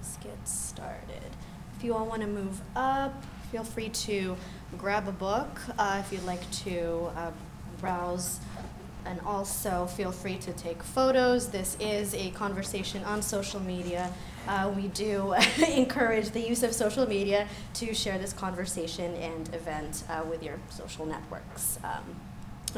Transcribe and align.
us 0.00 0.18
get 0.22 0.48
started. 0.48 1.30
If 1.76 1.84
you 1.84 1.94
all 1.94 2.06
want 2.06 2.22
to 2.22 2.28
move 2.28 2.60
up, 2.76 3.24
feel 3.50 3.64
free 3.64 3.88
to 3.88 4.36
grab 4.78 5.08
a 5.08 5.12
book 5.12 5.60
uh, 5.78 6.02
if 6.04 6.12
you'd 6.12 6.24
like 6.24 6.48
to 6.64 7.10
uh, 7.16 7.30
browse. 7.80 8.40
And 9.06 9.20
also 9.20 9.84
feel 9.86 10.12
free 10.12 10.38
to 10.38 10.52
take 10.54 10.82
photos. 10.82 11.48
This 11.48 11.76
is 11.78 12.14
a 12.14 12.30
conversation 12.30 13.04
on 13.04 13.20
social 13.20 13.60
media. 13.60 14.10
Uh, 14.48 14.72
we 14.74 14.88
do 14.88 15.34
encourage 15.68 16.30
the 16.30 16.40
use 16.40 16.62
of 16.62 16.72
social 16.72 17.06
media 17.06 17.46
to 17.74 17.92
share 17.92 18.18
this 18.18 18.32
conversation 18.32 19.14
and 19.16 19.54
event 19.54 20.04
uh, 20.08 20.22
with 20.28 20.42
your 20.42 20.58
social 20.70 21.04
networks. 21.04 21.78
Um, 21.84 22.16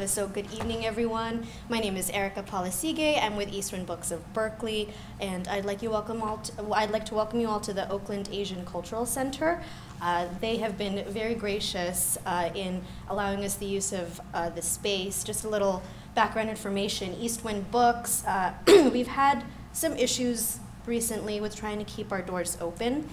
so, 0.05 0.29
good 0.29 0.53
evening, 0.53 0.85
everyone. 0.85 1.47
My 1.71 1.81
name 1.81 1.97
is 1.97 2.11
Erika 2.11 2.43
Pallasigue. 2.43 3.19
I'm 3.21 3.35
with 3.35 3.51
Eastwind 3.51 3.87
Books 3.87 4.11
of 4.11 4.35
Berkeley, 4.35 4.91
and 5.21 5.49
I'd 5.49 5.65
like 5.65 5.83
you 5.83 5.89
welcome 5.89 6.23
all. 6.23 6.37
To, 6.37 6.73
I'd 6.75 6.91
like 6.91 7.07
to 7.07 7.15
welcome 7.15 7.41
you 7.41 7.49
all 7.49 7.61
to 7.61 7.73
the 7.73 7.91
Oakland 7.91 8.29
Asian 8.31 8.67
Cultural 8.67 9.07
Center. 9.07 9.63
Uh, 10.03 10.27
they 10.39 10.59
have 10.59 10.77
been 10.77 11.03
very 11.09 11.35
gracious 11.35 12.19
uh, 12.27 12.51
in 12.55 12.83
allowing 13.09 13.43
us 13.43 13.55
the 13.55 13.65
use 13.65 13.95
of 13.95 14.21
uh, 14.35 14.51
the 14.51 14.61
space. 14.61 15.25
Just 15.25 15.45
a 15.45 15.49
little 15.49 15.83
background 16.15 16.51
information: 16.51 17.15
Eastwind 17.15 17.71
Books. 17.71 18.23
Uh, 18.27 18.53
we've 18.93 19.09
had 19.09 19.45
some 19.73 19.95
issues 19.95 20.61
recently 20.85 21.41
with 21.41 21.57
trying 21.57 21.79
to 21.79 21.85
keep 21.85 22.13
our 22.13 22.21
doors 22.21 22.59
open 22.61 23.09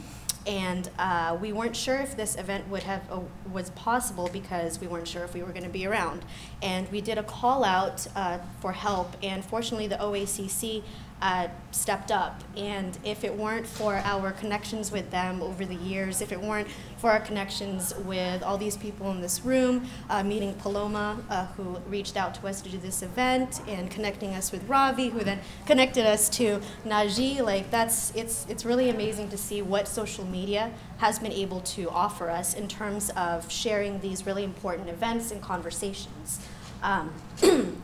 and 0.46 0.90
uh, 1.00 1.38
we 1.40 1.54
weren't 1.54 1.76
sure 1.76 1.98
if 1.98 2.18
this 2.18 2.36
event 2.36 2.68
would 2.70 2.84
have 2.84 3.02
uh, 3.12 3.20
was 3.52 3.70
possible 3.72 4.30
because 4.34 4.80
we 4.80 4.88
weren't 4.88 5.08
sure 5.08 5.24
if 5.24 5.34
we 5.34 5.42
were 5.42 5.52
going 5.52 5.64
to 5.64 5.70
be 5.70 5.86
around 5.86 6.26
and 6.62 6.90
we 6.92 7.02
did 7.02 7.18
a 7.18 7.24
call 7.24 7.64
out 7.64 8.06
uh, 8.16 8.40
for 8.60 8.72
help 8.72 9.16
and 9.24 9.44
fortunately 9.46 9.88
the 9.88 9.96
oacc 9.96 10.84
uh, 11.24 11.48
stepped 11.72 12.12
up. 12.12 12.44
And 12.58 12.98
if 13.06 13.24
it 13.24 13.34
weren't 13.34 13.66
for 13.66 13.96
our 13.96 14.34
connections 14.34 14.92
with 14.92 15.10
them 15.10 15.42
over 15.42 15.66
the 15.66 15.76
years, 15.76 16.22
if 16.22 16.34
it 16.34 16.42
weren't 16.42 16.68
for 17.04 17.12
our 17.12 17.20
connections 17.20 17.94
with 18.06 18.42
all 18.44 18.58
these 18.58 18.78
people 18.78 19.12
in 19.12 19.20
this 19.20 19.44
room, 19.44 19.86
uh, 20.10 20.24
meeting 20.24 20.54
Paloma, 20.54 21.22
uh, 21.30 21.48
who 21.48 21.76
reached 21.90 22.16
out 22.16 22.34
to 22.34 22.48
us 22.48 22.62
to 22.62 22.70
do 22.70 22.78
this 22.78 23.02
event, 23.02 23.60
and 23.68 23.92
connecting 23.92 24.30
us 24.30 24.54
with 24.54 24.66
Ravi, 24.70 25.10
who 25.10 25.20
then 25.20 25.42
connected 25.66 26.06
us 26.06 26.30
to 26.30 26.62
Najee, 26.86 27.42
like 27.42 27.70
that's 27.70 28.16
it's 28.16 28.46
it's 28.48 28.64
really 28.64 28.90
amazing 28.90 29.28
to 29.32 29.38
see 29.38 29.62
what 29.62 29.86
social 29.86 30.24
media 30.24 30.72
has 31.00 31.20
been 31.20 31.34
able 31.34 31.60
to 31.76 31.90
offer 31.90 32.30
us 32.30 32.54
in 32.54 32.70
terms 32.70 33.10
of 33.18 33.52
sharing 33.52 34.00
these 34.00 34.26
really 34.26 34.46
important 34.46 34.88
events 34.88 35.30
and 35.32 35.42
conversations. 35.42 36.40
Um, 36.82 37.12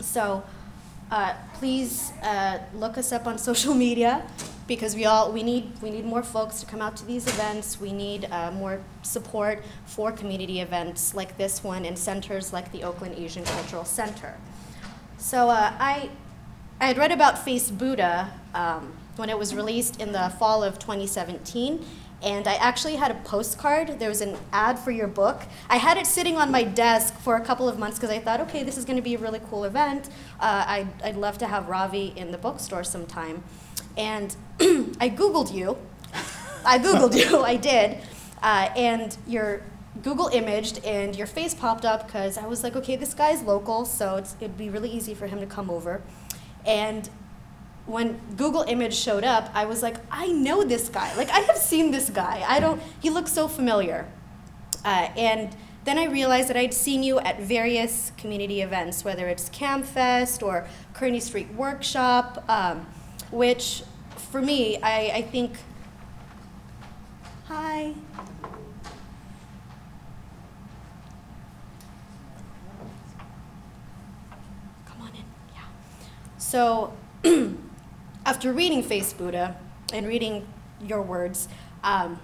so 0.00 0.42
uh, 1.12 1.34
please 1.54 2.10
uh, 2.20 2.58
look 2.74 2.98
us 2.98 3.12
up 3.12 3.28
on 3.28 3.38
social 3.50 3.74
media 3.74 4.26
because 4.66 4.94
we 4.94 5.04
all 5.04 5.32
we 5.32 5.42
need 5.42 5.70
we 5.80 5.90
need 5.90 6.04
more 6.04 6.22
folks 6.22 6.60
to 6.60 6.66
come 6.66 6.82
out 6.82 6.96
to 6.96 7.04
these 7.06 7.26
events. 7.26 7.80
We 7.80 7.92
need 7.92 8.26
uh, 8.30 8.50
more 8.52 8.80
support 9.02 9.62
for 9.86 10.12
community 10.12 10.60
events 10.60 11.14
like 11.14 11.36
this 11.38 11.62
one 11.62 11.84
and 11.84 11.98
centers 11.98 12.52
like 12.52 12.72
the 12.72 12.82
Oakland 12.84 13.14
Asian 13.16 13.44
Cultural 13.44 13.84
Center. 13.84 14.34
So 15.18 15.48
uh, 15.48 15.72
I 15.78 16.10
I 16.80 16.86
had 16.86 16.98
read 16.98 17.12
about 17.12 17.36
Facebuddha 17.36 18.30
um, 18.54 18.92
when 19.16 19.30
it 19.30 19.38
was 19.38 19.54
released 19.54 20.00
in 20.00 20.12
the 20.12 20.32
fall 20.38 20.62
of 20.62 20.78
2017 20.78 21.84
and 22.22 22.48
I 22.48 22.54
actually 22.54 22.96
had 22.96 23.10
a 23.10 23.14
postcard. 23.14 23.98
There 23.98 24.08
was 24.08 24.20
an 24.20 24.36
ad 24.52 24.78
for 24.78 24.90
your 24.90 25.06
book. 25.06 25.42
I 25.68 25.76
had 25.76 25.98
it 25.98 26.06
sitting 26.06 26.36
on 26.36 26.50
my 26.50 26.64
desk 26.64 27.14
for 27.18 27.36
a 27.36 27.40
couple 27.40 27.68
of 27.68 27.78
months 27.78 27.98
because 27.98 28.10
I 28.10 28.18
thought, 28.18 28.40
okay, 28.40 28.62
this 28.62 28.78
is 28.78 28.84
going 28.84 28.96
to 28.96 29.02
be 29.02 29.14
a 29.14 29.18
really 29.18 29.40
cool 29.50 29.64
event. 29.64 30.08
Uh, 30.40 30.64
I'd, 30.66 30.88
I'd 31.04 31.16
love 31.16 31.36
to 31.38 31.46
have 31.46 31.68
Ravi 31.68 32.14
in 32.16 32.32
the 32.32 32.38
bookstore 32.38 32.84
sometime. 32.84 33.42
And 33.98 34.34
I 35.00 35.10
Googled 35.10 35.54
you. 35.54 35.76
I 36.64 36.78
Googled 36.78 37.16
you, 37.16 37.42
I 37.42 37.56
did. 37.56 37.98
Uh, 38.42 38.70
and 38.76 39.16
your 39.26 39.62
Google 40.02 40.28
imaged 40.28 40.84
and 40.84 41.16
your 41.16 41.26
face 41.26 41.54
popped 41.54 41.84
up 41.84 42.06
because 42.06 42.36
I 42.38 42.46
was 42.46 42.62
like, 42.62 42.76
okay, 42.76 42.96
this 42.96 43.14
guy's 43.14 43.42
local, 43.42 43.84
so 43.84 44.16
it'd 44.16 44.56
be 44.56 44.70
really 44.70 44.90
easy 44.90 45.14
for 45.14 45.26
him 45.26 45.40
to 45.40 45.46
come 45.46 45.70
over. 45.70 46.02
And 46.64 47.08
when 47.86 48.20
Google 48.36 48.62
image 48.62 48.94
showed 48.94 49.24
up, 49.24 49.50
I 49.54 49.64
was 49.64 49.82
like, 49.82 49.96
I 50.10 50.28
know 50.28 50.64
this 50.64 50.88
guy. 50.88 51.14
Like, 51.16 51.30
I 51.30 51.40
have 51.40 51.56
seen 51.56 51.92
this 51.92 52.10
guy. 52.10 52.44
I 52.46 52.60
don't, 52.60 52.82
he 53.00 53.10
looks 53.10 53.32
so 53.32 53.48
familiar. 53.48 54.06
Uh, 54.84 55.08
and 55.16 55.56
then 55.84 55.98
I 55.98 56.06
realized 56.06 56.48
that 56.48 56.56
I'd 56.56 56.74
seen 56.74 57.02
you 57.02 57.20
at 57.20 57.40
various 57.40 58.10
community 58.18 58.60
events, 58.60 59.04
whether 59.04 59.28
it's 59.28 59.48
CAAMFest 59.50 60.42
or 60.42 60.66
Kearny 60.94 61.22
Street 61.22 61.52
Workshop, 61.54 62.44
um, 62.48 62.86
which 63.30 63.84
for 64.30 64.42
me, 64.42 64.78
I, 64.82 65.10
I 65.14 65.22
think, 65.22 65.52
hi. 67.46 67.94
Come 74.86 75.02
on 75.02 75.08
in, 75.08 75.24
yeah. 75.54 75.62
So, 76.38 76.92
after 78.26 78.52
reading 78.52 78.82
Facebuddha 78.82 79.54
and 79.92 80.06
reading 80.06 80.46
your 80.80 81.02
words, 81.02 81.48
um, 81.84 82.20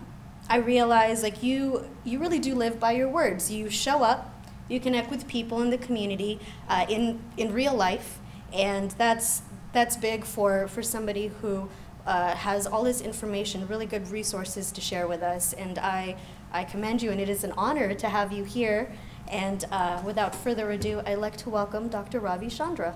I 0.49 0.57
realized 0.57 1.23
like 1.23 1.43
you 1.43 1.89
you 2.05 2.19
really 2.19 2.39
do 2.39 2.55
live 2.55 2.79
by 2.81 2.93
your 2.93 3.09
words. 3.09 3.51
You 3.51 3.71
show 3.71 4.03
up, 4.03 4.45
you 4.69 4.81
connect 4.81 5.11
with 5.11 5.27
people 5.29 5.63
in 5.63 5.71
the 5.71 5.79
community 5.79 6.41
uh, 6.69 6.85
in 6.89 7.21
in 7.37 7.53
real 7.53 7.75
life, 7.75 8.19
and 8.53 8.91
that's 8.93 9.43
that's 9.73 9.97
big 9.97 10.25
for 10.25 10.69
for 10.69 10.83
somebody 10.83 11.29
who 11.41 11.69
uh, 12.07 12.35
has 12.35 12.67
all 12.67 12.83
this 12.83 13.01
information, 13.01 13.67
really 13.69 13.87
good 13.87 14.09
resources 14.09 14.73
to 14.73 14.81
share 14.81 15.07
with 15.07 15.23
us. 15.23 15.53
And 15.53 15.79
I 15.79 16.17
I 16.55 16.65
commend 16.65 17.01
you, 17.01 17.11
and 17.11 17.19
it 17.19 17.31
is 17.31 17.45
an 17.45 17.53
honor 17.57 17.95
to 17.95 18.09
have 18.09 18.31
you 18.31 18.45
here. 18.45 18.93
And 19.29 19.65
uh, 19.73 20.03
without 20.05 20.35
further 20.35 20.71
ado, 20.71 21.01
I'd 21.07 21.15
like 21.15 21.37
to 21.39 21.51
welcome 21.51 21.89
Dr. 21.89 22.21
Ravi 22.21 22.49
Chandra. 22.49 22.95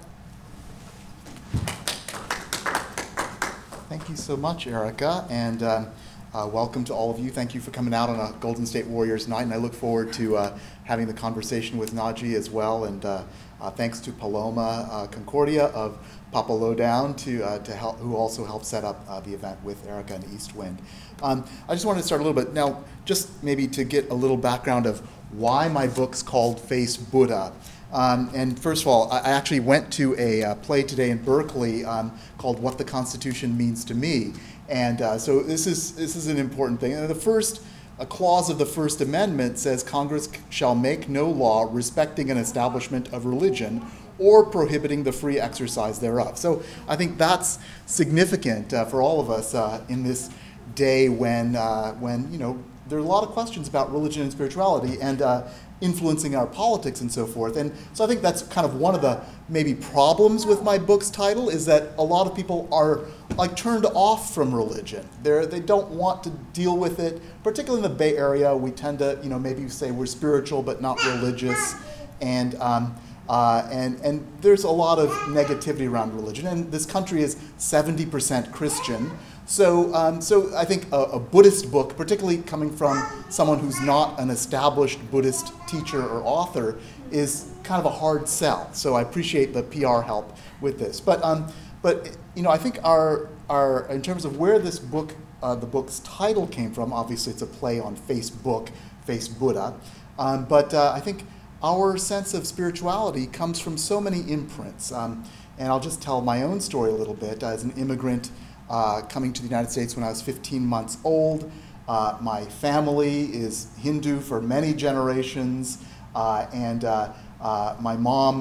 Thank 3.88 4.10
you 4.10 4.16
so 4.16 4.36
much, 4.36 4.66
Erika, 4.66 5.24
and 5.30 5.62
um, 5.62 5.86
uh, 6.34 6.46
welcome 6.46 6.84
to 6.84 6.92
all 6.92 7.10
of 7.10 7.18
you. 7.18 7.30
Thank 7.30 7.54
you 7.54 7.60
for 7.62 7.70
coming 7.70 7.94
out 7.94 8.10
on 8.10 8.20
a 8.20 8.36
Golden 8.40 8.66
State 8.66 8.86
Warriors 8.86 9.26
night, 9.26 9.44
and 9.44 9.54
I 9.54 9.56
look 9.56 9.72
forward 9.72 10.12
to 10.14 10.36
uh, 10.36 10.58
having 10.84 11.06
the 11.06 11.14
conversation 11.14 11.78
with 11.78 11.94
Najee 11.94 12.34
as 12.34 12.50
well. 12.50 12.84
And 12.84 13.02
uh, 13.06 13.22
uh 13.60 13.70
thanks 13.70 14.00
to 14.00 14.12
Paloma 14.12 14.88
uh, 14.90 15.06
Concordia 15.06 15.66
of 15.66 15.98
Papalodown 16.32 17.16
to, 17.18 17.42
uh, 17.42 17.58
to 17.60 17.72
help, 17.72 17.98
who 17.98 18.14
also 18.16 18.44
helped 18.44 18.66
set 18.66 18.84
up 18.84 19.24
the 19.24 19.32
event 19.32 19.62
with 19.64 19.86
Erika 19.86 20.14
and 20.14 20.24
Eastwind. 20.34 20.78
Um, 21.22 21.46
I 21.68 21.74
just 21.74 21.86
wanted 21.86 22.00
to 22.00 22.06
start 22.06 22.20
a 22.20 22.24
little 22.24 22.40
bit 22.40 22.52
now, 22.52 22.84
just 23.04 23.42
maybe 23.42 23.66
to 23.68 23.84
get 23.84 24.10
a 24.10 24.14
little 24.14 24.36
background 24.36 24.84
of 24.86 25.00
why 25.30 25.68
my 25.68 25.86
book's 25.86 26.22
called 26.22 26.58
Facebuddha. 26.58 27.52
Um, 27.92 28.30
and 28.34 28.58
first 28.58 28.82
of 28.82 28.88
all, 28.88 29.10
I 29.10 29.30
actually 29.30 29.60
went 29.60 29.92
to 29.94 30.14
a 30.18 30.42
uh, 30.42 30.54
play 30.56 30.82
today 30.82 31.10
in 31.10 31.22
Berkeley 31.22 31.84
um, 31.84 32.18
called 32.36 32.58
"What 32.58 32.78
the 32.78 32.84
Constitution 32.84 33.56
Means 33.56 33.84
to 33.86 33.94
Me," 33.94 34.32
and 34.68 35.00
uh, 35.00 35.18
so 35.18 35.42
this 35.42 35.66
is 35.66 35.92
this 35.94 36.16
is 36.16 36.26
an 36.26 36.36
important 36.36 36.80
thing. 36.80 36.94
And 36.94 37.08
the 37.08 37.14
first 37.14 37.62
a 37.98 38.06
clause 38.06 38.50
of 38.50 38.58
the 38.58 38.66
First 38.66 39.00
Amendment 39.00 39.58
says 39.58 39.82
Congress 39.82 40.28
shall 40.50 40.74
make 40.74 41.08
no 41.08 41.28
law 41.28 41.68
respecting 41.70 42.30
an 42.30 42.36
establishment 42.36 43.12
of 43.12 43.24
religion 43.24 43.84
or 44.18 44.44
prohibiting 44.44 45.02
the 45.02 45.12
free 45.12 45.38
exercise 45.38 45.98
thereof. 45.98 46.38
So 46.38 46.62
I 46.88 46.96
think 46.96 47.18
that's 47.18 47.58
significant 47.86 48.72
uh, 48.72 48.84
for 48.84 49.02
all 49.02 49.20
of 49.20 49.30
us 49.30 49.54
uh, 49.54 49.82
in 49.88 50.02
this 50.02 50.30
day 50.74 51.08
when 51.08 51.56
uh, 51.56 51.92
when 51.94 52.30
you 52.32 52.38
know 52.38 52.62
there 52.88 52.98
are 52.98 53.02
a 53.02 53.04
lot 53.04 53.24
of 53.24 53.30
questions 53.30 53.66
about 53.66 53.92
religion 53.92 54.22
and 54.22 54.30
spirituality, 54.30 55.00
and 55.00 55.20
uh, 55.20 55.48
influencing 55.80 56.34
our 56.34 56.46
politics 56.46 57.00
and 57.00 57.12
so 57.12 57.26
forth. 57.26 57.56
And 57.56 57.72
so 57.92 58.04
I 58.04 58.06
think 58.06 58.22
that's 58.22 58.42
kind 58.42 58.66
of 58.66 58.76
one 58.76 58.94
of 58.94 59.02
the 59.02 59.20
maybe 59.48 59.74
problems 59.74 60.46
with 60.46 60.62
my 60.62 60.78
book's 60.78 61.10
title 61.10 61.48
is 61.48 61.66
that 61.66 61.90
a 61.98 62.02
lot 62.02 62.26
of 62.26 62.34
people 62.34 62.68
are 62.72 63.02
like 63.36 63.56
turned 63.56 63.86
off 63.86 64.34
from 64.34 64.54
religion. 64.54 65.06
They're, 65.22 65.46
they 65.46 65.60
don't 65.60 65.90
want 65.90 66.24
to 66.24 66.30
deal 66.52 66.76
with 66.76 66.98
it, 66.98 67.20
particularly 67.42 67.84
in 67.84 67.90
the 67.90 67.96
Bay 67.96 68.16
Area. 68.16 68.56
We 68.56 68.70
tend 68.70 69.00
to, 69.00 69.18
you 69.22 69.28
know, 69.28 69.38
maybe 69.38 69.68
say 69.68 69.90
we're 69.90 70.06
spiritual 70.06 70.62
but 70.62 70.80
not 70.80 71.04
religious. 71.04 71.74
And, 72.20 72.54
um, 72.56 72.96
uh, 73.28 73.68
and, 73.70 73.98
and 74.00 74.26
there's 74.40 74.64
a 74.64 74.70
lot 74.70 74.98
of 74.98 75.10
negativity 75.28 75.90
around 75.90 76.14
religion. 76.14 76.46
And 76.46 76.70
this 76.70 76.86
country 76.86 77.22
is 77.22 77.34
70% 77.58 78.52
Christian. 78.52 79.10
So, 79.46 79.94
um, 79.94 80.20
so 80.20 80.54
I 80.56 80.64
think 80.64 80.92
a, 80.92 81.02
a, 81.02 81.20
Buddhist 81.20 81.70
book, 81.70 81.96
particularly 81.96 82.38
coming 82.38 82.68
from 82.68 83.00
someone 83.30 83.60
who's 83.60 83.80
not 83.80 84.18
an 84.18 84.28
established 84.28 84.98
Buddhist 85.12 85.52
teacher 85.68 86.04
or 86.04 86.20
author, 86.24 86.78
is 87.12 87.52
kind 87.62 87.78
of 87.78 87.86
a 87.86 87.96
hard 87.96 88.28
sell. 88.28 88.68
So 88.72 88.94
I 88.94 89.02
appreciate 89.02 89.54
the 89.54 89.62
PR 89.62 90.00
help 90.00 90.36
with 90.60 90.80
this. 90.80 91.00
But, 91.00 91.24
um, 91.24 91.46
but 91.80 92.16
you 92.34 92.42
know, 92.42 92.50
I 92.50 92.58
think 92.58 92.80
our, 92.82 93.28
our, 93.48 93.86
in 93.88 94.02
terms 94.02 94.24
of 94.24 94.36
where 94.36 94.58
this 94.58 94.80
book, 94.80 95.14
uh, 95.44 95.54
the 95.54 95.66
book's 95.66 96.00
title 96.00 96.48
came 96.48 96.72
from, 96.72 96.92
obviously 96.92 97.32
it's 97.32 97.42
a 97.42 97.46
play 97.46 97.78
on 97.78 97.96
Facebook, 97.96 98.70
Facebuddha. 99.06 99.78
Um, 100.18 100.44
but 100.46 100.74
uh, 100.74 100.90
I 100.92 100.98
think 100.98 101.24
our 101.62 101.96
sense 101.96 102.34
of 102.34 102.48
spirituality 102.48 103.28
comes 103.28 103.60
from 103.60 103.78
so 103.78 104.00
many 104.00 104.28
imprints. 104.28 104.90
Um, 104.90 105.24
and 105.56 105.68
I'll 105.68 105.80
just 105.80 106.02
tell 106.02 106.20
my 106.20 106.42
own 106.42 106.60
story 106.60 106.90
a 106.90 106.94
little 106.94 107.14
bit. 107.14 107.44
As 107.44 107.62
an 107.62 107.70
immigrant 107.72 108.30
uh, 108.68 109.02
coming 109.02 109.32
to 109.32 109.42
the 109.42 109.48
United 109.48 109.70
States 109.70 109.96
when 109.96 110.04
I 110.04 110.08
was 110.08 110.22
15 110.22 110.64
months 110.64 110.98
old. 111.04 111.50
Uh, 111.88 112.16
my 112.20 112.44
family 112.44 113.24
is 113.26 113.68
Hindu 113.78 114.20
for 114.20 114.40
many 114.40 114.74
generations, 114.74 115.78
uh, 116.14 116.46
and 116.52 116.84
uh, 116.84 117.12
uh, 117.40 117.76
my 117.80 117.96
mom, 117.96 118.40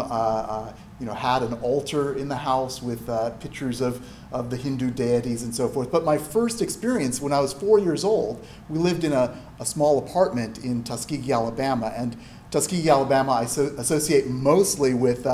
you 1.00 1.06
know, 1.06 1.14
had 1.14 1.44
an 1.44 1.54
altar 1.56 2.16
in 2.16 2.30
the 2.30 2.38
house 2.38 2.82
with 2.82 3.08
pictures 3.40 3.82
of, 3.82 4.04
of 4.32 4.50
the 4.50 4.58
Hindu 4.58 4.90
deities 4.92 5.44
and 5.44 5.54
so 5.54 5.68
forth. 5.68 5.92
But 5.92 6.06
my 6.06 6.18
first 6.18 6.62
experience 6.62 7.22
when 7.22 7.34
I 7.34 7.40
was 7.40 7.54
four 7.54 7.80
years 7.80 8.04
old, 8.04 8.44
we 8.70 8.80
lived 8.80 9.04
in 9.04 9.12
a, 9.12 9.38
a 9.60 9.66
small 9.66 10.00
apartment 10.00 10.60
in 10.64 10.84
Tuskegee, 10.84 11.32
Alabama, 11.32 11.94
and 11.96 12.18
Tuskegee, 12.50 12.90
Alabama, 12.90 13.34
I 13.34 13.46
so, 13.46 13.66
associate 13.78 14.28
mostly 14.28 14.94
with 14.94 15.28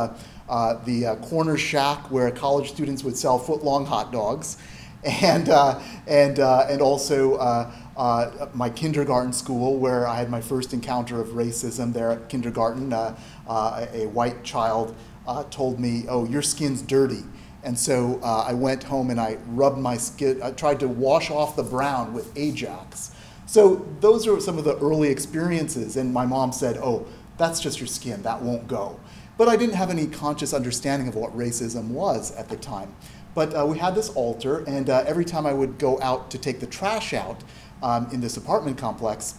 uh, 0.51 0.83
the 0.83 1.05
uh, 1.05 1.15
corner 1.17 1.57
shack 1.57 2.11
where 2.11 2.29
college 2.29 2.69
students 2.71 3.05
would 3.05 3.15
sell 3.15 3.39
foot-long 3.39 3.85
hot 3.85 4.11
dogs, 4.11 4.57
and 5.24 5.50
uh, 5.50 5.80
and 6.06 6.39
uh, 6.39 6.68
and 6.69 6.81
also 6.81 7.36
uh, 7.36 7.71
uh, 7.98 8.48
my 8.53 8.69
kindergarten 8.69 9.33
school 9.33 9.77
where 9.77 10.07
I 10.07 10.15
had 10.15 10.30
my 10.30 10.42
first 10.42 10.74
encounter 10.74 11.19
of 11.19 11.30
racism 11.30 11.92
there 11.92 12.12
at 12.12 12.30
kindergarten. 12.30 12.94
Uh, 12.94 13.18
uh, 13.48 13.88
a, 13.92 14.06
white 14.07 14.44
child 14.44 14.95
told 15.50 15.80
me, 15.80 16.06
"Oh, 16.07 16.25
your 16.25 16.44
skin's 16.44 16.81
dirty." 16.81 17.24
And 17.63 17.77
so 17.77 18.19
I 18.24 18.53
went 18.53 18.83
home 18.83 19.12
and 19.12 19.19
I 19.19 19.38
rubbed 19.50 19.77
my 19.77 19.95
skin, 19.95 20.42
I 20.42 20.50
tried 20.50 20.80
to 20.80 20.88
wash 20.88 21.30
off 21.30 21.56
the 21.56 21.62
brown 21.62 22.12
with 22.12 22.36
Ajax. 22.36 23.12
So 23.45 23.86
those 24.00 24.25
are 24.27 24.39
some 24.39 24.57
of 24.57 24.63
the 24.63 24.77
early 24.80 25.09
experiences. 25.09 25.95
And 25.95 26.12
my 26.12 26.25
mom 26.25 26.53
said, 26.53 26.77
Oh, 26.77 27.06
that's 27.38 27.59
just 27.59 27.80
your 27.80 27.86
skin, 27.86 28.24
that 28.24 28.42
won't 28.42 28.68
go. 28.68 29.00
But 29.38 29.48
I 29.48 29.57
didn't 29.57 29.75
have 29.75 29.92
any 29.92 30.07
conscious 30.07 30.53
understanding 30.53 31.07
of 31.07 31.15
what 31.15 31.38
racism 31.38 31.89
was 31.89 32.31
at 32.31 32.50
the 32.50 32.57
time. 32.57 32.95
But 33.33 33.56
uh, 33.56 33.66
we 33.66 33.78
had 33.78 33.95
this 33.95 34.10
altar, 34.10 34.63
and 34.68 34.89
uh, 34.89 35.04
every 35.07 35.25
time 35.25 35.45
I 35.45 35.54
would 35.54 35.78
go 35.78 36.01
out 36.01 36.31
to 36.31 36.38
take 36.38 36.60
the 36.60 36.68
trash 36.68 37.13
out 37.13 37.44
um, 37.81 38.10
in 38.12 38.19
this 38.19 38.38
apartment 38.38 38.78
complex, 38.78 39.36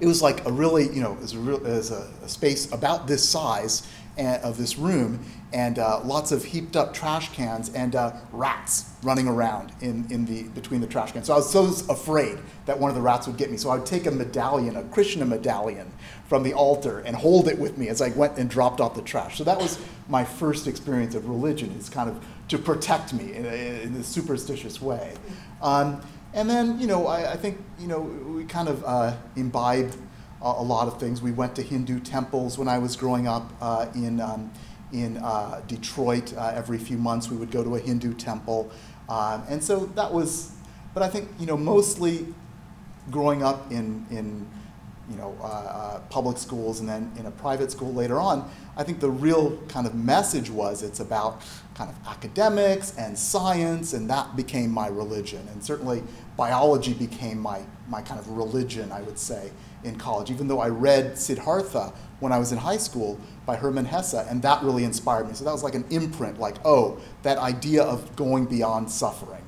it 0.00 0.06
was 0.06 0.22
like 0.22 0.44
a 0.46 0.52
really, 0.52 0.88
you 0.88 1.02
know, 1.02 1.12
was 1.12 1.34
a, 1.34 1.38
a, 1.38 2.24
a 2.24 2.28
space 2.28 2.72
about 2.72 3.06
this 3.06 3.26
size 3.28 3.86
and, 4.16 4.42
of 4.42 4.56
this 4.56 4.76
room, 4.76 5.24
and 5.52 5.78
uh, 5.78 6.00
lots 6.04 6.32
of 6.32 6.44
heaped 6.44 6.76
up 6.76 6.94
trash 6.94 7.30
cans 7.32 7.72
and 7.74 7.94
uh, 7.94 8.12
rats 8.32 8.90
running 9.02 9.28
around 9.28 9.72
in, 9.80 10.06
in 10.10 10.24
the 10.24 10.44
between 10.50 10.80
the 10.80 10.86
trash 10.86 11.12
cans. 11.12 11.26
So 11.26 11.34
I 11.34 11.36
was 11.36 11.50
so 11.50 11.92
afraid 11.92 12.38
that 12.66 12.78
one 12.78 12.90
of 12.90 12.96
the 12.96 13.02
rats 13.02 13.26
would 13.26 13.36
get 13.36 13.50
me. 13.50 13.56
So 13.56 13.70
I 13.70 13.76
would 13.76 13.86
take 13.86 14.06
a 14.06 14.10
medallion, 14.10 14.76
a 14.76 14.82
Krishna 14.84 15.24
medallion, 15.24 15.90
from 16.28 16.42
the 16.44 16.54
altar 16.54 17.00
and 17.00 17.16
hold 17.16 17.48
it 17.48 17.58
with 17.58 17.76
me 17.76 17.88
as 17.88 18.00
I 18.00 18.10
went 18.10 18.38
and 18.38 18.48
dropped 18.48 18.80
off 18.80 18.94
the 18.94 19.02
trash. 19.02 19.36
So 19.38 19.44
that 19.44 19.58
was 19.58 19.78
my 20.08 20.24
first 20.24 20.66
experience 20.66 21.14
of 21.14 21.28
religion. 21.28 21.72
Is 21.72 21.88
kind 21.88 22.08
of 22.08 22.24
to 22.50 22.58
protect 22.58 23.14
me 23.14 23.32
in 23.32 23.46
a, 23.46 24.02
superstitious 24.02 24.82
way. 24.82 25.14
Um, 25.62 26.02
and 26.34 26.50
then, 26.50 26.80
you 26.80 26.88
know, 26.88 27.06
I, 27.06 27.32
I, 27.32 27.36
think, 27.36 27.58
you 27.78 27.86
know, 27.86 28.00
we 28.00 28.44
kind 28.44 28.68
of 28.68 28.84
uh, 28.84 29.16
imbibed 29.36 29.96
a, 30.42 30.46
a, 30.46 30.62
lot 30.62 30.88
of 30.88 30.98
things. 30.98 31.22
We 31.22 31.30
went 31.30 31.54
to 31.56 31.62
Hindu 31.62 32.00
temples 32.00 32.58
when 32.58 32.66
I 32.66 32.78
was 32.78 32.96
growing 32.96 33.28
up 33.28 33.52
uh, 33.60 33.86
in, 33.94 34.20
um, 34.20 34.50
in 34.92 35.18
uh, 35.18 35.62
Detroit. 35.68 36.34
Uh, 36.36 36.52
every 36.54 36.78
few 36.78 36.98
months 36.98 37.30
we 37.30 37.36
would 37.36 37.52
go 37.52 37.62
to 37.62 37.76
a 37.76 37.80
Hindu 37.80 38.14
temple. 38.14 38.70
Um, 39.08 39.44
and 39.48 39.62
so 39.62 39.86
that 39.94 40.12
was, 40.12 40.52
but 40.92 41.04
I 41.04 41.08
think, 41.08 41.28
you 41.38 41.46
know, 41.46 41.56
mostly 41.56 42.26
growing 43.12 43.44
up 43.44 43.70
in, 43.70 44.06
in 44.10 44.48
you 45.10 45.16
know, 45.16 45.36
uh, 45.40 45.44
uh, 45.44 46.00
public 46.08 46.38
schools 46.38 46.80
and 46.80 46.88
then 46.88 47.10
in 47.18 47.26
a 47.26 47.30
private 47.30 47.70
school 47.70 47.92
later 47.92 48.18
on, 48.20 48.48
I 48.76 48.84
think 48.84 49.00
the 49.00 49.10
real 49.10 49.56
kind 49.68 49.86
of 49.86 49.94
message 49.94 50.48
was 50.50 50.82
it's 50.82 51.00
about 51.00 51.42
kind 51.74 51.90
of 51.90 51.96
academics 52.06 52.96
and 52.96 53.18
science, 53.18 53.92
and 53.92 54.08
that 54.08 54.36
became 54.36 54.70
my 54.70 54.86
religion. 54.86 55.46
And 55.52 55.62
certainly 55.64 56.02
biology 56.36 56.94
became 56.94 57.38
my, 57.38 57.62
my 57.88 58.02
kind 58.02 58.20
of 58.20 58.28
religion, 58.28 58.92
I 58.92 59.02
would 59.02 59.18
say, 59.18 59.50
in 59.82 59.96
college, 59.96 60.30
even 60.30 60.46
though 60.46 60.60
I 60.60 60.68
read 60.68 61.18
Siddhartha 61.18 61.92
when 62.20 62.32
I 62.32 62.38
was 62.38 62.52
in 62.52 62.58
high 62.58 62.76
school 62.76 63.18
by 63.46 63.56
Hermann 63.56 63.86
Hesse, 63.86 64.14
and 64.14 64.42
that 64.42 64.62
really 64.62 64.84
inspired 64.84 65.26
me. 65.26 65.34
So 65.34 65.44
that 65.44 65.52
was 65.52 65.64
like 65.64 65.74
an 65.74 65.86
imprint, 65.90 66.38
like, 66.38 66.56
oh, 66.64 67.00
that 67.22 67.38
idea 67.38 67.82
of 67.82 68.14
going 68.14 68.44
beyond 68.44 68.90
suffering. 68.90 69.42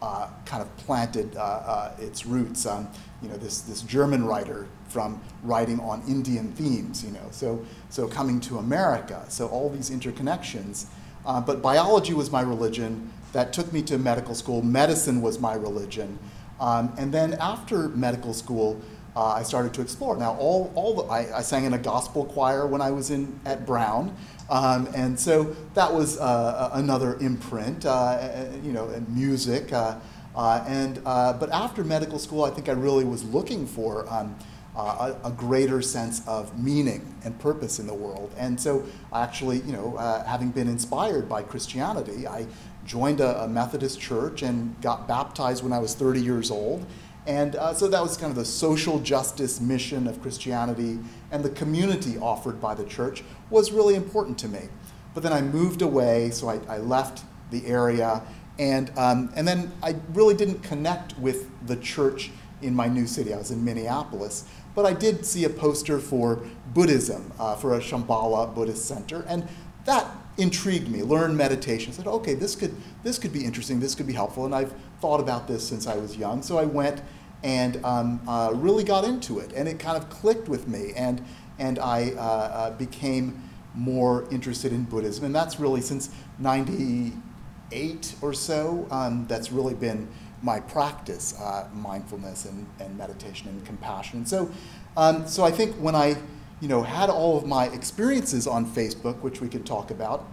Uh, 0.00 0.28
kind 0.46 0.60
of 0.60 0.76
planted 0.78 1.36
uh, 1.36 1.40
uh, 1.40 1.96
its 2.00 2.26
roots. 2.26 2.66
Um, 2.66 2.88
you 3.22 3.28
know, 3.28 3.36
this, 3.36 3.60
this 3.60 3.82
German 3.82 4.24
writer 4.24 4.66
from 4.92 5.20
writing 5.42 5.80
on 5.80 6.02
Indian 6.06 6.52
themes, 6.52 7.02
you 7.04 7.10
know, 7.10 7.26
so, 7.30 7.64
so 7.88 8.06
coming 8.06 8.40
to 8.40 8.58
America, 8.58 9.24
so 9.28 9.48
all 9.48 9.70
these 9.70 9.90
interconnections. 9.90 10.86
Uh, 11.24 11.40
but 11.40 11.62
biology 11.62 12.14
was 12.14 12.30
my 12.30 12.42
religion. 12.42 13.10
That 13.32 13.52
took 13.52 13.72
me 13.72 13.82
to 13.82 13.96
medical 13.96 14.34
school. 14.34 14.62
Medicine 14.62 15.22
was 15.22 15.38
my 15.38 15.54
religion. 15.54 16.18
Um, 16.60 16.92
and 16.98 17.12
then 17.12 17.34
after 17.34 17.88
medical 17.88 18.34
school, 18.34 18.80
uh, 19.16 19.26
I 19.26 19.42
started 19.42 19.74
to 19.74 19.80
explore. 19.82 20.16
Now, 20.16 20.34
all, 20.36 20.72
all 20.74 20.94
the, 20.94 21.02
I, 21.04 21.38
I, 21.38 21.42
sang 21.42 21.64
in 21.64 21.74
a 21.74 21.78
gospel 21.78 22.24
choir 22.24 22.66
when 22.66 22.80
I 22.80 22.90
was 22.90 23.10
in, 23.10 23.38
at 23.44 23.66
Brown. 23.66 24.16
Um, 24.48 24.88
and 24.94 25.18
so 25.18 25.54
that 25.74 25.92
was 25.92 26.18
uh, 26.18 26.70
another 26.74 27.18
imprint, 27.18 27.84
uh, 27.84 28.46
you 28.62 28.72
know, 28.72 28.88
and 28.88 29.06
music. 29.14 29.72
Uh, 29.72 29.98
uh, 30.34 30.64
and, 30.66 31.00
uh, 31.04 31.34
but 31.34 31.50
after 31.50 31.84
medical 31.84 32.18
school, 32.18 32.44
I 32.44 32.50
think 32.50 32.68
I 32.68 32.72
really 32.72 33.04
was 33.04 33.22
looking 33.24 33.66
for 33.66 34.10
um, 34.12 34.34
a, 34.76 35.16
a, 35.24 35.30
greater 35.30 35.82
sense 35.82 36.26
of 36.26 36.58
meaning 36.58 37.14
and 37.24 37.38
purpose 37.38 37.78
in 37.78 37.86
the 37.86 37.94
world. 37.94 38.32
And 38.38 38.58
so 38.58 38.84
actually, 39.12 39.58
you 39.60 39.72
know, 39.72 39.96
having 40.26 40.50
been 40.50 40.68
inspired 40.68 41.28
by 41.28 41.42
Christianity, 41.42 42.26
I 42.26 42.46
joined 42.84 43.20
a, 43.20 43.42
a 43.42 43.48
Methodist 43.48 44.00
church 44.00 44.42
and 44.42 44.80
got 44.80 45.06
baptized 45.06 45.62
when 45.62 45.72
I 45.72 45.78
was 45.78 45.94
30 45.94 46.20
years 46.20 46.50
old. 46.50 46.86
And 47.26 47.54
uh, 47.54 47.72
so 47.72 47.86
that 47.88 48.02
was 48.02 48.16
kind 48.16 48.30
of 48.30 48.36
the 48.36 48.44
social 48.44 48.98
justice 48.98 49.60
mission 49.60 50.08
of 50.08 50.20
Christianity, 50.20 50.98
and 51.30 51.44
the 51.44 51.50
community 51.50 52.18
offered 52.18 52.60
by 52.60 52.74
the 52.74 52.84
church 52.84 53.22
was 53.48 53.70
really 53.70 53.94
important 53.94 54.38
to 54.38 54.48
me. 54.48 54.68
But 55.14 55.22
then 55.22 55.32
I 55.32 55.40
moved 55.40 55.82
away, 55.82 56.30
so 56.30 56.48
I, 56.48 56.58
I 56.68 56.78
left 56.78 57.24
the 57.50 57.64
area, 57.66 58.22
and, 58.58 58.90
um, 58.98 59.32
and 59.36 59.46
then 59.46 59.70
I 59.82 59.96
really 60.14 60.34
didn't 60.34 60.62
connect 60.62 61.16
with 61.18 61.48
the 61.66 61.76
church 61.76 62.30
in 62.62 62.74
my 62.74 62.88
new 62.88 63.06
city. 63.06 63.34
I 63.34 63.38
was 63.38 63.50
in 63.50 63.64
Minneapolis, 63.64 64.44
but 64.74 64.86
I 64.86 64.92
did 64.92 65.26
see 65.26 65.44
a 65.44 65.50
poster 65.50 65.98
for 65.98 66.42
Buddhism, 66.72 67.32
uh, 67.38 67.56
for 67.56 67.74
a 67.74 67.80
Shambhala 67.80 68.54
Buddhist 68.54 68.86
center, 68.86 69.24
and 69.28 69.46
that 69.84 70.06
intrigued 70.38 70.88
me. 70.88 71.02
Learn 71.02 71.36
meditation. 71.36 71.92
I 71.92 71.96
said, 71.96 72.06
okay, 72.06 72.34
this 72.34 72.56
could 72.56 72.74
this 73.02 73.18
could 73.18 73.32
be 73.32 73.44
interesting. 73.44 73.80
This 73.80 73.94
could 73.94 74.06
be 74.06 74.12
helpful. 74.12 74.44
And 74.46 74.54
I've 74.54 74.72
thought 75.00 75.20
about 75.20 75.48
this 75.48 75.66
since 75.66 75.86
I 75.86 75.96
was 75.96 76.16
young. 76.16 76.42
So 76.42 76.58
I 76.58 76.64
went 76.64 77.02
and 77.42 77.84
um, 77.84 78.20
uh, 78.28 78.52
really 78.54 78.84
got 78.84 79.04
into 79.04 79.38
it, 79.40 79.52
and 79.52 79.68
it 79.68 79.78
kind 79.78 79.96
of 79.96 80.08
clicked 80.10 80.48
with 80.48 80.68
me, 80.68 80.92
and 80.96 81.24
and 81.58 81.78
I 81.78 82.12
uh, 82.12 82.20
uh, 82.20 82.70
became 82.72 83.42
more 83.74 84.26
interested 84.30 84.72
in 84.72 84.84
Buddhism, 84.84 85.24
and 85.24 85.34
that's 85.34 85.58
really 85.58 85.80
since 85.80 86.10
'98 86.38 88.14
or 88.22 88.32
so. 88.32 88.86
Um, 88.90 89.26
that's 89.28 89.50
really 89.50 89.74
been 89.74 90.08
my 90.42 90.60
practice, 90.60 91.38
uh, 91.40 91.68
mindfulness 91.72 92.44
and, 92.44 92.66
and 92.80 92.96
meditation 92.98 93.48
and 93.48 93.64
compassion. 93.64 94.26
So, 94.26 94.50
um, 94.96 95.26
so 95.26 95.44
I 95.44 95.50
think 95.50 95.76
when 95.76 95.94
I 95.94 96.16
you 96.62 96.68
know, 96.68 96.84
had 96.84 97.10
all 97.10 97.36
of 97.36 97.44
my 97.44 97.66
experiences 97.66 98.46
on 98.46 98.64
Facebook, 98.64 99.20
which 99.20 99.40
we 99.40 99.48
could 99.48 99.66
talk 99.66 99.90
about. 99.90 100.24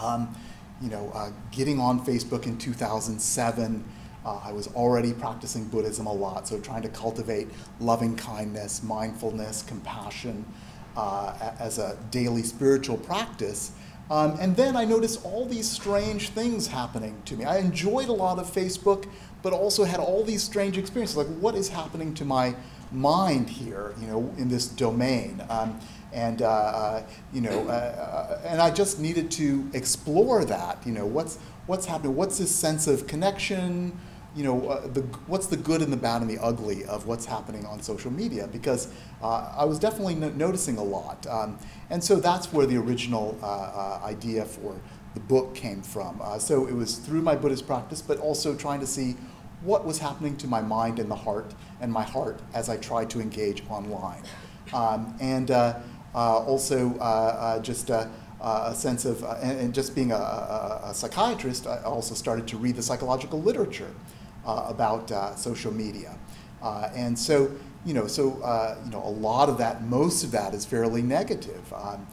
Um, 0.00 0.36
you 0.82 0.90
know, 0.90 1.10
uh, 1.14 1.30
getting 1.50 1.80
on 1.80 2.04
Facebook 2.04 2.46
in 2.46 2.58
2007, 2.58 3.82
uh, 4.26 4.40
I 4.44 4.52
was 4.52 4.68
already 4.68 5.14
practicing 5.14 5.64
Buddhism 5.64 6.04
a 6.04 6.12
lot, 6.12 6.46
so 6.46 6.60
trying 6.60 6.82
to 6.82 6.90
cultivate 6.90 7.48
loving 7.80 8.14
kindness, 8.14 8.82
mindfulness, 8.82 9.62
compassion 9.62 10.44
uh, 10.98 11.52
as 11.58 11.78
a 11.78 11.96
daily 12.10 12.42
spiritual 12.42 12.98
practice. 12.98 13.72
Um, 14.10 14.38
and 14.40 14.56
then 14.56 14.76
I 14.76 14.84
noticed 14.84 15.24
all 15.24 15.44
these 15.46 15.68
strange 15.70 16.30
things 16.30 16.66
happening 16.66 17.20
to 17.26 17.36
me. 17.36 17.44
I 17.44 17.58
enjoyed 17.58 18.08
a 18.08 18.12
lot 18.12 18.38
of 18.38 18.50
Facebook, 18.50 19.06
but 19.42 19.52
also 19.52 19.84
had 19.84 20.00
all 20.00 20.24
these 20.24 20.42
strange 20.42 20.78
experiences. 20.78 21.16
Like, 21.16 21.26
what 21.26 21.54
is 21.54 21.68
happening 21.68 22.14
to 22.14 22.24
my 22.24 22.54
mind 22.90 23.50
here, 23.50 23.94
you 24.00 24.06
know, 24.06 24.34
in 24.38 24.48
this 24.48 24.66
domain. 24.66 25.42
Um, 25.50 25.78
and 26.12 26.40
uh, 26.40 26.48
uh, 26.48 27.02
you 27.32 27.40
know, 27.40 27.68
uh, 27.68 27.72
uh, 27.72 28.40
and 28.46 28.62
I 28.62 28.70
just 28.70 28.98
needed 28.98 29.30
to 29.32 29.68
explore 29.74 30.44
that. 30.46 30.78
You 30.86 30.92
know, 30.92 31.06
what's 31.06 31.38
what's 31.66 31.86
happening? 31.86 32.16
What's 32.16 32.38
this 32.38 32.54
sense 32.54 32.86
of 32.86 33.06
connection? 33.06 33.98
You 34.38 34.44
know, 34.44 34.68
uh, 34.68 34.86
the 34.86 35.00
what's 35.26 35.48
the 35.48 35.56
good 35.56 35.82
and 35.82 35.92
the 35.92 35.96
bad 35.96 36.22
and 36.22 36.30
the 36.30 36.38
ugly 36.38 36.84
of 36.84 37.06
what's 37.08 37.26
happening 37.26 37.66
on 37.66 37.82
social 37.82 38.12
media? 38.12 38.46
Because 38.46 38.86
uh, 39.20 39.52
I 39.56 39.64
was 39.64 39.80
definitely 39.80 40.14
no- 40.14 40.30
noticing 40.30 40.78
a 40.78 40.84
lot, 40.84 41.26
um, 41.26 41.58
and 41.90 42.02
so 42.02 42.20
that's 42.20 42.52
where 42.52 42.64
the 42.64 42.76
original 42.76 43.36
idea 44.04 44.44
for 44.44 44.76
the 45.14 45.20
book 45.20 45.56
came 45.56 45.82
from. 45.82 46.22
so 46.38 46.66
it 46.68 46.72
was 46.72 46.98
through 46.98 47.22
my 47.22 47.34
Buddhist 47.34 47.66
practice, 47.66 48.00
but 48.00 48.18
also 48.18 48.54
trying 48.54 48.78
to 48.78 48.86
see 48.86 49.16
what 49.62 49.84
was 49.84 49.98
happening 49.98 50.36
to 50.36 50.46
my 50.46 50.60
mind 50.60 51.00
and 51.00 51.10
the 51.10 51.16
heart 51.16 51.52
and 51.80 51.92
my 51.92 52.04
heart 52.04 52.40
as 52.54 52.68
I 52.68 52.76
tried 52.76 53.10
to 53.10 53.20
engage 53.20 53.62
online. 53.68 54.22
Um, 54.72 55.16
and 55.20 55.50
uh, 55.50 55.80
uh, 56.14 56.38
also 56.44 56.96
uh, 56.98 57.02
uh 57.02 57.60
just 57.60 57.90
uh, 57.90 58.06
uh, 58.40 58.70
a 58.70 58.74
sense 58.74 59.04
of, 59.04 59.24
uh, 59.24 59.36
and, 59.42 59.58
and, 59.58 59.74
just 59.74 59.94
being 59.96 60.12
a, 60.12 60.16
a, 60.16 60.80
a, 60.84 60.94
psychiatrist, 60.94 61.66
I 61.66 61.82
also 61.82 62.14
started 62.14 62.46
to 62.48 62.56
read 62.56 62.76
the 62.76 62.82
psychological 62.82 63.42
literature 63.42 63.90
uh, 63.90 64.17
about 64.48 65.10
uh, 65.12 65.34
social 65.36 65.72
media. 65.72 66.16
Uh, 66.62 66.90
and 66.94 67.18
so, 67.18 67.50
you 67.84 67.94
know, 67.94 68.06
so, 68.06 68.40
uh, 68.42 68.76
you 68.84 68.90
know, 68.90 69.02
a 69.04 69.14
lot 69.28 69.48
of 69.48 69.58
that, 69.58 69.82
most 69.84 70.24
of 70.24 70.30
that 70.32 70.54
is 70.54 70.64
fairly 70.64 71.02
negative. 71.02 71.72
Um, 71.72 72.06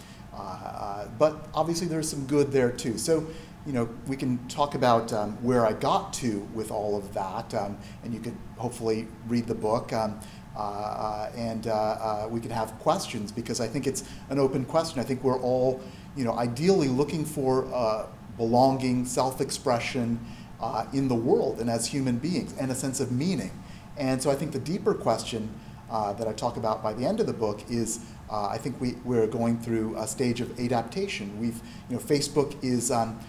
but 1.18 1.48
obviously 1.54 1.88
there's 1.88 2.10
some 2.10 2.26
good 2.28 2.52
there 2.52 2.72
too. 2.72 2.98
So, 2.98 3.26
you 3.66 3.74
know, 3.74 3.90
we 4.08 4.16
can 4.16 4.38
talk 4.48 4.76
about 4.76 5.12
um, 5.12 5.32
where 5.42 5.66
I 5.66 5.74
got 5.74 6.14
to 6.14 6.48
with 6.54 6.72
all 6.72 6.96
of 6.98 7.14
that, 7.14 7.54
um, 7.54 7.78
and 8.04 8.14
you 8.14 8.20
could 8.20 8.36
hopefully 8.58 9.08
read 9.28 9.48
the 9.48 9.56
book. 9.56 9.92
Um, 9.92 10.20
uh, 10.56 10.60
uh, 10.60 11.32
and 11.36 11.68
uh, 11.68 11.74
uh, 11.74 12.28
we 12.30 12.40
can 12.40 12.52
have 12.52 12.72
questions 12.80 13.30
because 13.32 13.60
I 13.60 13.68
think 13.68 13.88
it's 13.88 14.06
an 14.30 14.40
open 14.40 14.64
question. 14.64 15.02
I 15.02 15.04
think 15.04 15.22
we're 15.22 15.40
all, 15.40 15.82
you 16.16 16.24
know, 16.24 16.38
ideally 16.38 16.88
looking 16.88 17.26
for 17.26 17.68
uh, 17.74 18.06
belonging, 18.38 19.06
self-expression 19.06 20.20
uh, 20.62 20.86
in 20.94 21.08
the 21.08 21.16
world 21.16 21.60
and 21.60 21.70
as 21.70 21.88
human 21.88 22.18
beings, 22.18 22.54
and 22.60 22.72
a 22.72 22.76
sense 22.76 23.00
of 23.00 23.12
meaning. 23.12 23.52
And 23.98 24.22
so 24.22 24.30
I 24.30 24.36
think 24.36 24.52
the 24.52 24.60
deeper 24.60 24.94
question 24.94 25.50
that 25.90 26.28
I 26.28 26.34
talk 26.34 26.58
about 26.58 26.84
by 26.84 26.94
the 26.94 27.06
end 27.06 27.20
of 27.20 27.28
the 27.28 27.34
book 27.34 27.62
is. 27.70 28.00
I 28.28 28.58
think 28.58 28.82
we, 28.82 28.94
we're 29.06 29.28
going 29.28 29.60
through 29.60 29.96
a 29.98 30.08
stage 30.08 30.42
of 30.42 30.60
adaptation. 30.60 31.40
We've, 31.40 31.62
you 31.88 31.96
know, 31.96 32.02
Facebook 32.02 32.56
is 32.64 32.90
um, 32.90 33.20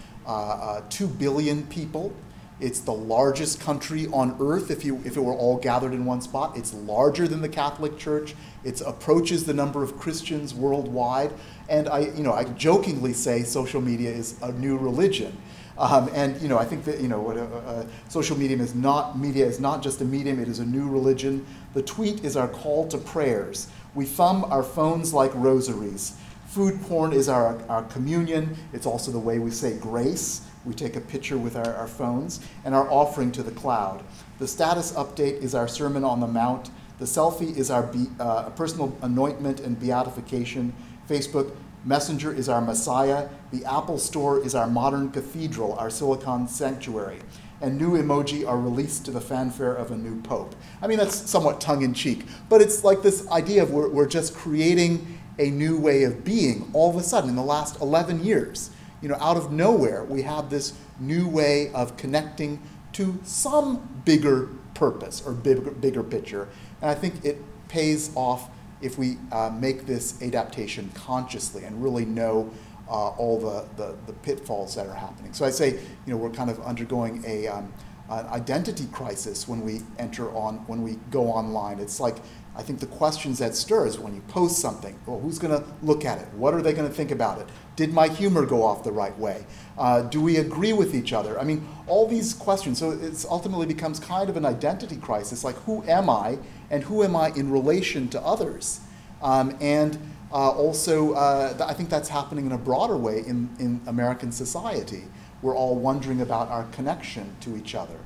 2 0.89 1.07
billion 1.07 1.67
people 1.67 2.11
it's 2.59 2.79
the 2.79 2.93
largest 2.93 3.59
country 3.59 4.07
on 4.07 4.35
earth 4.39 4.71
if, 4.71 4.83
you, 4.83 4.99
if 5.05 5.15
it 5.15 5.19
were 5.19 5.33
all 5.33 5.57
gathered 5.57 5.93
in 5.93 6.05
one 6.05 6.21
spot. 6.21 6.57
It's 6.57 6.73
larger 6.73 7.27
than 7.27 7.41
the 7.41 7.49
Catholic 7.49 7.99
Church. 7.99 8.33
It 8.63 8.81
approaches 8.81 9.43
the 9.43 9.53
number 9.53 9.83
of 9.83 9.97
Christians 9.99 10.55
worldwide. 10.55 11.33
And 11.69 11.87
I, 11.87 11.99
you 11.99 12.23
know, 12.23 12.33
I 12.33 12.45
jokingly 12.45 13.13
say 13.13 13.43
social 13.43 13.79
media 13.79 14.09
is 14.09 14.41
a 14.41 14.51
new 14.53 14.75
religion. 14.75 15.37
Um, 15.77 16.09
and 16.13 16.41
you 16.41 16.47
know, 16.47 16.57
I 16.57 16.65
think 16.65 16.85
that 16.85 16.99
you 16.99 17.07
know, 17.07 17.19
what, 17.19 17.37
uh, 17.37 17.41
uh, 17.41 17.85
social 18.09 18.37
media 18.37 18.57
is 18.57 18.73
not 18.73 19.17
media 19.17 19.45
is 19.45 19.59
not 19.59 19.83
just 19.83 20.01
a 20.01 20.05
medium; 20.05 20.39
it 20.39 20.47
is 20.47 20.59
a 20.59 20.65
new 20.65 20.89
religion. 20.89 21.45
The 21.73 21.83
tweet 21.83 22.23
is 22.25 22.35
our 22.35 22.47
call 22.47 22.87
to 22.87 22.97
prayers. 22.97 23.67
We 23.93 24.05
thumb 24.05 24.45
our 24.45 24.63
phones 24.63 25.13
like 25.13 25.31
rosaries. 25.35 26.17
Food 26.47 26.81
porn 26.83 27.13
is 27.13 27.27
our, 27.29 27.61
our 27.67 27.83
communion. 27.83 28.55
It's 28.73 28.85
also 28.85 29.11
the 29.11 29.19
way 29.19 29.37
we 29.37 29.51
say 29.51 29.77
grace. 29.77 30.41
We 30.65 30.73
take 30.73 30.95
a 30.95 31.01
picture 31.01 31.37
with 31.37 31.55
our, 31.55 31.75
our 31.75 31.87
phones 31.87 32.39
and 32.63 32.73
our 32.73 32.89
offering 32.89 33.31
to 33.33 33.43
the 33.43 33.51
cloud. 33.51 34.03
The 34.39 34.47
status 34.47 34.93
update 34.93 35.41
is 35.41 35.53
our 35.53 35.67
Sermon 35.67 36.03
on 36.03 36.19
the 36.19 36.27
Mount. 36.27 36.71
The 36.99 37.05
selfie 37.05 37.55
is 37.55 37.69
our 37.69 37.83
be, 37.83 38.07
uh, 38.19 38.49
personal 38.51 38.95
anointment 39.01 39.59
and 39.59 39.79
beatification. 39.79 40.73
Facebook 41.09 41.55
Messenger 41.87 42.33
is 42.33 42.49
our 42.49 42.61
Messiah. 42.61 43.29
The 43.51 43.65
Apple 43.65 43.97
Store 43.97 44.43
is 44.45 44.53
our 44.53 44.67
modern 44.67 45.09
cathedral, 45.09 45.73
our 45.79 45.89
silicon 45.89 46.47
sanctuary. 46.47 47.19
And 47.61 47.79
new 47.79 47.93
emoji 47.93 48.47
are 48.47 48.59
released 48.59 49.05
to 49.05 49.11
the 49.11 49.21
fanfare 49.21 49.73
of 49.73 49.89
a 49.89 49.97
new 49.97 50.21
pope. 50.21 50.55
I 50.81 50.87
mean, 50.87 50.99
that's 50.99 51.15
somewhat 51.15 51.59
tongue 51.59 51.81
in 51.81 51.95
cheek, 51.95 52.25
but 52.49 52.61
it's 52.61 52.83
like 52.83 53.01
this 53.01 53.27
idea 53.29 53.63
of 53.63 53.71
we're, 53.71 53.89
we're 53.89 54.07
just 54.07 54.35
creating 54.35 55.17
a 55.39 55.49
new 55.49 55.79
way 55.79 56.03
of 56.03 56.23
being 56.23 56.69
all 56.73 56.89
of 56.89 56.97
a 56.97 57.03
sudden 57.03 57.31
in 57.31 57.35
the 57.35 57.41
last 57.41 57.81
11 57.81 58.23
years 58.23 58.69
you 59.01 59.09
know, 59.09 59.17
out 59.19 59.37
of 59.37 59.51
nowhere, 59.51 60.03
we 60.03 60.23
have 60.23 60.49
this 60.49 60.73
new 60.99 61.27
way 61.27 61.71
of 61.73 61.97
connecting 61.97 62.61
to 62.93 63.19
some 63.23 64.01
bigger 64.05 64.49
purpose 64.73 65.21
or 65.25 65.33
bigger, 65.33 65.71
bigger 65.71 66.03
picture. 66.03 66.47
And 66.81 66.89
I 66.89 66.95
think 66.95 67.23
it 67.23 67.37
pays 67.67 68.11
off 68.15 68.49
if 68.81 68.97
we 68.97 69.17
uh, 69.31 69.49
make 69.49 69.85
this 69.85 70.21
adaptation 70.21 70.89
consciously 70.93 71.63
and 71.63 71.81
really 71.83 72.05
know 72.05 72.51
uh, 72.89 73.09
all 73.09 73.39
the, 73.39 73.67
the, 73.75 73.95
the, 74.05 74.13
pitfalls 74.13 74.75
that 74.75 74.87
are 74.87 74.93
happening. 74.93 75.33
So 75.33 75.45
I 75.45 75.49
say, 75.49 75.71
you 75.71 75.79
know, 76.13 76.15
we're 76.15 76.29
kind 76.29 76.49
of 76.49 76.61
undergoing 76.61 77.21
a, 77.27 77.45
um, 77.47 77.73
an 78.09 78.25
identity 78.27 78.87
crisis 78.93 79.45
when 79.45 79.61
we 79.61 79.81
enter 79.99 80.29
on, 80.33 80.59
when 80.67 80.81
we 80.81 80.97
go 81.11 81.25
online. 81.25 81.79
It's 81.79 81.99
like 81.99 82.15
I 82.57 82.63
think 82.63 82.79
the 82.79 82.87
questions 82.87 83.37
that 83.37 83.55
stir 83.55 83.85
is 83.85 83.99
when 83.99 84.15
you 84.15 84.21
post 84.21 84.57
something, 84.57 84.97
well, 85.05 85.19
who's 85.19 85.37
going 85.37 85.61
to 85.61 85.69
look 85.83 86.05
at 86.05 86.17
it? 86.17 86.27
What 86.33 86.55
are 86.55 86.61
they 86.63 86.73
going 86.73 86.89
to 86.89 86.93
think 86.93 87.11
about 87.11 87.39
it? 87.39 87.47
Did 87.75 87.93
my 87.93 88.07
humor 88.07 88.47
go 88.47 88.63
off 88.63 88.83
the 88.83 88.91
right 88.91 89.17
way? 89.19 89.45
Uh, 89.77 90.01
do 90.01 90.19
we 90.19 90.37
agree 90.37 90.73
with 90.73 90.95
each 90.95 91.13
other? 91.13 91.39
I 91.39 91.43
mean, 91.43 91.67
all 91.85 92.07
these 92.07 92.33
questions. 92.33 92.79
So 92.79 92.91
it 92.91 93.25
ultimately 93.29 93.67
becomes 93.67 93.99
kind 93.99 94.27
of 94.27 94.37
an 94.37 94.45
identity 94.45 94.95
crisis 94.95 95.43
like, 95.43 95.55
who 95.65 95.83
am 95.83 96.09
I 96.09 96.39
and 96.69 96.83
who 96.83 97.03
am 97.03 97.15
I 97.15 97.29
in 97.29 97.51
relation 97.51 98.07
to 98.09 98.21
others? 98.21 98.79
Um, 99.21 99.55
and 99.61 99.97
uh, 100.31 100.49
also, 100.49 101.13
uh, 101.13 101.65
I 101.65 101.73
think 101.73 101.89
that's 101.89 102.09
happening 102.09 102.45
in 102.45 102.51
a 102.51 102.57
broader 102.57 102.97
way 102.97 103.19
in, 103.19 103.49
in 103.59 103.81
American 103.87 104.31
society. 104.31 105.03
We're 105.41 105.55
all 105.55 105.75
wondering 105.75 106.21
about 106.21 106.49
our 106.49 106.65
connection 106.65 107.35
to 107.41 107.55
each 107.55 107.75
other. 107.75 107.97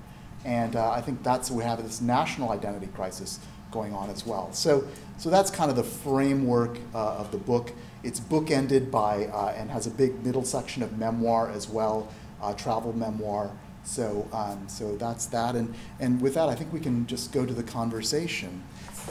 And 0.46 0.76
uh, 0.76 0.92
I 0.92 1.02
think 1.02 1.24
that's 1.24 1.50
we 1.50 1.64
have 1.64 1.82
this 1.82 2.02
national 2.02 2.52
identity 2.52 2.88
crisis 2.88 3.40
going 3.72 3.94
on 3.94 4.10
as 4.10 4.26
well. 4.26 4.52
So, 4.54 4.88
so 5.18 5.30
that's 5.30 5.50
kind 5.50 5.70
of 5.70 5.78
the 5.78 5.84
framework 5.84 6.78
uh, 6.94 7.16
of 7.16 7.32
the 7.32 7.38
book. 7.38 7.72
It's 8.04 8.20
bookended 8.20 8.92
by 8.92 9.26
uh, 9.26 9.54
and 9.58 9.70
has 9.72 9.88
a 9.88 9.92
big 9.92 10.24
middle 10.26 10.44
section 10.44 10.84
of 10.84 10.98
memoir 10.98 11.50
as 11.50 11.70
well, 11.70 12.08
uh, 12.42 12.54
travel 12.54 12.94
memoir. 12.94 13.52
So, 13.84 14.28
um, 14.32 14.68
so 14.68 14.96
that's 14.96 15.26
that. 15.28 15.56
And, 15.56 15.74
and 16.00 16.22
with 16.22 16.36
that, 16.36 16.50
I 16.50 16.56
think 16.56 16.72
we 16.72 16.80
can 16.80 17.08
just 17.08 17.32
go 17.32 17.46
to 17.46 17.54
the 17.54 17.64
conversation. 17.64 18.64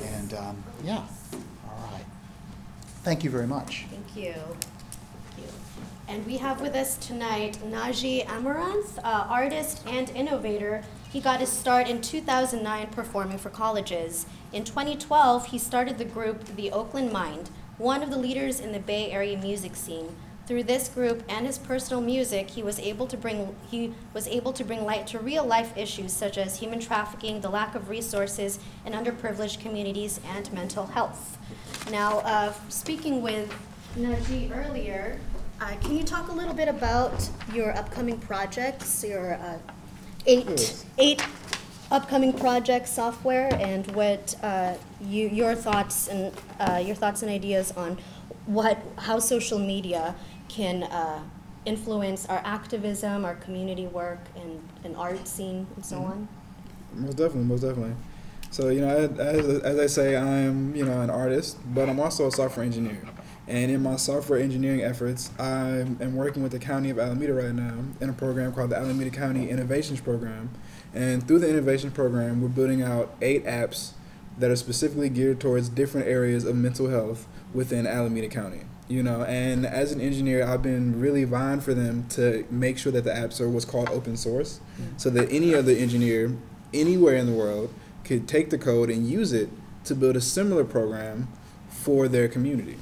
And 0.02 0.34
um, 0.34 0.64
yeah, 0.84 1.04
all 1.68 1.90
right. 1.92 2.04
Thank 3.02 3.24
you 3.24 3.30
very 3.30 3.46
much. 3.46 3.86
Thank 3.90 4.16
you. 4.16 4.32
Thank 4.32 5.46
you. 5.46 5.52
And 6.08 6.24
we 6.26 6.38
have 6.38 6.60
with 6.60 6.74
us 6.74 6.96
tonight 6.96 7.58
Najee 7.64 8.28
Amaranth, 8.28 8.98
uh, 8.98 9.26
artist 9.28 9.82
and 9.86 10.10
innovator. 10.10 10.82
He 11.12 11.20
got 11.20 11.40
his 11.40 11.50
start 11.50 11.88
in 11.88 12.00
2009 12.00 12.88
performing 12.88 13.38
for 13.38 13.50
colleges. 13.50 14.26
In 14.52 14.64
2012, 14.64 15.46
he 15.46 15.58
started 15.58 15.98
the 15.98 16.04
group 16.04 16.44
The 16.56 16.70
Oakland 16.70 17.12
Mind, 17.12 17.50
one 17.78 18.02
of 18.02 18.10
the 18.10 18.18
leaders 18.18 18.60
in 18.60 18.72
the 18.72 18.78
Bay 18.78 19.10
Area 19.10 19.36
music 19.36 19.74
scene. 19.74 20.14
Through 20.50 20.64
this 20.64 20.88
group 20.88 21.22
and 21.28 21.46
his 21.46 21.58
personal 21.58 22.00
music, 22.00 22.50
he 22.50 22.64
was 22.64 22.80
able 22.80 23.06
to 23.06 23.16
bring 23.16 23.54
he 23.70 23.94
was 24.12 24.26
able 24.26 24.52
to 24.54 24.64
bring 24.64 24.84
light 24.84 25.06
to 25.06 25.20
real 25.20 25.44
life 25.44 25.78
issues 25.78 26.12
such 26.12 26.36
as 26.36 26.58
human 26.58 26.80
trafficking, 26.80 27.40
the 27.40 27.48
lack 27.48 27.76
of 27.76 27.88
resources 27.88 28.58
in 28.84 28.92
underprivileged 28.92 29.60
communities, 29.60 30.18
and 30.26 30.52
mental 30.52 30.86
health. 30.86 31.38
Now, 31.88 32.18
uh, 32.24 32.52
speaking 32.68 33.22
with 33.22 33.54
Najee 33.96 34.50
earlier, 34.52 35.20
uh, 35.60 35.76
can 35.82 35.96
you 35.96 36.02
talk 36.02 36.30
a 36.30 36.32
little 36.32 36.54
bit 36.54 36.66
about 36.66 37.30
your 37.54 37.70
upcoming 37.76 38.18
projects, 38.18 39.04
your 39.04 39.34
uh, 39.34 39.56
eight 40.26 40.84
eight 40.98 41.24
upcoming 41.92 42.32
projects, 42.32 42.90
software, 42.90 43.54
and 43.60 43.88
what 43.94 44.34
uh, 44.42 44.74
you, 45.00 45.28
your 45.28 45.54
thoughts 45.54 46.08
and 46.08 46.32
uh, 46.58 46.82
your 46.84 46.96
thoughts 46.96 47.22
and 47.22 47.30
ideas 47.30 47.70
on 47.76 47.96
what 48.46 48.82
how 48.96 49.18
social 49.18 49.58
media 49.58 50.14
can 50.50 50.82
uh, 50.84 51.22
influence 51.64 52.26
our 52.26 52.42
activism, 52.44 53.24
our 53.24 53.36
community 53.36 53.86
work, 53.86 54.18
and, 54.36 54.60
and 54.84 54.96
art 54.96 55.26
scene, 55.26 55.66
and 55.76 55.84
so 55.84 55.96
mm-hmm. 55.96 56.12
on. 56.12 56.28
Most 56.94 57.16
definitely, 57.16 57.44
most 57.44 57.60
definitely. 57.60 57.94
So 58.50 58.68
you 58.68 58.80
know, 58.80 58.88
as, 58.88 59.60
as 59.60 59.78
I 59.78 59.86
say, 59.86 60.16
I'm 60.16 60.74
you 60.74 60.84
know 60.84 61.00
an 61.00 61.10
artist, 61.10 61.58
but 61.72 61.88
I'm 61.88 62.00
also 62.00 62.26
a 62.26 62.32
software 62.32 62.66
engineer. 62.66 63.00
And 63.46 63.70
in 63.70 63.82
my 63.82 63.96
software 63.96 64.38
engineering 64.38 64.82
efforts, 64.82 65.30
I 65.38 65.84
am 66.00 66.14
working 66.14 66.42
with 66.42 66.52
the 66.52 66.58
County 66.58 66.90
of 66.90 66.98
Alameda 66.98 67.34
right 67.34 67.52
now 67.52 67.78
in 68.00 68.08
a 68.08 68.12
program 68.12 68.52
called 68.52 68.70
the 68.70 68.76
Alameda 68.76 69.10
County 69.10 69.50
Innovations 69.50 70.00
Program, 70.00 70.50
and 70.94 71.26
through 71.26 71.40
the 71.40 71.48
innovation 71.48 71.90
program, 71.90 72.42
we're 72.42 72.48
building 72.48 72.82
out 72.82 73.14
eight 73.22 73.44
apps 73.44 73.92
that 74.38 74.50
are 74.50 74.56
specifically 74.56 75.08
geared 75.08 75.40
towards 75.40 75.68
different 75.68 76.08
areas 76.08 76.44
of 76.44 76.56
mental 76.56 76.88
health 76.88 77.26
within 77.52 77.86
Alameda 77.86 78.28
County. 78.28 78.62
You 78.90 79.04
know, 79.04 79.22
and 79.22 79.64
as 79.64 79.92
an 79.92 80.00
engineer, 80.00 80.44
I've 80.44 80.62
been 80.62 81.00
really 81.00 81.22
vying 81.22 81.60
for 81.60 81.74
them 81.74 82.08
to 82.10 82.44
make 82.50 82.76
sure 82.76 82.90
that 82.90 83.04
the 83.04 83.12
apps 83.12 83.40
are 83.40 83.48
what's 83.48 83.64
called 83.64 83.88
open 83.88 84.16
source, 84.16 84.58
mm-hmm. 84.74 84.96
so 84.96 85.10
that 85.10 85.30
any 85.30 85.54
other 85.54 85.70
engineer 85.70 86.36
anywhere 86.74 87.14
in 87.14 87.26
the 87.26 87.32
world 87.32 87.72
could 88.04 88.26
take 88.26 88.50
the 88.50 88.58
code 88.58 88.90
and 88.90 89.08
use 89.08 89.32
it 89.32 89.48
to 89.84 89.94
build 89.94 90.16
a 90.16 90.20
similar 90.20 90.64
program 90.64 91.28
for 91.68 92.08
their 92.08 92.26
community. 92.26 92.76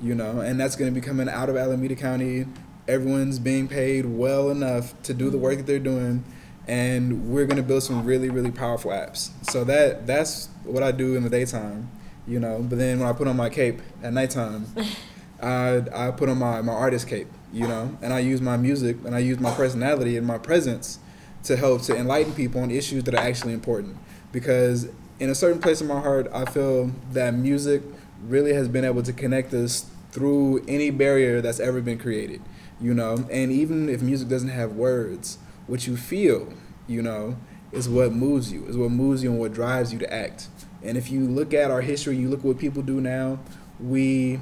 You 0.00 0.14
know, 0.14 0.40
and 0.40 0.60
that's 0.60 0.76
going 0.76 0.94
to 0.94 1.00
be 1.00 1.04
coming 1.04 1.28
out 1.28 1.48
of 1.48 1.56
Alameda 1.56 1.96
County. 1.96 2.46
Everyone's 2.86 3.40
being 3.40 3.66
paid 3.66 4.06
well 4.06 4.50
enough 4.50 4.94
to 5.02 5.12
do 5.12 5.28
the 5.28 5.38
work 5.38 5.56
that 5.56 5.66
they're 5.66 5.80
doing 5.80 6.24
and 6.68 7.30
we're 7.30 7.46
gonna 7.46 7.62
build 7.62 7.82
some 7.82 8.04
really 8.04 8.28
really 8.28 8.50
powerful 8.50 8.90
apps. 8.90 9.30
So 9.50 9.64
that 9.64 10.06
that's 10.06 10.48
what 10.64 10.82
I 10.82 10.92
do 10.92 11.16
in 11.16 11.24
the 11.24 11.30
daytime, 11.30 11.90
you 12.26 12.38
know. 12.38 12.60
But 12.60 12.78
then 12.78 13.00
when 13.00 13.08
I 13.08 13.12
put 13.12 13.26
on 13.26 13.36
my 13.36 13.48
cape 13.48 13.80
at 14.02 14.12
nighttime, 14.12 14.66
I 15.42 15.82
I 15.94 16.10
put 16.10 16.28
on 16.28 16.38
my 16.38 16.62
my 16.62 16.72
artist 16.72 17.08
cape, 17.08 17.28
you 17.52 17.66
know, 17.66 17.96
and 18.02 18.12
I 18.12 18.20
use 18.20 18.40
my 18.40 18.56
music 18.56 18.96
and 19.04 19.14
I 19.14 19.20
use 19.20 19.38
my 19.38 19.54
personality 19.54 20.16
and 20.16 20.26
my 20.26 20.38
presence 20.38 20.98
to 21.44 21.56
help 21.56 21.82
to 21.82 21.96
enlighten 21.96 22.32
people 22.32 22.60
on 22.60 22.70
issues 22.70 23.04
that 23.04 23.14
are 23.14 23.18
actually 23.20 23.52
important. 23.52 23.96
Because 24.32 24.88
in 25.20 25.30
a 25.30 25.34
certain 25.34 25.60
place 25.60 25.80
in 25.80 25.86
my 25.86 26.00
heart, 26.00 26.28
I 26.32 26.44
feel 26.44 26.92
that 27.12 27.34
music 27.34 27.82
really 28.26 28.52
has 28.52 28.68
been 28.68 28.84
able 28.84 29.02
to 29.02 29.12
connect 29.12 29.54
us 29.54 29.86
through 30.10 30.64
any 30.66 30.90
barrier 30.90 31.40
that's 31.40 31.60
ever 31.60 31.80
been 31.80 31.98
created, 31.98 32.42
you 32.80 32.94
know. 32.94 33.26
And 33.30 33.52
even 33.52 33.88
if 33.88 34.02
music 34.02 34.28
doesn't 34.28 34.48
have 34.48 34.72
words, 34.72 35.38
what 35.66 35.86
you 35.86 35.96
feel, 35.96 36.52
you 36.86 37.02
know, 37.02 37.36
is 37.72 37.88
what 37.88 38.12
moves 38.12 38.52
you, 38.52 38.64
is 38.66 38.76
what 38.76 38.90
moves 38.90 39.22
you 39.22 39.30
and 39.30 39.38
what 39.38 39.52
drives 39.52 39.92
you 39.92 39.98
to 39.98 40.12
act. 40.12 40.48
And 40.82 40.96
if 40.96 41.10
you 41.10 41.20
look 41.20 41.52
at 41.52 41.70
our 41.70 41.82
history, 41.82 42.16
you 42.16 42.28
look 42.28 42.40
at 42.40 42.44
what 42.44 42.58
people 42.58 42.82
do 42.82 43.00
now, 43.00 43.38
we 43.80 44.40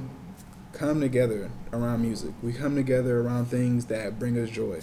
come 0.76 1.00
together 1.00 1.50
around 1.72 2.02
music. 2.02 2.32
We 2.42 2.52
come 2.52 2.74
together 2.74 3.20
around 3.20 3.46
things 3.46 3.86
that 3.86 4.18
bring 4.18 4.38
us 4.38 4.50
joy. 4.50 4.80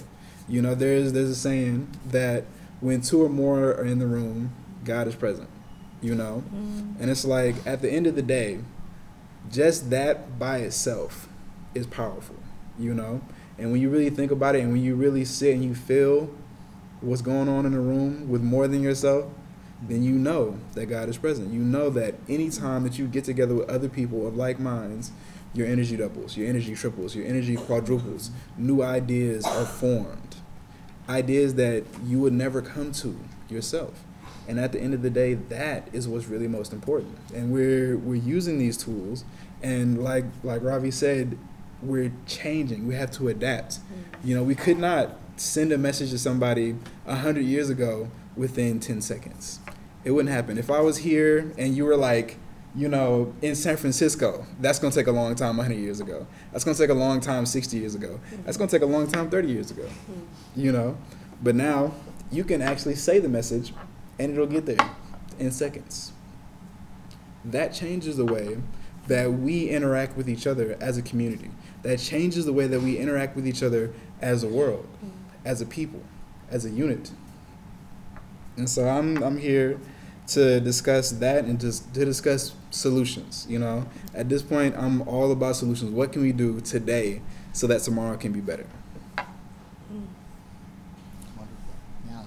You 0.47 0.61
know, 0.61 0.75
there's 0.75 1.13
there's 1.13 1.29
a 1.29 1.35
saying 1.35 1.87
that 2.07 2.45
when 2.81 3.01
two 3.01 3.23
or 3.23 3.29
more 3.29 3.71
are 3.71 3.85
in 3.85 3.99
the 3.99 4.07
room, 4.07 4.51
God 4.83 5.07
is 5.07 5.15
present. 5.15 5.49
You 6.01 6.15
know? 6.15 6.43
Mm. 6.53 6.99
And 6.99 7.09
it's 7.09 7.23
like 7.23 7.55
at 7.65 7.81
the 7.81 7.89
end 7.89 8.07
of 8.07 8.15
the 8.15 8.21
day, 8.21 8.59
just 9.51 9.89
that 9.91 10.37
by 10.37 10.57
itself 10.57 11.29
is 11.73 11.87
powerful, 11.87 12.35
you 12.77 12.93
know? 12.93 13.21
And 13.57 13.71
when 13.71 13.79
you 13.79 13.89
really 13.89 14.09
think 14.09 14.31
about 14.31 14.55
it 14.55 14.61
and 14.61 14.71
when 14.71 14.83
you 14.83 14.95
really 14.95 15.23
sit 15.23 15.53
and 15.53 15.63
you 15.63 15.75
feel 15.75 16.29
what's 17.01 17.21
going 17.21 17.47
on 17.47 17.65
in 17.65 17.71
the 17.71 17.79
room 17.79 18.29
with 18.29 18.41
more 18.41 18.67
than 18.67 18.81
yourself, 18.81 19.25
then 19.81 20.01
you 20.01 20.13
know 20.13 20.57
that 20.73 20.87
God 20.87 21.09
is 21.09 21.17
present. 21.17 21.53
You 21.53 21.59
know 21.59 21.89
that 21.91 22.15
anytime 22.27 22.83
that 22.83 22.97
you 22.97 23.07
get 23.07 23.25
together 23.25 23.55
with 23.55 23.69
other 23.69 23.89
people 23.89 24.25
of 24.25 24.35
like 24.35 24.59
minds, 24.59 25.11
your 25.53 25.67
energy 25.67 25.97
doubles, 25.97 26.35
your 26.35 26.47
energy 26.47 26.75
triples, 26.75 27.15
your 27.15 27.25
energy 27.25 27.55
quadruples. 27.55 28.31
New 28.57 28.81
ideas 28.81 29.45
are 29.45 29.65
formed. 29.65 30.35
Ideas 31.07 31.55
that 31.55 31.83
you 32.05 32.19
would 32.19 32.33
never 32.33 32.61
come 32.61 32.91
to 32.93 33.19
yourself. 33.49 34.03
And 34.47 34.59
at 34.59 34.71
the 34.71 34.79
end 34.79 34.93
of 34.93 35.01
the 35.01 35.09
day, 35.09 35.35
that 35.35 35.89
is 35.93 36.07
what's 36.07 36.27
really 36.27 36.47
most 36.47 36.73
important. 36.73 37.17
And 37.33 37.53
we're 37.53 37.97
we're 37.97 38.15
using 38.15 38.57
these 38.57 38.77
tools 38.77 39.23
and 39.63 40.03
like 40.03 40.25
like 40.43 40.61
Ravi 40.61 40.91
said, 40.91 41.37
we're 41.81 42.11
changing. 42.27 42.85
We 42.85 42.95
have 42.95 43.11
to 43.11 43.29
adapt. 43.29 43.75
Mm-hmm. 43.75 44.27
You 44.27 44.35
know, 44.35 44.43
we 44.43 44.55
could 44.55 44.77
not 44.77 45.17
send 45.37 45.71
a 45.71 45.77
message 45.77 46.11
to 46.11 46.19
somebody 46.19 46.75
a 47.07 47.15
hundred 47.15 47.45
years 47.45 47.69
ago 47.69 48.09
within 48.35 48.79
ten 48.79 49.01
seconds. 49.01 49.59
It 50.03 50.11
wouldn't 50.11 50.33
happen. 50.33 50.57
If 50.57 50.69
I 50.69 50.81
was 50.81 50.97
here 50.97 51.53
and 51.57 51.75
you 51.75 51.85
were 51.85 51.95
like, 51.95 52.37
you 52.75 52.87
know, 52.87 53.33
in 53.41 53.55
San 53.55 53.77
Francisco, 53.77 54.45
that's 54.59 54.79
gonna 54.79 54.93
take 54.93 55.07
a 55.07 55.11
long 55.11 55.35
time 55.35 55.57
100 55.57 55.75
years 55.75 55.99
ago. 55.99 56.25
That's 56.51 56.63
gonna 56.63 56.77
take 56.77 56.89
a 56.89 56.95
long 56.95 57.19
time 57.19 57.45
60 57.45 57.77
years 57.77 57.93
ago. 57.95 58.19
That's 58.45 58.57
gonna 58.57 58.69
take 58.69 58.81
a 58.81 58.87
long 58.87 59.07
time 59.07 59.29
30 59.29 59.47
years 59.47 59.69
ago. 59.69 59.87
You 60.55 60.71
know, 60.71 60.97
but 61.41 61.55
now 61.55 61.93
you 62.31 62.43
can 62.43 62.61
actually 62.61 62.95
say 62.95 63.19
the 63.19 63.29
message, 63.29 63.73
and 64.17 64.33
it'll 64.33 64.47
get 64.47 64.65
there 64.65 64.89
in 65.37 65.51
seconds. 65.51 66.13
That 67.45 67.73
changes 67.73 68.17
the 68.17 68.25
way 68.25 68.57
that 69.07 69.31
we 69.33 69.69
interact 69.69 70.17
with 70.17 70.29
each 70.29 70.47
other 70.47 70.77
as 70.79 70.97
a 70.97 71.01
community. 71.01 71.51
That 71.83 71.99
changes 71.99 72.45
the 72.45 72.53
way 72.53 72.67
that 72.67 72.81
we 72.81 72.97
interact 72.97 73.35
with 73.35 73.45
each 73.45 73.61
other 73.61 73.93
as 74.21 74.43
a 74.43 74.47
world, 74.47 74.87
as 75.45 75.61
a 75.61 75.65
people, 75.65 76.01
as 76.49 76.65
a 76.65 76.69
unit. 76.69 77.11
And 78.55 78.69
so 78.69 78.87
I'm 78.87 79.21
I'm 79.21 79.37
here 79.37 79.79
to 80.27 80.59
discuss 80.59 81.11
that 81.11 81.45
and 81.45 81.59
just 81.59 81.93
to 81.93 82.05
discuss 82.05 82.53
solutions. 82.71 83.45
You 83.49 83.59
know, 83.59 83.85
at 84.13 84.29
this 84.29 84.41
point, 84.41 84.75
I'm 84.77 85.07
all 85.07 85.31
about 85.31 85.55
solutions. 85.55 85.91
What 85.91 86.11
can 86.11 86.21
we 86.21 86.31
do 86.31 86.61
today 86.61 87.21
so 87.51 87.67
that 87.67 87.81
tomorrow 87.81 88.17
can 88.17 88.31
be 88.31 88.41
better? 88.41 88.65
Wonderful. 91.35 91.75
Yeah. 92.09 92.25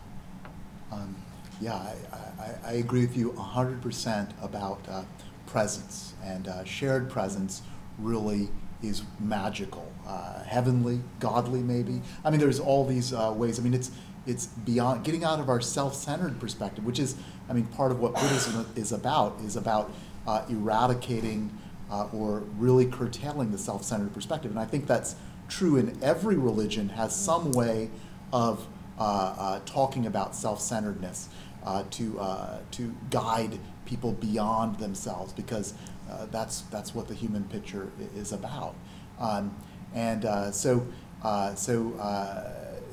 Um, 0.92 1.16
yeah, 1.60 1.74
I, 1.74 1.94
I, 2.42 2.70
I 2.70 2.72
agree 2.74 3.00
with 3.00 3.16
you 3.16 3.32
100% 3.32 4.30
about 4.42 4.80
uh, 4.88 5.02
presence. 5.46 6.14
And 6.22 6.48
uh, 6.48 6.64
shared 6.64 7.08
presence 7.08 7.62
really 7.98 8.48
is 8.82 9.02
magical, 9.18 9.90
uh, 10.06 10.42
heavenly, 10.42 11.00
godly, 11.18 11.60
maybe. 11.60 12.02
I 12.24 12.30
mean, 12.30 12.40
there's 12.40 12.60
all 12.60 12.84
these 12.84 13.12
uh, 13.12 13.32
ways. 13.34 13.58
I 13.58 13.62
mean, 13.62 13.74
it's, 13.74 13.90
it's 14.26 14.46
beyond 14.46 15.04
getting 15.04 15.24
out 15.24 15.40
of 15.40 15.48
our 15.48 15.60
self 15.60 15.94
centered 15.94 16.38
perspective, 16.40 16.84
which 16.84 16.98
is, 16.98 17.16
I 17.48 17.52
mean, 17.52 17.66
part 17.66 17.92
of 17.92 18.00
what 18.00 18.14
Buddhism 18.14 18.66
is 18.76 18.92
about, 18.92 19.40
is 19.40 19.56
about 19.56 19.92
uh, 20.26 20.44
eradicating 20.48 21.56
uh, 21.90 22.08
or 22.12 22.40
really 22.58 22.86
curtailing 22.86 23.52
the 23.52 23.58
self 23.58 23.84
centered 23.84 24.12
perspective. 24.12 24.50
And 24.50 24.58
I 24.58 24.64
think 24.64 24.86
that's 24.86 25.16
true 25.48 25.76
in 25.76 25.96
every 26.02 26.36
religion, 26.36 26.88
has 26.90 27.14
some 27.14 27.52
way 27.52 27.90
of 28.32 28.66
uh, 28.98 29.34
uh, 29.38 29.60
talking 29.66 30.06
about 30.06 30.34
self-centeredness 30.34 31.28
uh, 31.64 31.84
to 31.90 32.18
uh, 32.18 32.58
to 32.70 32.94
guide 33.10 33.58
people 33.84 34.12
beyond 34.12 34.78
themselves 34.78 35.34
because 35.34 35.74
that's 36.30 36.62
that's 36.70 36.94
what 36.94 37.06
the 37.06 37.14
human 37.14 37.44
picture 37.44 37.90
is 38.16 38.32
about. 38.32 38.74
Um, 39.20 39.54
and 39.94 40.22
so 40.54 40.86
so 41.54 41.78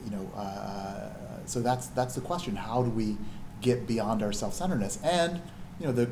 you 0.03 0.11
know 0.11 1.13
so 1.45 1.61
that's 1.61 1.87
that's 1.87 2.15
the 2.15 2.21
question: 2.21 2.55
How 2.55 2.83
do 2.83 2.89
we 2.89 3.17
get 3.63 3.87
beyond 3.87 4.21
our 4.21 4.31
self-centeredness? 4.31 4.99
And 5.03 5.41
you 5.79 5.87
know 5.87 5.91
the 5.91 6.07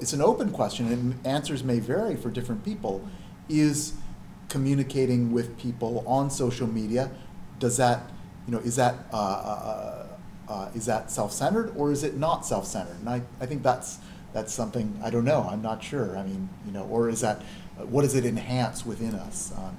it's 0.00 0.14
an 0.14 0.22
open 0.22 0.50
question, 0.50 0.90
and 0.90 1.26
answers 1.26 1.62
may 1.62 1.78
vary 1.78 2.16
for 2.16 2.30
different 2.30 2.64
people. 2.64 3.06
Is 3.48 3.92
communicating 4.52 5.32
with 5.32 5.58
people 5.58 6.04
on 6.06 6.30
social 6.30 6.66
media 6.66 7.10
does 7.58 7.78
that 7.78 8.10
you 8.46 8.52
know 8.52 8.58
is 8.58 8.76
that 8.76 8.94
uh, 9.10 9.16
uh, 9.16 10.06
uh, 10.46 10.70
is 10.74 10.84
that 10.84 11.10
self-centered 11.10 11.72
or 11.74 11.90
is 11.90 12.04
it 12.04 12.18
not 12.18 12.44
self-centered 12.44 12.98
and 12.98 13.08
I, 13.08 13.22
I 13.40 13.46
think 13.46 13.62
that's 13.62 13.98
that's 14.34 14.52
something 14.52 15.00
I 15.02 15.08
don't 15.08 15.24
know 15.24 15.48
I'm 15.50 15.62
not 15.62 15.82
sure 15.82 16.18
I 16.18 16.22
mean 16.22 16.50
you 16.66 16.72
know 16.72 16.84
or 16.84 17.08
is 17.08 17.22
that 17.22 17.40
what 17.76 18.02
does 18.02 18.14
it 18.14 18.26
enhance 18.26 18.84
within 18.84 19.14
us 19.14 19.52
um, 19.56 19.76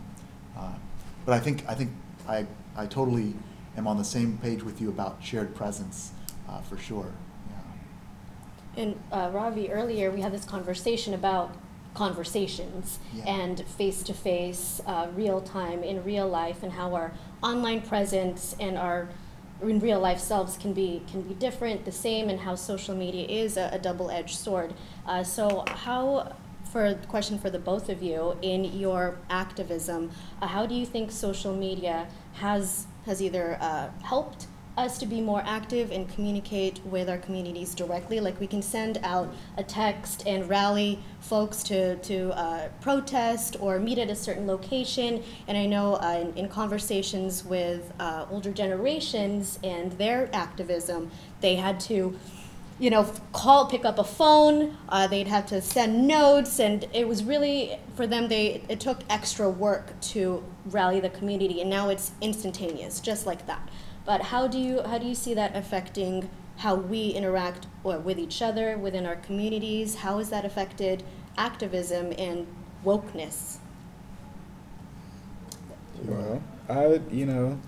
uh, 0.57 0.73
but 1.23 1.33
I 1.33 1.39
think 1.39 1.63
I 1.67 1.75
think 1.75 1.91
I 2.27 2.47
I 2.75 2.87
totally 2.87 3.35
am 3.77 3.85
on 3.85 3.97
the 3.97 4.03
same 4.03 4.39
page 4.39 4.63
with 4.63 4.81
you 4.81 4.89
about 4.89 5.17
shared 5.21 5.53
presence 5.53 6.13
uh, 6.53 6.61
for 6.61 6.77
sure 6.77 7.11
yeah 7.49 8.81
And 8.83 8.95
uh, 9.11 9.29
Ravi, 9.33 9.71
earlier 9.71 10.09
we 10.11 10.21
had 10.21 10.31
this 10.31 10.45
conversation 10.45 11.13
about 11.13 11.49
conversations 11.93 12.99
Yeah. 13.13 13.25
and 13.41 13.55
face 13.79 14.01
to 14.03 14.13
face, 14.13 14.81
real 15.15 15.41
time 15.41 15.83
in 15.83 16.03
real 16.03 16.27
life, 16.27 16.63
and 16.63 16.71
how 16.73 16.95
our 16.95 17.11
online 17.43 17.81
presence 17.81 18.55
and 18.59 18.77
our 18.77 19.09
in 19.61 19.79
real 19.79 19.99
life 19.99 20.19
selves 20.19 20.57
can 20.57 20.73
be 20.73 21.01
can 21.11 21.21
be 21.21 21.35
different, 21.35 21.85
the 21.85 21.91
same, 21.91 22.29
and 22.31 22.39
how 22.39 22.55
social 22.55 22.95
media 22.95 23.25
is 23.43 23.57
a, 23.57 23.69
a 23.71 23.79
double 23.79 24.09
edged 24.09 24.35
sword. 24.37 24.73
Uh, 25.07 25.23
so 25.23 25.63
how. 25.85 26.33
For 26.71 26.95
the 26.95 27.07
question 27.07 27.37
for 27.37 27.51
the 27.51 27.59
both 27.59 27.87
of 27.95 28.01
you, 28.01 28.35
in 28.41 28.63
your 28.85 29.03
activism, 29.29 30.09
uh, 30.41 30.47
how 30.47 30.65
do 30.65 30.73
you 30.73 30.87
think 30.87 31.11
social 31.11 31.53
media 31.67 32.07
has 32.45 32.87
has 33.05 33.21
either 33.21 33.59
uh, 33.61 33.89
helped 34.01 34.47
us 34.77 34.97
to 34.97 35.05
be 35.05 35.21
more 35.21 35.43
active 35.45 35.91
and 35.91 36.09
communicate 36.13 36.83
with 36.85 37.09
our 37.09 37.17
communities 37.17 37.75
directly. 37.75 38.19
Like 38.19 38.39
we 38.39 38.47
can 38.47 38.61
send 38.61 38.99
out 39.03 39.33
a 39.57 39.63
text 39.63 40.23
and 40.25 40.49
rally 40.49 40.99
folks 41.19 41.61
to, 41.63 41.97
to 41.97 42.31
uh, 42.31 42.69
protest 42.81 43.57
or 43.59 43.79
meet 43.79 43.97
at 43.97 44.09
a 44.09 44.15
certain 44.15 44.47
location. 44.47 45.23
And 45.47 45.57
I 45.57 45.65
know 45.65 45.95
uh, 45.95 46.19
in, 46.21 46.45
in 46.45 46.49
conversations 46.49 47.45
with 47.45 47.93
uh, 47.99 48.25
older 48.31 48.51
generations 48.51 49.59
and 49.63 49.91
their 49.93 50.29
activism, 50.33 51.11
they 51.41 51.55
had 51.55 51.79
to 51.81 52.17
you 52.79 52.89
know, 52.89 53.03
call, 53.31 53.67
pick 53.67 53.85
up 53.85 53.99
a 53.99 54.03
phone. 54.03 54.75
Uh, 54.89 55.07
they'd 55.07 55.27
have 55.27 55.45
to 55.45 55.61
send 55.61 56.07
notes, 56.07 56.59
and 56.59 56.87
it 56.91 57.07
was 57.07 57.23
really 57.23 57.77
for 57.95 58.07
them. 58.07 58.27
They 58.27 58.63
it 58.67 58.79
took 58.79 59.01
extra 59.09 59.49
work 59.49 59.99
to 60.01 60.43
rally 60.65 60.99
the 60.99 61.11
community, 61.11 61.61
and 61.61 61.69
now 61.69 61.89
it's 61.89 62.11
instantaneous, 62.19 62.99
just 62.99 63.25
like 63.25 63.45
that. 63.45 63.69
But 64.05 64.21
how 64.21 64.47
do 64.47 64.57
you 64.57 64.81
how 64.83 64.97
do 64.97 65.05
you 65.05 65.15
see 65.15 65.33
that 65.33 65.55
affecting 65.55 66.29
how 66.57 66.75
we 66.75 67.09
interact 67.09 67.67
or 67.83 67.99
with 67.99 68.19
each 68.19 68.41
other 68.41 68.77
within 68.77 69.05
our 69.05 69.15
communities? 69.15 69.95
How 69.95 70.17
has 70.17 70.29
that 70.29 70.45
affected 70.45 71.03
activism 71.37 72.13
and 72.17 72.47
wokeness? 72.85 73.57
Well, 76.03 76.43
I 76.69 77.01
you 77.11 77.25
know, 77.25 77.59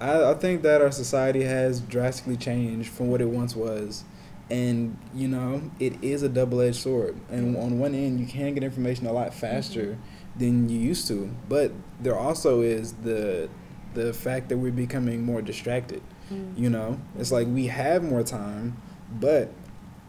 I, 0.00 0.30
I 0.30 0.34
think 0.34 0.62
that 0.62 0.80
our 0.80 0.92
society 0.92 1.42
has 1.42 1.80
drastically 1.80 2.36
changed 2.36 2.90
from 2.90 3.08
what 3.08 3.20
it 3.20 3.28
once 3.28 3.56
was. 3.56 4.04
And, 4.50 4.96
you 5.14 5.28
know, 5.28 5.70
it 5.78 6.02
is 6.02 6.22
a 6.22 6.28
double 6.28 6.60
edged 6.60 6.76
sword. 6.76 7.20
And 7.30 7.56
on 7.56 7.78
one 7.78 7.94
end 7.94 8.18
you 8.20 8.26
can 8.26 8.54
get 8.54 8.62
information 8.62 9.06
a 9.06 9.12
lot 9.12 9.34
faster 9.34 9.82
mm-hmm. 9.82 10.38
than 10.38 10.68
you 10.68 10.78
used 10.78 11.06
to. 11.08 11.30
But 11.48 11.72
there 12.00 12.16
also 12.16 12.62
is 12.62 12.94
the 12.94 13.50
the 13.94 14.12
fact 14.12 14.48
that 14.48 14.58
we're 14.58 14.72
becoming 14.72 15.22
more 15.24 15.42
distracted. 15.42 16.02
Mm. 16.32 16.58
You 16.58 16.70
know? 16.70 17.00
It's 17.18 17.32
like 17.32 17.46
we 17.46 17.66
have 17.66 18.02
more 18.02 18.22
time, 18.22 18.76
but 19.20 19.50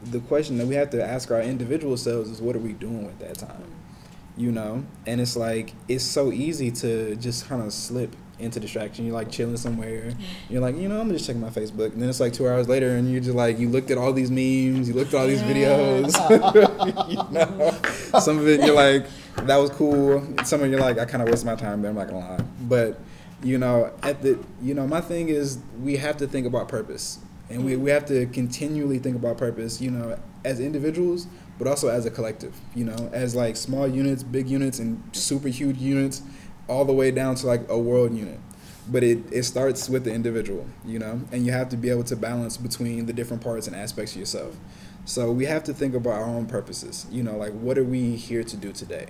the 0.03 0.19
question 0.21 0.57
that 0.57 0.67
we 0.67 0.75
have 0.75 0.89
to 0.91 1.03
ask 1.03 1.29
our 1.31 1.41
individual 1.41 1.97
selves 1.97 2.29
is 2.29 2.41
what 2.41 2.55
are 2.55 2.59
we 2.59 2.73
doing 2.73 3.05
with 3.05 3.19
that 3.19 3.37
time? 3.37 3.49
Mm. 3.49 4.41
you 4.41 4.51
know 4.53 4.85
and 5.05 5.19
it's 5.19 5.35
like 5.35 5.73
it's 5.89 6.05
so 6.05 6.31
easy 6.31 6.71
to 6.71 7.17
just 7.17 7.49
kind 7.49 7.61
of 7.61 7.73
slip 7.73 8.15
into 8.39 8.59
distraction. 8.59 9.05
You're 9.05 9.13
like 9.13 9.29
chilling 9.29 9.57
somewhere. 9.57 10.11
Mm. 10.11 10.15
You're 10.49 10.61
like, 10.61 10.75
you 10.75 10.87
know, 10.87 10.95
I'm 10.95 11.07
gonna 11.07 11.13
just 11.13 11.27
checking 11.27 11.41
my 11.41 11.49
Facebook, 11.49 11.93
and 11.93 12.01
then 12.01 12.09
it's 12.09 12.19
like 12.19 12.33
two 12.33 12.47
hours 12.47 12.67
later, 12.67 12.95
and 12.95 13.11
you're 13.11 13.21
just 13.21 13.35
like, 13.35 13.59
you 13.59 13.69
looked 13.69 13.91
at 13.91 13.97
all 13.97 14.13
these 14.13 14.31
memes, 14.31 14.87
you 14.87 14.93
looked 14.93 15.13
at 15.13 15.19
all 15.19 15.27
these 15.27 15.41
videos. 15.41 16.13
you 17.09 17.33
know, 17.33 18.19
some 18.19 18.39
of 18.39 18.47
it 18.47 18.63
you're 18.65 18.75
like, 18.75 19.05
that 19.35 19.57
was 19.57 19.69
cool. 19.71 20.25
Some 20.43 20.63
of 20.63 20.71
you're 20.71 20.79
like, 20.79 20.97
I 20.97 21.05
kind 21.05 21.21
of 21.21 21.29
wasted 21.29 21.45
my 21.45 21.55
time 21.55 21.81
there. 21.81 21.91
I'm 21.91 21.97
not 21.97 22.07
gonna 22.07 22.19
lie, 22.19 22.43
but 22.61 22.99
you 23.43 23.57
know, 23.57 23.91
at 24.03 24.21
the, 24.21 24.39
you 24.61 24.73
know, 24.73 24.87
my 24.87 25.01
thing 25.01 25.29
is 25.29 25.59
we 25.81 25.97
have 25.97 26.17
to 26.17 26.27
think 26.27 26.45
about 26.45 26.67
purpose, 26.67 27.19
and 27.49 27.63
we 27.63 27.75
we 27.75 27.89
have 27.89 28.05
to 28.07 28.25
continually 28.27 28.99
think 28.99 29.15
about 29.15 29.37
purpose. 29.37 29.81
You 29.81 29.91
know, 29.91 30.19
as 30.43 30.59
individuals, 30.59 31.27
but 31.57 31.67
also 31.67 31.87
as 31.87 32.05
a 32.05 32.11
collective. 32.11 32.55
You 32.75 32.85
know, 32.85 33.09
as 33.13 33.35
like 33.35 33.55
small 33.55 33.87
units, 33.87 34.23
big 34.23 34.49
units, 34.49 34.79
and 34.79 35.01
super 35.13 35.47
huge 35.47 35.77
units 35.77 36.21
all 36.67 36.85
the 36.85 36.93
way 36.93 37.11
down 37.11 37.35
to 37.35 37.47
like 37.47 37.67
a 37.69 37.77
world 37.77 38.15
unit. 38.15 38.39
But 38.87 39.03
it, 39.03 39.19
it 39.31 39.43
starts 39.43 39.87
with 39.87 40.03
the 40.03 40.13
individual, 40.13 40.65
you 40.83 40.97
know, 40.97 41.21
and 41.31 41.45
you 41.45 41.51
have 41.51 41.69
to 41.69 41.77
be 41.77 41.89
able 41.89 42.03
to 42.05 42.15
balance 42.15 42.57
between 42.57 43.05
the 43.05 43.13
different 43.13 43.43
parts 43.43 43.67
and 43.67 43.75
aspects 43.75 44.13
of 44.13 44.19
yourself. 44.19 44.57
So 45.05 45.31
we 45.31 45.45
have 45.45 45.63
to 45.65 45.73
think 45.73 45.93
about 45.95 46.13
our 46.13 46.25
own 46.25 46.45
purposes, 46.47 47.05
you 47.11 47.21
know, 47.23 47.37
like 47.37 47.53
what 47.53 47.77
are 47.77 47.83
we 47.83 48.15
here 48.15 48.43
to 48.43 48.57
do 48.57 48.71
today? 48.71 49.07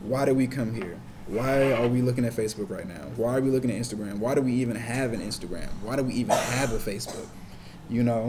Why 0.00 0.24
do 0.24 0.34
we 0.34 0.46
come 0.46 0.74
here? 0.74 1.00
Why 1.26 1.72
are 1.72 1.88
we 1.88 2.02
looking 2.02 2.24
at 2.24 2.32
Facebook 2.32 2.70
right 2.70 2.86
now? 2.86 3.10
Why 3.16 3.36
are 3.36 3.40
we 3.40 3.50
looking 3.50 3.70
at 3.72 3.76
Instagram? 3.76 4.18
Why 4.18 4.36
do 4.36 4.42
we 4.42 4.52
even 4.52 4.76
have 4.76 5.12
an 5.12 5.20
Instagram? 5.20 5.68
Why 5.82 5.96
do 5.96 6.04
we 6.04 6.14
even 6.14 6.36
have 6.36 6.72
a 6.72 6.78
Facebook? 6.78 7.26
You 7.90 8.04
know, 8.04 8.28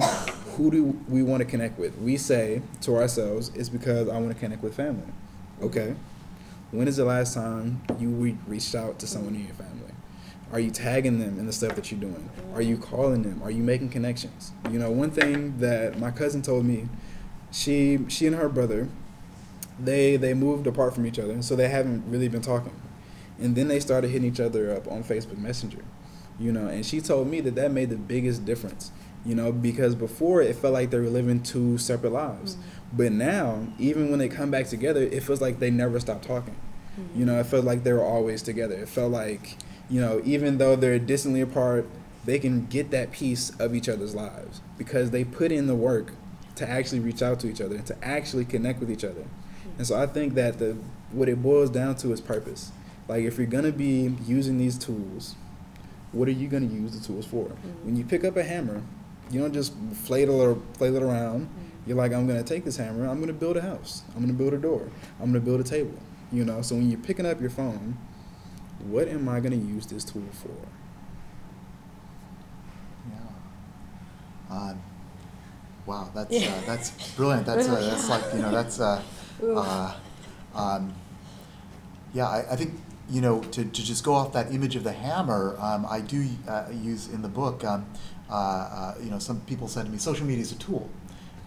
who 0.56 0.72
do 0.72 1.00
we 1.08 1.22
want 1.22 1.42
to 1.42 1.46
connect 1.46 1.78
with? 1.78 1.96
We 2.00 2.18
say 2.18 2.64
to 2.82 2.96
ourselves, 2.96 3.52
it's 3.54 3.70
because 3.70 4.10
I 4.10 4.18
want 4.18 4.30
to 4.30 4.40
connect 4.40 4.64
with 4.64 4.76
family. 4.76 5.06
Okay. 5.62 5.96
When 6.72 6.88
is 6.88 6.98
the 6.98 7.06
last 7.06 7.36
time 7.36 7.82
you 8.00 8.10
re- 8.10 8.38
reached 8.48 8.74
out 8.74 8.98
to 9.00 9.08
someone 9.08 9.36
in 9.36 9.46
your 9.46 9.54
family? 9.54 9.94
Are 10.52 10.60
you 10.60 10.72
tagging 10.72 11.20
them 11.20 11.38
in 11.38 11.46
the 11.46 11.54
stuff 11.54 11.76
that 11.76 11.92
you're 11.92 12.00
doing? 12.00 12.30
Are 12.56 12.64
you 12.64 12.78
calling 12.78 13.22
them? 13.22 13.44
Are 13.44 13.52
you 13.52 13.62
making 13.62 13.90
connections? 13.90 14.54
You 14.72 14.80
know, 14.80 14.90
one 14.90 15.12
thing 15.12 15.60
that 15.60 16.00
my 16.00 16.10
cousin 16.10 16.42
told 16.42 16.66
me, 16.66 16.88
she 17.52 18.00
she 18.08 18.26
and 18.26 18.36
her 18.36 18.50
brother, 18.50 18.88
they 19.80 20.18
they 20.18 20.34
moved 20.34 20.66
apart 20.66 20.96
from 20.96 21.06
each 21.06 21.20
other, 21.20 21.42
so 21.44 21.56
they 21.56 21.68
haven't 21.68 22.04
really 22.10 22.28
been 22.28 22.42
talking. 22.42 22.74
And 23.40 23.56
then 23.56 23.68
they 23.68 23.80
started 23.80 24.10
hitting 24.10 24.28
each 24.28 24.40
other 24.40 24.76
up 24.76 24.88
on 24.88 25.04
Facebook 25.04 25.38
Messenger. 25.38 25.84
You 26.40 26.52
know, 26.52 26.68
and 26.68 26.86
she 26.86 27.02
told 27.02 27.28
me 27.28 27.42
that 27.42 27.56
that 27.56 27.72
made 27.72 27.90
the 27.90 27.98
biggest 27.98 28.46
difference. 28.46 28.92
You 29.26 29.36
know, 29.36 29.52
because 29.52 29.96
before 29.96 30.42
it 30.42 30.56
felt 30.56 30.74
like 30.74 30.90
they 30.90 31.00
were 31.00 31.10
living 31.10 31.44
two 31.44 31.78
separate 31.78 32.14
lives. 32.14 32.56
Mm-hmm. 32.56 32.98
But 32.98 33.12
now, 33.12 33.68
even 33.78 34.10
when 34.10 34.20
they 34.20 34.30
come 34.30 34.52
back 34.52 34.68
together, 34.68 35.02
it 35.02 35.24
feels 35.24 35.42
like 35.42 35.60
they 35.60 35.72
never 35.72 36.00
stop 36.00 36.22
talking. 36.22 36.56
Mm-hmm. 37.00 37.20
You 37.20 37.26
know, 37.26 37.40
it 37.40 37.46
felt 37.46 37.66
like 37.66 37.84
they 37.84 37.94
were 37.94 38.04
always 38.04 38.42
together. 38.42 38.76
It 38.76 38.90
felt 38.90 39.12
like, 39.12 39.58
you 39.90 40.00
know, 40.00 40.22
even 40.24 40.58
though 40.58 40.76
they're 40.76 41.00
distantly 41.00 41.42
apart, 41.42 41.88
they 42.26 42.40
can 42.40 42.66
get 42.68 42.92
that 42.92 43.12
piece 43.12 43.50
of 43.60 43.76
each 43.76 43.90
other's 43.90 44.16
lives 44.16 44.62
because 44.78 45.12
they 45.12 45.24
put 45.24 45.52
in 45.52 45.68
the 45.68 45.76
work 45.76 46.14
to 46.56 46.70
actually 46.70 47.00
reach 47.00 47.22
out 47.22 47.40
to 47.42 47.48
each 47.50 47.62
other 47.62 47.76
and 47.76 47.86
to 47.86 47.96
actually 48.04 48.46
connect 48.46 48.80
with 48.80 48.92
each 48.92 49.04
other. 49.04 49.22
Mm-hmm. 49.22 49.78
And 49.78 49.88
so 49.88 50.00
I 50.00 50.08
think 50.08 50.34
that 50.36 50.60
the 50.60 50.78
what 51.12 51.30
it 51.30 51.42
boils 51.42 51.70
down 51.70 51.96
to 51.96 52.12
is 52.12 52.20
purpose. 52.20 52.72
Like 53.08 53.24
if 53.24 53.38
you're 53.38 53.48
gonna 53.48 53.72
be 53.72 54.16
using 54.26 54.58
these 54.58 54.78
tools, 54.78 55.36
what 56.12 56.28
are 56.28 56.32
you 56.32 56.48
gonna 56.48 56.66
use 56.66 56.98
the 57.00 57.06
tools 57.06 57.26
for? 57.26 57.46
When 57.84 57.96
you 57.96 58.04
pick 58.04 58.24
up 58.24 58.36
a 58.38 58.44
hammer, 58.44 58.82
you 59.30 59.42
don't 59.42 59.54
just 59.54 59.74
flail 59.94 60.32
or 60.32 60.58
flail 60.74 60.96
it 60.96 61.04
around. 61.04 61.50
You're 61.86 61.98
like, 61.98 62.12
I'm 62.12 62.28
gonna 62.28 62.44
take 62.44 62.66
this 62.66 62.76
hammer, 62.78 63.08
I'm 63.08 63.20
gonna 63.22 63.32
build 63.34 63.56
a 63.56 63.62
house, 63.62 64.04
I'm 64.16 64.22
gonna 64.22 64.34
build 64.34 64.54
a 64.54 64.58
door, 64.58 64.90
I'm 65.22 65.28
gonna 65.28 65.40
build 65.40 65.62
a 65.62 65.64
table. 65.64 65.98
You 66.32 66.44
know, 66.44 66.62
so 66.62 66.76
when 66.76 66.90
you're 66.90 67.00
picking 67.00 67.26
up 67.26 67.40
your 67.40 67.50
phone, 67.50 67.98
what 68.80 69.08
am 69.08 69.30
I 69.30 69.40
gonna 69.40 69.56
use 69.56 69.86
this 69.86 70.04
tool 70.04 70.24
for? 70.34 70.50
Yeah. 73.10 74.56
Um, 74.56 74.82
wow, 75.86 76.10
that's 76.14 76.36
uh, 76.36 76.62
that's 76.66 77.14
brilliant. 77.16 77.46
That's 77.46 77.70
uh, 77.70 77.76
that's 77.80 78.10
like 78.10 78.34
you 78.34 78.42
know 78.42 78.52
that's 78.52 78.80
uh, 78.82 79.02
uh, 79.42 79.94
um, 80.54 80.94
yeah. 82.14 82.28
I, 82.28 82.52
I 82.52 82.56
think 82.58 82.74
you 83.10 83.22
know 83.22 83.42
to, 83.42 83.64
to 83.64 83.86
just 83.86 84.04
go 84.04 84.14
off 84.14 84.34
that 84.34 84.54
image 84.54 84.76
of 84.76 84.84
the 84.84 84.92
hammer. 84.92 85.56
Um, 85.60 85.86
I 85.90 86.02
do 86.02 86.28
uh, 86.48 86.66
use 86.72 87.08
in 87.08 87.22
the 87.22 87.28
book. 87.28 87.64
Um, 87.64 87.86
uh, 88.30 88.34
uh, 88.34 88.96
you 89.02 89.10
know, 89.10 89.20
some 89.20 89.40
people 89.42 89.68
said 89.68 89.86
to 89.86 89.92
me, 89.92 89.98
social 89.98 90.26
media 90.26 90.42
is 90.42 90.52
a 90.52 90.58
tool, 90.58 90.90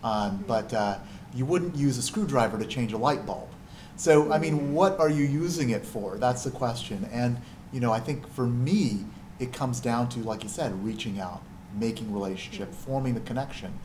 um, 0.03 0.43
but 0.47 0.73
uh, 0.73 0.99
you 1.35 1.45
wouldn't 1.45 1.77
use 1.77 1.99
a 1.99 2.03
screwdriver 2.03 2.59
to 2.59 2.65
change 2.65 2.93
a 2.93 2.97
light 2.97 3.27
bulb. 3.27 3.49
So 3.97 4.33
I 4.33 4.39
mean, 4.39 4.73
what 4.73 4.99
are 4.99 5.11
you 5.11 5.25
using 5.25 5.71
it 5.71 5.85
for? 5.85 6.17
That's 6.17 6.43
the 6.43 6.51
question. 6.51 7.09
And 7.13 7.39
you 7.73 7.81
know, 7.81 7.93
I 7.93 8.01
think 8.01 8.27
for 8.33 8.47
me, 8.47 9.05
it 9.39 9.53
comes 9.53 9.81
down 9.81 10.09
to, 10.11 10.21
like 10.21 10.43
you 10.43 10.49
said, 10.49 10.85
reaching 10.85 11.21
out, 11.21 11.43
making 11.79 12.13
relationship, 12.13 12.75
forming 12.75 13.15
the 13.15 13.21
connection, 13.21 13.79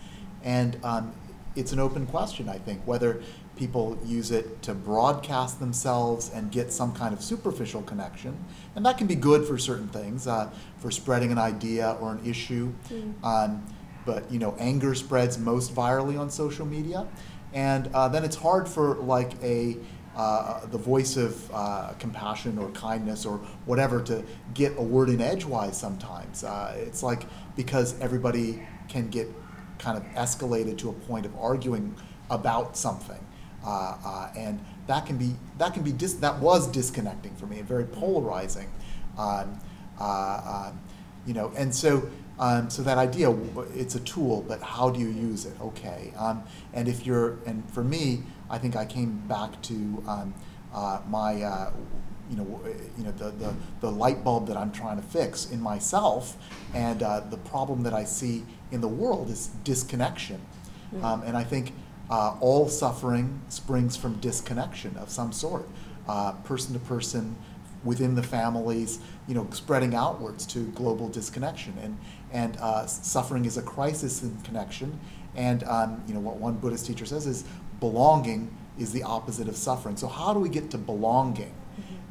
and 0.43 0.77
um, 0.83 1.13
it's 1.55 1.71
an 1.71 1.79
open 1.79 2.05
question. 2.05 2.47
I 2.47 2.57
think 2.57 2.81
whether 2.85 3.21
people 3.55 3.97
use 4.05 4.31
it 4.31 4.61
to 4.63 4.73
broadcast 4.73 5.59
themselves 5.59 6.29
and 6.33 6.51
get 6.51 6.71
some 6.71 6.93
kind 6.93 7.13
of 7.13 7.23
superficial 7.23 7.81
connection, 7.83 8.37
and 8.75 8.85
that 8.85 8.97
can 8.97 9.07
be 9.07 9.15
good 9.15 9.45
for 9.45 9.57
certain 9.57 9.87
things, 9.87 10.27
uh, 10.27 10.49
for 10.77 10.91
spreading 10.91 11.31
an 11.31 11.37
idea 11.37 11.97
or 12.01 12.11
an 12.11 12.25
issue. 12.25 12.73
Um, 13.23 13.65
but 14.05 14.31
you 14.31 14.39
know, 14.39 14.55
anger 14.59 14.93
spreads 14.95 15.37
most 15.37 15.73
virally 15.73 16.19
on 16.19 16.29
social 16.29 16.65
media, 16.65 17.07
and 17.53 17.89
uh, 17.93 18.07
then 18.07 18.23
it's 18.23 18.35
hard 18.35 18.67
for 18.67 18.95
like 18.95 19.31
a 19.43 19.77
uh, 20.15 20.65
the 20.67 20.77
voice 20.77 21.17
of 21.17 21.51
uh, 21.53 21.91
compassion 21.99 22.57
or 22.57 22.69
kindness 22.69 23.25
or 23.25 23.37
whatever 23.65 24.01
to 24.01 24.23
get 24.53 24.71
a 24.77 24.81
word 24.81 25.09
in 25.09 25.19
edgewise 25.19 25.77
sometimes. 25.77 26.43
Uh, 26.43 26.73
it's 26.77 27.03
like 27.03 27.25
because 27.57 27.99
everybody 27.99 28.65
can 28.87 29.09
get 29.09 29.27
kind 29.77 29.97
of 29.97 30.03
escalated 30.13 30.77
to 30.77 30.89
a 30.89 30.93
point 30.93 31.25
of 31.25 31.35
arguing 31.35 31.93
about 32.29 32.77
something, 32.77 33.19
uh, 33.65 33.97
uh, 34.05 34.29
and 34.37 34.63
that 34.87 35.05
can 35.05 35.17
be 35.17 35.35
that 35.57 35.73
can 35.73 35.83
be 35.83 35.91
dis- 35.91 36.15
that 36.15 36.39
was 36.39 36.67
disconnecting 36.67 37.35
for 37.35 37.47
me 37.47 37.59
and 37.59 37.67
very 37.67 37.85
polarizing. 37.85 38.69
Um, 39.17 39.59
uh, 39.99 40.67
um, 40.67 40.79
you 41.25 41.33
know, 41.33 41.51
and 41.57 41.73
so. 41.73 42.09
Um, 42.37 42.69
so 42.69 42.83
that 42.83 42.97
idea 42.97 43.33
it's 43.75 43.95
a 43.95 44.01
tool, 44.01 44.43
but 44.45 44.61
how 44.61 44.89
do 44.89 44.99
you 44.99 45.07
use 45.07 45.45
it? 45.45 45.55
Okay, 45.61 46.11
um, 46.17 46.43
and 46.73 46.89
if 46.89 47.05
you're, 47.05 47.37
and 47.45 47.63
for 47.71 47.81
me, 47.81 48.23
I 48.49 48.57
think 48.57 48.75
I 48.75 48.83
came 48.83 49.25
back 49.25 49.61
to 49.61 49.73
um, 50.05 50.33
uh, 50.73 50.99
my, 51.07 51.41
uh, 51.41 51.71
you 52.29 52.35
know, 52.35 52.61
you 52.97 53.05
know, 53.05 53.11
the, 53.11 53.31
the, 53.31 53.53
the 53.79 53.89
light 53.89 54.21
bulb 54.25 54.47
that 54.47 54.57
I'm 54.57 54.73
trying 54.73 54.97
to 54.97 55.01
fix 55.01 55.49
in 55.49 55.61
myself, 55.61 56.35
and 56.73 57.01
uh, 57.03 57.21
the 57.21 57.37
problem 57.37 57.83
that 57.83 57.93
I 57.93 58.03
see 58.03 58.43
in 58.69 58.81
the 58.81 58.89
world 58.89 59.29
is 59.29 59.47
disconnection, 59.63 60.41
um, 61.01 61.23
and 61.23 61.37
I 61.37 61.45
think 61.45 61.71
uh, 62.09 62.35
all 62.39 62.67
suffering 62.67 63.41
springs 63.49 63.95
from 63.95 64.19
disconnection 64.19 64.95
of 64.97 65.09
some 65.09 65.31
sort, 65.31 65.67
uh, 66.07 66.33
person 66.43 66.73
to 66.73 66.79
person, 66.79 67.35
within 67.83 68.15
the 68.15 68.23
families, 68.23 68.99
you 69.27 69.35
know, 69.35 69.47
spreading 69.51 69.93
outwards 69.95 70.45
to 70.47 70.65
global 70.71 71.07
disconnection. 71.07 71.73
And, 71.81 71.97
and 72.31 72.57
uh, 72.57 72.85
suffering 72.87 73.45
is 73.45 73.57
a 73.57 73.61
crisis 73.61 74.23
in 74.23 74.35
connection. 74.41 74.99
And, 75.35 75.63
um, 75.65 76.03
you 76.07 76.13
know, 76.13 76.19
what 76.19 76.37
one 76.37 76.55
Buddhist 76.55 76.87
teacher 76.87 77.05
says 77.05 77.27
is 77.27 77.45
belonging 77.79 78.55
is 78.79 78.91
the 78.91 79.03
opposite 79.03 79.47
of 79.47 79.55
suffering. 79.55 79.97
So 79.97 80.07
how 80.07 80.33
do 80.33 80.39
we 80.39 80.49
get 80.49 80.71
to 80.71 80.77
belonging? 80.77 81.53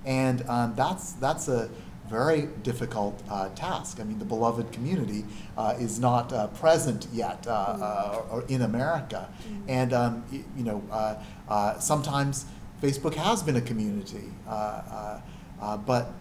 And 0.06 0.48
um, 0.48 0.74
that's, 0.76 1.12
that's 1.12 1.48
a 1.48 1.70
very 2.08 2.42
difficult 2.62 3.22
uh, 3.30 3.48
task. 3.50 3.98
I 4.00 4.04
mean, 4.04 4.18
the 4.18 4.24
beloved 4.24 4.72
community 4.72 5.24
uh, 5.56 5.74
is 5.78 5.98
not 5.98 6.32
uh, 6.32 6.48
present 6.48 7.06
yet 7.12 7.46
uh, 7.46 7.50
uh, 7.50 8.22
or 8.30 8.44
in 8.48 8.62
America. 8.62 9.28
And, 9.68 9.92
um, 9.92 10.24
y- 10.30 10.44
you 10.56 10.64
know, 10.64 10.82
uh, 10.90 11.16
uh, 11.48 11.78
sometimes 11.78 12.44
Facebook 12.82 13.14
has 13.14 13.42
been 13.42 13.56
a 13.56 13.60
community. 13.62 14.24
Uh, 14.46 14.50
uh, 14.50 15.20
uh, 15.62 15.76
but 15.78 16.12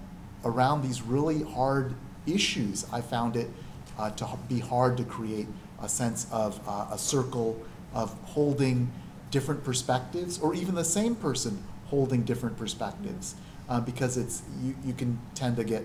around 0.45 0.83
these 0.83 1.01
really 1.01 1.43
hard 1.43 1.93
issues, 2.25 2.85
I 2.93 3.01
found 3.01 3.35
it 3.35 3.49
uh, 3.97 4.09
to 4.11 4.27
be 4.47 4.59
hard 4.59 4.95
to 4.97 5.03
create 5.03 5.47
a 5.81 5.89
sense 5.89 6.27
of 6.31 6.59
uh, 6.67 6.87
a 6.91 6.97
circle 6.97 7.61
of 7.93 8.13
holding 8.25 8.89
different 9.31 9.63
perspectives, 9.63 10.39
or 10.39 10.53
even 10.55 10.75
the 10.75 10.85
same 10.85 11.15
person 11.15 11.61
holding 11.87 12.23
different 12.23 12.55
perspectives, 12.57 13.35
uh, 13.69 13.79
because 13.79 14.17
it's 14.17 14.41
you, 14.61 14.75
you 14.85 14.93
can 14.93 15.19
tend 15.35 15.55
to 15.57 15.63
get 15.63 15.83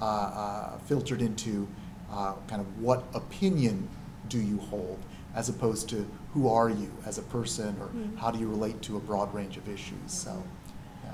uh, 0.00 0.04
uh, 0.04 0.78
filtered 0.78 1.22
into 1.22 1.68
uh, 2.12 2.34
kind 2.48 2.60
of 2.60 2.80
what 2.82 3.04
opinion 3.14 3.88
do 4.28 4.38
you 4.40 4.58
hold, 4.58 4.98
as 5.34 5.48
opposed 5.48 5.88
to 5.88 6.06
who 6.34 6.48
are 6.48 6.68
you 6.70 6.90
as 7.06 7.18
a 7.18 7.22
person, 7.22 7.76
or 7.80 7.86
Mm. 7.88 8.16
how 8.18 8.30
do 8.30 8.38
you 8.38 8.48
relate 8.48 8.80
to 8.82 8.96
a 8.96 9.00
broad 9.00 9.32
range 9.34 9.56
of 9.56 9.68
issues. 9.68 9.98
So, 10.06 10.42
yeah. 11.04 11.10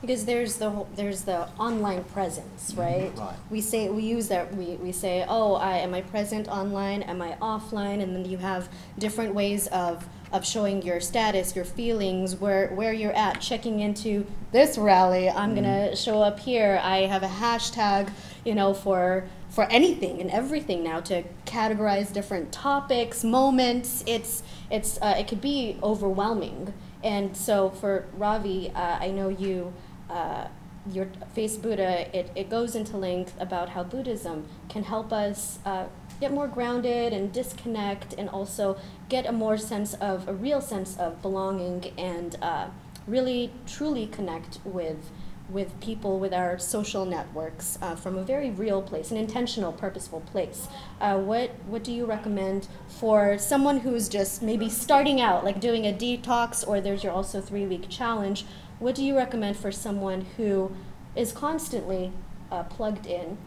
Because 0.00 0.24
there's 0.24 0.56
the 0.56 0.70
whole, 0.70 0.88
there's 0.96 1.22
the 1.22 1.48
online 1.58 2.04
presence, 2.04 2.74
right? 2.76 3.10
Mm-hmm. 3.14 3.20
Right. 3.20 3.36
We 3.50 3.60
say 3.60 3.88
we 3.90 4.02
use 4.02 4.28
that 4.28 4.54
we, 4.54 4.76
we 4.76 4.92
say, 4.92 5.24
oh, 5.28 5.54
I 5.54 5.78
am 5.78 5.94
I 5.94 6.00
present 6.02 6.48
online? 6.48 7.02
Am 7.02 7.20
I 7.22 7.36
offline? 7.42 8.02
And 8.02 8.14
then 8.16 8.24
you 8.24 8.38
have 8.38 8.68
different 8.98 9.34
ways 9.34 9.66
of 9.68 10.06
of 10.32 10.44
showing 10.44 10.82
your 10.82 11.00
status, 11.00 11.54
your 11.54 11.64
feelings, 11.64 12.36
where 12.36 12.68
where 12.68 12.92
you're 12.92 13.16
at, 13.16 13.40
checking 13.40 13.80
into 13.80 14.26
this 14.52 14.76
rally. 14.78 15.28
I'm 15.28 15.54
gonna 15.54 15.94
show 15.96 16.22
up 16.22 16.40
here. 16.40 16.80
I 16.82 16.98
have 17.06 17.22
a 17.22 17.28
hashtag, 17.28 18.10
you 18.44 18.54
know, 18.54 18.74
for 18.74 19.28
for 19.48 19.64
anything 19.70 20.20
and 20.20 20.30
everything 20.30 20.82
now 20.84 21.00
to 21.00 21.22
categorize 21.46 22.12
different 22.12 22.52
topics, 22.52 23.24
moments. 23.24 24.04
It's 24.06 24.42
it's 24.70 24.98
uh, 25.00 25.14
it 25.18 25.28
could 25.28 25.40
be 25.40 25.78
overwhelming. 25.82 26.72
And 27.02 27.36
so 27.36 27.70
for 27.70 28.06
Ravi, 28.16 28.72
uh, 28.74 28.98
I 29.00 29.10
know 29.10 29.28
you, 29.28 29.72
uh, 30.10 30.48
your 30.90 31.06
Facebuddha, 31.36 32.12
it, 32.12 32.30
it 32.34 32.50
goes 32.50 32.74
into 32.74 32.96
length 32.96 33.34
about 33.38 33.68
how 33.70 33.84
Buddhism 33.84 34.48
can 34.68 34.82
help 34.82 35.12
us 35.12 35.60
uh, 35.64 35.86
get 36.20 36.32
more 36.32 36.48
grounded 36.48 37.12
and 37.12 37.32
disconnect 37.32 38.14
and 38.16 38.28
also 38.28 38.76
get 39.08 39.26
a 39.26 39.32
more 39.32 39.56
sense 39.56 39.94
of, 39.94 40.28
a 40.28 40.32
real 40.32 40.60
sense 40.60 40.96
of 40.96 41.20
belonging 41.22 41.92
and 41.98 42.36
uh, 42.42 42.68
really 43.06 43.52
truly 43.66 44.06
connect 44.06 44.58
with 44.64 45.10
with 45.48 45.78
people, 45.80 46.18
with 46.18 46.34
our 46.34 46.58
social 46.58 47.04
networks, 47.04 47.78
uh, 47.80 47.94
from 47.94 48.18
a 48.18 48.22
very 48.24 48.50
real 48.50 48.82
place, 48.82 49.10
an 49.10 49.16
intentional, 49.16 49.72
purposeful 49.72 50.20
place. 50.20 50.66
Uh, 51.00 51.18
what 51.18 51.50
what 51.66 51.84
do 51.84 51.92
you 51.92 52.04
recommend 52.04 52.66
for 52.88 53.38
someone 53.38 53.78
who's 53.78 54.08
just 54.08 54.42
maybe 54.42 54.68
starting 54.68 55.20
out, 55.20 55.44
like 55.44 55.60
doing 55.60 55.86
a 55.86 55.92
detox, 55.92 56.66
or 56.66 56.80
there's 56.80 57.04
your 57.04 57.12
also 57.12 57.40
three 57.40 57.66
week 57.66 57.88
challenge? 57.88 58.44
What 58.78 58.94
do 58.94 59.04
you 59.04 59.16
recommend 59.16 59.56
for 59.56 59.70
someone 59.70 60.26
who 60.36 60.72
is 61.14 61.32
constantly 61.32 62.12
uh, 62.50 62.64
plugged 62.64 63.06
in? 63.06 63.38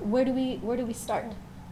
Where 0.00 0.24
do 0.24 0.32
we 0.32 0.56
where 0.56 0.76
do 0.76 0.84
we 0.84 0.92
start? 0.92 1.26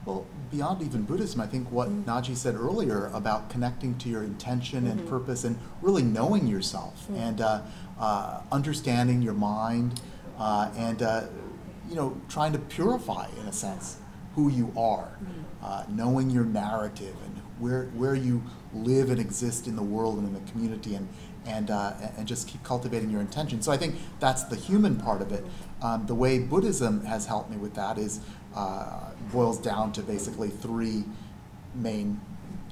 Well, 0.04 0.26
beyond 0.50 0.82
even 0.82 1.02
Buddhism, 1.02 1.40
I 1.40 1.46
think 1.46 1.70
what 1.70 1.88
Mm. 1.88 2.04
Najee 2.04 2.36
said 2.36 2.56
earlier 2.56 3.06
about 3.14 3.48
connecting 3.50 3.96
to 3.98 4.08
your 4.08 4.22
intention 4.24 4.86
and 4.86 5.00
Mhm. 5.00 5.08
purpose 5.08 5.44
and 5.44 5.56
really 5.80 6.02
knowing 6.02 6.46
yourself 6.46 7.06
Mm. 7.08 7.16
and 7.18 7.40
uh, 7.40 7.60
uh, 8.00 8.40
understanding 8.50 9.22
your 9.22 9.34
mind 9.34 10.00
uh, 10.38 10.70
and, 10.76 11.02
uh, 11.02 11.22
you 11.88 11.94
know, 11.94 12.14
trying 12.28 12.52
to 12.52 12.58
purify, 12.58 13.26
in 13.40 13.46
a 13.46 13.52
sense, 13.52 13.98
who 14.34 14.48
you 14.48 14.72
are, 14.76 15.10
Mm. 15.20 15.44
uh, 15.64 15.82
knowing 15.88 16.30
your 16.30 16.44
narrative 16.44 17.14
and 17.24 17.36
where, 17.60 17.84
where 17.96 18.14
you 18.16 18.42
live 18.74 19.08
and 19.10 19.20
exist 19.20 19.68
in 19.68 19.76
the 19.76 19.82
world 19.82 20.18
and 20.18 20.26
in 20.26 20.34
the 20.34 20.50
community 20.50 20.96
and, 20.96 21.06
and, 21.46 21.70
uh, 21.70 21.92
and 22.16 22.26
just 22.26 22.48
keep 22.48 22.62
cultivating 22.64 23.10
your 23.10 23.20
intention. 23.20 23.60
So 23.62 23.70
I 23.70 23.76
think 23.76 23.96
that's 24.18 24.42
the 24.44 24.56
human 24.56 24.96
part 24.96 25.20
of 25.22 25.30
it. 25.30 25.44
Um, 25.80 26.06
the 26.06 26.14
way 26.14 26.38
Buddhism 26.40 27.04
has 27.04 27.26
helped 27.26 27.50
me 27.50 27.56
with 27.56 27.74
that 27.74 27.98
is 27.98 28.20
uh, 28.54 29.10
boils 29.32 29.58
down 29.58 29.92
to 29.92 30.02
basically 30.02 30.48
three 30.48 31.04
main 31.74 32.20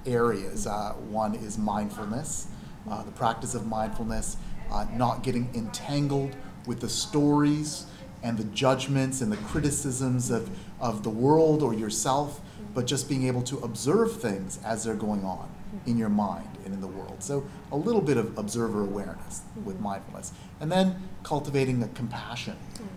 areas. 0.07 0.67
Uh, 0.67 0.93
one 1.09 1.35
is 1.35 1.59
mindfulness, 1.59 2.49
uh, 2.91 3.03
the 3.03 3.13
practice 3.13 3.55
of 3.55 3.67
mindfulness, 3.67 4.37
uh, 4.71 4.87
not 4.93 5.23
getting 5.23 5.49
entangled 5.55 6.37
with 6.67 6.81
the 6.81 6.89
stories 6.89 7.87
and 8.23 8.37
the 8.37 8.45
judgments 8.45 9.21
and 9.21 9.33
the 9.33 9.37
criticisms 9.39 10.31
of, 10.31 10.51
of 10.81 11.03
the 11.03 11.11
world 11.11 11.63
or 11.63 11.73
yourself, 11.73 12.41
but 12.75 12.87
just 12.87 13.09
being 13.09 13.27
able 13.27 13.43
to 13.43 13.59
observe 13.59 14.21
things 14.21 14.59
as 14.65 14.85
they're 14.85 14.95
going 14.95 15.25
on 15.25 15.49
in 15.87 15.97
your 15.97 16.09
mind 16.09 16.49
and 16.65 16.75
in 16.75 16.81
the 16.81 16.87
world. 16.87 17.23
So 17.23 17.47
a 17.73 17.77
little 17.77 18.01
bit 18.01 18.17
of 18.17 18.37
observer 18.37 18.83
awareness 18.83 19.43
with 19.65 19.81
mindfulness. 19.81 20.33
And 20.61 20.71
then 20.71 21.09
cultivating 21.23 21.83
a 21.83 21.89
compassion 21.89 22.57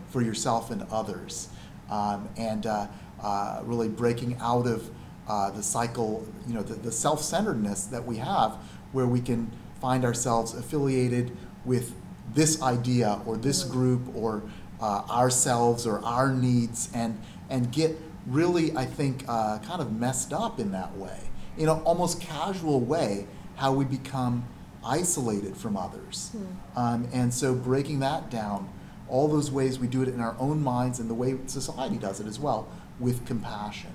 for 0.09 0.21
yourself 0.21 0.71
and 0.71 0.85
others. 0.91 1.49
Um, 1.93 2.27
and 2.37 2.65
uh, 2.65 2.87
uh, 3.21 3.61
really 3.63 3.87
breaking 3.87 4.35
out 4.41 4.65
of 4.65 4.89
uh, 5.27 5.51
the 5.51 5.61
cycle, 5.61 6.27
you 6.47 6.55
know, 6.55 6.63
the, 6.63 6.73
the 6.73 6.91
self-centeredness 6.91 7.85
that 7.85 8.03
we 8.03 8.17
have, 8.17 8.57
where 8.93 9.05
we 9.05 9.21
can 9.21 9.51
find 9.79 10.03
ourselves 10.03 10.55
affiliated 10.55 11.37
with 11.65 11.93
this 12.33 12.61
idea 12.63 13.21
or 13.27 13.37
this 13.37 13.63
group 13.63 14.01
or 14.15 14.41
uh, 14.81 15.03
ourselves 15.07 15.85
or 15.85 16.03
our 16.03 16.33
needs, 16.33 16.89
and 16.95 17.21
and 17.49 17.71
get 17.71 17.95
really, 18.25 18.75
I 18.75 18.85
think, 18.85 19.23
uh, 19.27 19.59
kind 19.59 19.79
of 19.79 19.93
messed 19.93 20.33
up 20.33 20.59
in 20.59 20.71
that 20.71 20.97
way, 20.97 21.19
in 21.57 21.69
an 21.69 21.79
almost 21.81 22.21
casual 22.21 22.79
way, 22.79 23.27
how 23.55 23.71
we 23.71 23.85
become 23.85 24.47
isolated 24.83 25.55
from 25.55 25.77
others, 25.77 26.31
um, 26.75 27.07
and 27.13 27.31
so 27.31 27.53
breaking 27.53 27.99
that 27.99 28.31
down 28.31 28.67
all 29.13 29.27
those 29.27 29.51
ways 29.51 29.77
we 29.77 29.85
do 29.85 30.01
it 30.01 30.07
in 30.07 30.19
our 30.19 30.35
own 30.39 30.61
minds 30.63 30.99
and 30.99 31.07
the 31.07 31.13
way 31.13 31.37
society 31.45 31.97
does 31.97 32.19
it 32.19 32.25
as 32.25 32.39
well 32.39 32.67
with 32.99 33.23
compassion 33.27 33.91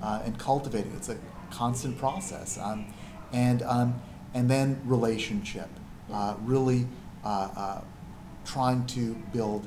uh, 0.00 0.22
and 0.24 0.38
cultivating. 0.38 0.92
It's 0.96 1.08
a 1.08 1.18
constant 1.50 1.98
process. 1.98 2.58
Um, 2.58 2.86
and, 3.32 3.62
um, 3.62 4.00
and 4.34 4.48
then 4.48 4.80
relationship, 4.84 5.68
uh, 6.12 6.36
really 6.42 6.86
uh, 7.24 7.48
uh, 7.56 7.80
trying 8.44 8.86
to 8.86 9.14
build 9.32 9.66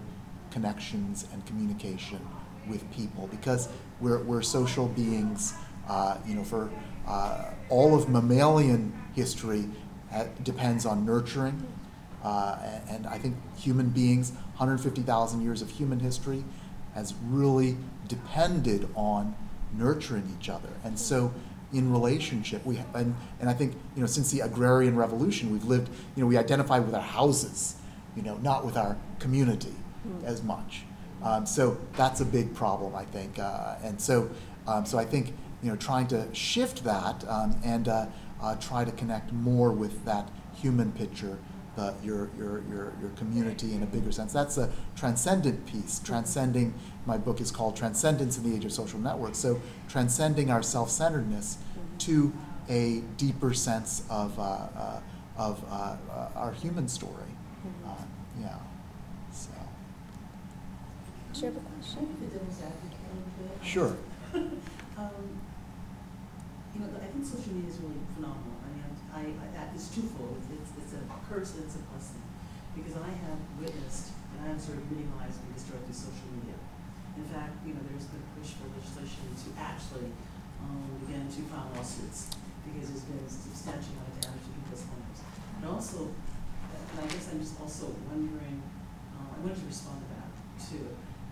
connections 0.50 1.28
and 1.34 1.46
communication 1.46 2.26
with 2.70 2.90
people 2.94 3.28
because 3.28 3.68
we're, 4.00 4.24
we're 4.24 4.42
social 4.42 4.88
beings. 4.88 5.56
Uh, 5.90 6.18
you 6.26 6.36
know, 6.36 6.44
for 6.44 6.72
uh, 7.06 7.52
all 7.68 7.94
of 7.94 8.08
mammalian 8.08 8.94
history 9.14 9.66
depends 10.44 10.86
on 10.86 11.06
nurturing. 11.06 11.68
Uh, 12.26 12.58
and 12.90 13.06
I 13.06 13.20
think 13.20 13.36
human 13.56 13.90
beings, 13.90 14.32
150,000 14.58 15.42
years 15.42 15.62
of 15.62 15.70
human 15.70 16.00
history, 16.00 16.44
has 16.94 17.14
really 17.28 17.78
depended 18.08 18.88
on 18.96 19.36
nurturing 19.74 20.36
each 20.40 20.50
other. 20.50 20.70
And 20.84 20.98
so, 20.98 21.34
in 21.74 21.92
relationship, 21.92 22.66
we 22.66 22.78
and, 22.94 23.16
and 23.42 23.50
I 23.50 23.54
think 23.54 23.74
you 23.96 24.02
know 24.02 24.08
since 24.08 24.32
the 24.32 24.42
agrarian 24.42 24.96
revolution, 24.96 25.52
we've 25.52 25.66
lived. 25.66 25.90
You 26.16 26.22
know, 26.22 26.28
we 26.28 26.38
identify 26.38 26.80
with 26.80 26.94
our 26.94 27.02
houses, 27.02 27.76
you 28.16 28.22
know, 28.22 28.38
not 28.38 28.66
with 28.66 28.78
our 28.78 28.96
community 29.20 29.74
as 30.24 30.44
much. 30.44 30.84
Um, 31.24 31.46
so 31.46 31.78
that's 31.98 32.22
a 32.22 32.26
big 32.26 32.54
problem, 32.54 32.96
I 32.96 33.04
think. 33.06 33.40
Uh, 33.40 33.76
and 33.84 34.00
so, 34.00 34.30
um, 34.68 34.86
so 34.86 35.00
I 35.00 35.06
think 35.06 35.34
you 35.66 35.72
know, 35.72 35.76
trying 35.78 36.06
to 36.08 36.28
shift 36.34 36.84
that 36.84 37.28
um, 37.28 37.60
and 37.64 37.88
uh, 37.88 38.06
uh, 38.40 38.56
try 38.56 38.86
to 38.86 38.92
connect 38.92 39.34
more 39.34 39.72
with 39.72 40.06
that 40.06 40.30
human 40.54 40.92
picture, 40.92 41.40
the, 41.76 41.94
your, 42.04 42.30
your, 42.38 42.62
your, 42.70 42.94
your 43.02 43.10
community 43.18 43.74
in 43.74 43.84
a 43.84 43.86
bigger 43.86 44.12
sense. 44.12 44.34
That's 44.34 44.58
a 44.58 44.72
transcendent 44.96 45.66
piece. 45.66 46.00
Transcending, 46.00 46.74
my 47.06 47.18
book 47.18 47.42
is 47.42 47.52
called 47.52 47.76
Transcendence 47.76 48.38
in 48.38 48.50
the 48.50 48.56
Age 48.56 48.66
of 48.66 48.72
Social 48.72 49.00
Networks. 49.00 49.38
So, 49.38 49.62
transcending 49.90 50.50
our 50.52 50.64
self 50.64 50.90
centeredness 50.90 51.58
to 52.00 52.34
a 52.70 53.02
deeper 53.18 53.54
sense 53.54 54.04
of, 54.10 54.38
uh, 54.40 54.42
uh, 54.42 55.00
of 55.38 55.64
uh, 55.70 55.96
uh, 56.12 56.30
our 56.36 56.54
human 56.54 56.88
story. 56.88 57.32
Uh, 57.86 57.90
yeah. 58.40 58.56
So, 59.32 59.50
Do 61.34 61.40
you 61.40 61.46
have 61.48 61.56
a 61.58 61.60
question? 61.60 62.18
the 62.22 62.28
devil's 62.28 62.62
advocate 62.62 63.00
a 63.12 63.16
little 63.16 63.58
bit. 63.60 63.68
sure. 63.68 63.98
Um, 64.98 65.12
you 66.74 66.80
know, 66.80 66.88
I 66.96 67.08
think 67.12 67.26
social 67.26 67.52
media 67.52 67.70
is 67.70 67.80
really 67.84 68.00
phenomenal. 68.16 68.56
I 68.64 68.72
mean, 68.72 68.84
I, 69.12 69.44
I, 69.44 69.48
that 69.60 69.76
is 69.76 69.90
twofold. 69.90 70.40
It's, 71.32 71.50
it's 71.50 71.56
a 71.56 71.56
curse 71.56 71.56
and 71.58 71.64
it's 71.66 71.76
a 71.76 71.84
blessing. 71.90 72.22
Because 72.76 72.96
I 73.00 73.08
have 73.10 73.40
witnessed, 73.58 74.12
and 74.36 74.38
I 74.46 74.52
have 74.52 74.60
sort 74.60 74.78
of 74.84 74.86
many 74.92 75.08
lives 75.16 75.40
being 75.40 75.56
destroyed 75.56 75.80
through 75.88 75.96
social 75.96 76.28
media. 76.36 76.60
In 77.16 77.24
fact, 77.32 77.56
you 77.64 77.72
know, 77.72 77.84
there's 77.88 78.12
been 78.12 78.20
a 78.20 78.32
push 78.36 78.52
for 78.60 78.68
legislation 78.76 79.32
to 79.32 79.48
actually, 79.56 80.12
um, 80.60 80.84
begin 81.00 81.24
to 81.32 81.42
file 81.48 81.72
lawsuits 81.72 82.36
because 82.68 82.92
there's 82.92 83.08
been 83.08 83.24
substantial 83.32 83.96
amount 83.96 84.12
of 84.12 84.16
damage 84.28 84.44
to 84.44 84.52
people's 84.60 84.84
homes. 84.92 85.20
And 85.24 85.64
also, 85.72 86.12
and 86.12 86.98
I 87.00 87.08
guess 87.08 87.32
I'm 87.32 87.40
just 87.40 87.56
also 87.64 87.96
wondering, 88.12 88.60
uh, 89.16 89.32
I 89.32 89.38
wanted 89.40 89.56
to 89.64 89.68
respond 89.72 90.04
to 90.04 90.08
that 90.20 90.28
too. 90.60 90.86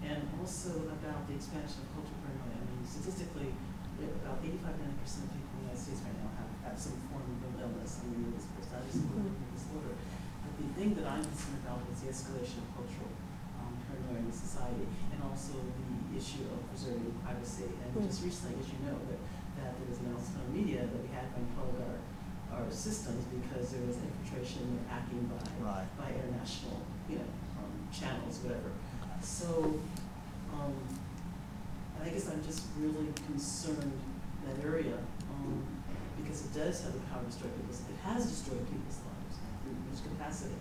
And 0.03 0.23
also 0.39 0.87
about 0.95 1.27
the 1.27 1.35
expansion 1.35 1.83
of 1.83 1.87
cultural 1.95 2.19
paranoia. 2.23 2.59
I 2.59 2.63
mean, 2.71 2.83
statistically, 2.87 3.51
about 4.23 4.39
85 4.43 4.79
90 4.79 4.99
percent 5.03 5.27
of 5.27 5.31
people 5.35 5.47
in 5.47 5.55
the 5.59 5.63
United 5.75 5.79
States 5.83 5.99
right 6.07 6.15
now 6.23 6.27
have, 6.39 6.51
have 6.71 6.77
some 6.79 6.95
form 7.11 7.23
of 7.23 7.35
mental 7.39 7.67
illness. 7.67 7.99
I 8.03 8.11
mean, 8.11 8.31
this 8.35 8.47
personality 8.51 8.91
disorder, 8.95 9.31
Mhm. 9.31 9.51
disorder. 9.51 9.51
But 9.51 9.52
the 10.63 10.71
thing 10.79 10.95
that 10.95 11.05
I'm 11.05 11.23
concerned 11.23 11.59
about 11.65 11.83
is 11.91 11.99
the 12.01 12.09
escalation 12.11 12.63
of 12.63 12.69
cultural 12.79 13.11
um, 13.59 13.73
paranoia 13.85 14.23
in 14.23 14.31
society, 14.31 14.87
and 15.11 15.19
also 15.23 15.59
the 15.59 16.17
issue 16.17 16.47
of 16.51 16.59
preserving 16.71 17.13
privacy. 17.23 17.67
And 17.83 17.89
Mm. 17.93 18.07
just 18.07 18.23
recently, 18.23 18.57
as 18.63 18.67
you 18.71 18.79
know, 18.87 18.97
that, 19.11 19.19
that 19.59 19.71
there 19.77 19.87
was 19.89 19.99
an 19.99 20.05
announcement 20.09 20.39
on 20.45 20.49
media 20.55 20.81
that 20.87 20.99
we 21.03 21.09
had 21.13 21.27
to 21.33 21.39
unplug 21.41 21.73
our, 21.83 21.97
our 22.57 22.65
systems 22.71 23.25
because 23.29 23.71
there 23.75 23.83
was 23.85 23.97
infiltration 24.01 24.63
and 24.79 24.85
hacking 24.89 25.25
by 25.29 25.41
Right. 25.63 25.87
by 25.97 26.09
international, 26.13 26.81
you 27.09 27.17
know, 27.21 27.29
um, 27.59 27.71
channels, 27.91 28.39
whatever. 28.43 28.71
So, 29.21 29.79
um, 30.53 30.73
I 32.03 32.09
guess 32.09 32.27
I'm 32.29 32.43
just 32.43 32.67
really 32.77 33.13
concerned 33.27 33.93
in 33.93 34.41
that 34.49 34.65
area, 34.65 34.97
um, 35.31 35.63
because 36.19 36.45
it 36.45 36.53
does 36.53 36.83
have 36.83 36.93
the 36.93 36.99
power 37.07 37.21
to 37.23 37.27
destroy 37.31 37.47
people's, 37.55 37.79
it 37.87 37.95
has 38.03 38.25
destroyed 38.27 38.65
people's 38.67 38.99
lives. 39.07 39.12
Reach 39.93 40.09
capacity. 40.09 40.57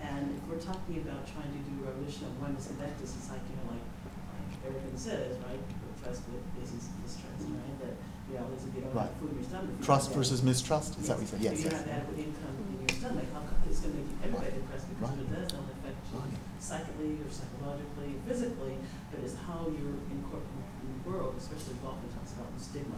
And 0.00 0.32
if 0.32 0.40
we're 0.48 0.56
talking 0.56 1.04
about 1.04 1.28
trying 1.28 1.52
to 1.52 1.60
do 1.68 1.84
a 1.84 1.92
revolution 1.92 2.32
of 2.32 2.40
oneness 2.40 2.72
and 2.72 2.80
that 2.80 2.96
it's 2.96 3.12
like, 3.28 3.44
you 3.44 3.60
know, 3.60 3.76
like, 3.76 3.84
like 3.84 4.72
Erika 4.72 4.96
says, 4.96 5.36
right? 5.44 5.60
Trust 6.00 6.24
with 6.32 6.40
business 6.56 6.88
mistrust, 7.04 7.44
right? 7.44 7.76
That 7.84 7.92
reality 8.32 8.56
is 8.56 8.64
if 8.64 8.72
you 8.72 8.80
don't 8.88 8.96
have 8.96 9.12
food 9.20 9.36
in 9.36 9.44
your 9.44 9.48
stomach. 9.52 9.68
you 9.76 9.84
Trust 9.84 10.08
have 10.08 10.16
that- 10.16 10.24
versus 10.24 10.40
mistrust? 10.40 10.96
Is 10.96 11.12
that 11.12 11.20
what 11.20 11.28
you 11.28 11.32
said? 11.36 11.44
Yes, 11.44 11.52
If 11.52 11.60
you 11.60 11.68
yes. 11.68 11.76
have 11.76 11.92
adequate 11.92 12.18
income 12.24 12.56
in 12.56 12.76
your 12.80 12.92
stomach, 12.96 13.28
how 13.36 13.44
come 13.44 13.60
it's 13.68 13.80
gonna 13.84 14.00
make 14.00 14.08
you 14.08 14.16
everybody 14.24 14.52
depressed 14.56 14.86
because 14.88 15.12
Right. 15.12 15.20
it 15.20 15.28
does 15.28 15.50
not 15.52 15.66
affect 15.76 15.98
you 16.08 16.16
Right. 16.16 16.36
psychically 16.56 17.12
or 17.20 17.28
psychologically, 17.28 18.10
physically, 18.24 18.74
but 19.12 19.18
it's 19.20 19.36
how 19.44 19.68
you're 19.68 20.00
incorporated 20.08 20.72
in 20.80 20.88
the 20.96 21.00
world, 21.04 21.36
especially 21.36 21.76
Goffman 21.84 22.08
talks 22.16 22.32
about 22.32 22.48
the 22.56 22.60
stigma. 22.64 22.96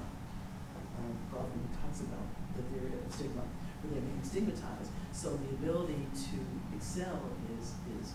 Um, 1.02 1.10
Goffman 1.34 1.66
talks 1.82 2.06
about 2.06 2.22
the 2.54 2.62
theory 2.70 2.94
of 2.94 3.10
stigma, 3.10 3.42
they're 3.90 4.00
being 4.00 4.22
stigmatized, 4.22 4.90
so 5.12 5.30
the 5.30 5.50
ability 5.56 6.06
to 6.14 6.76
excel 6.76 7.20
is, 7.58 7.74
is, 8.00 8.12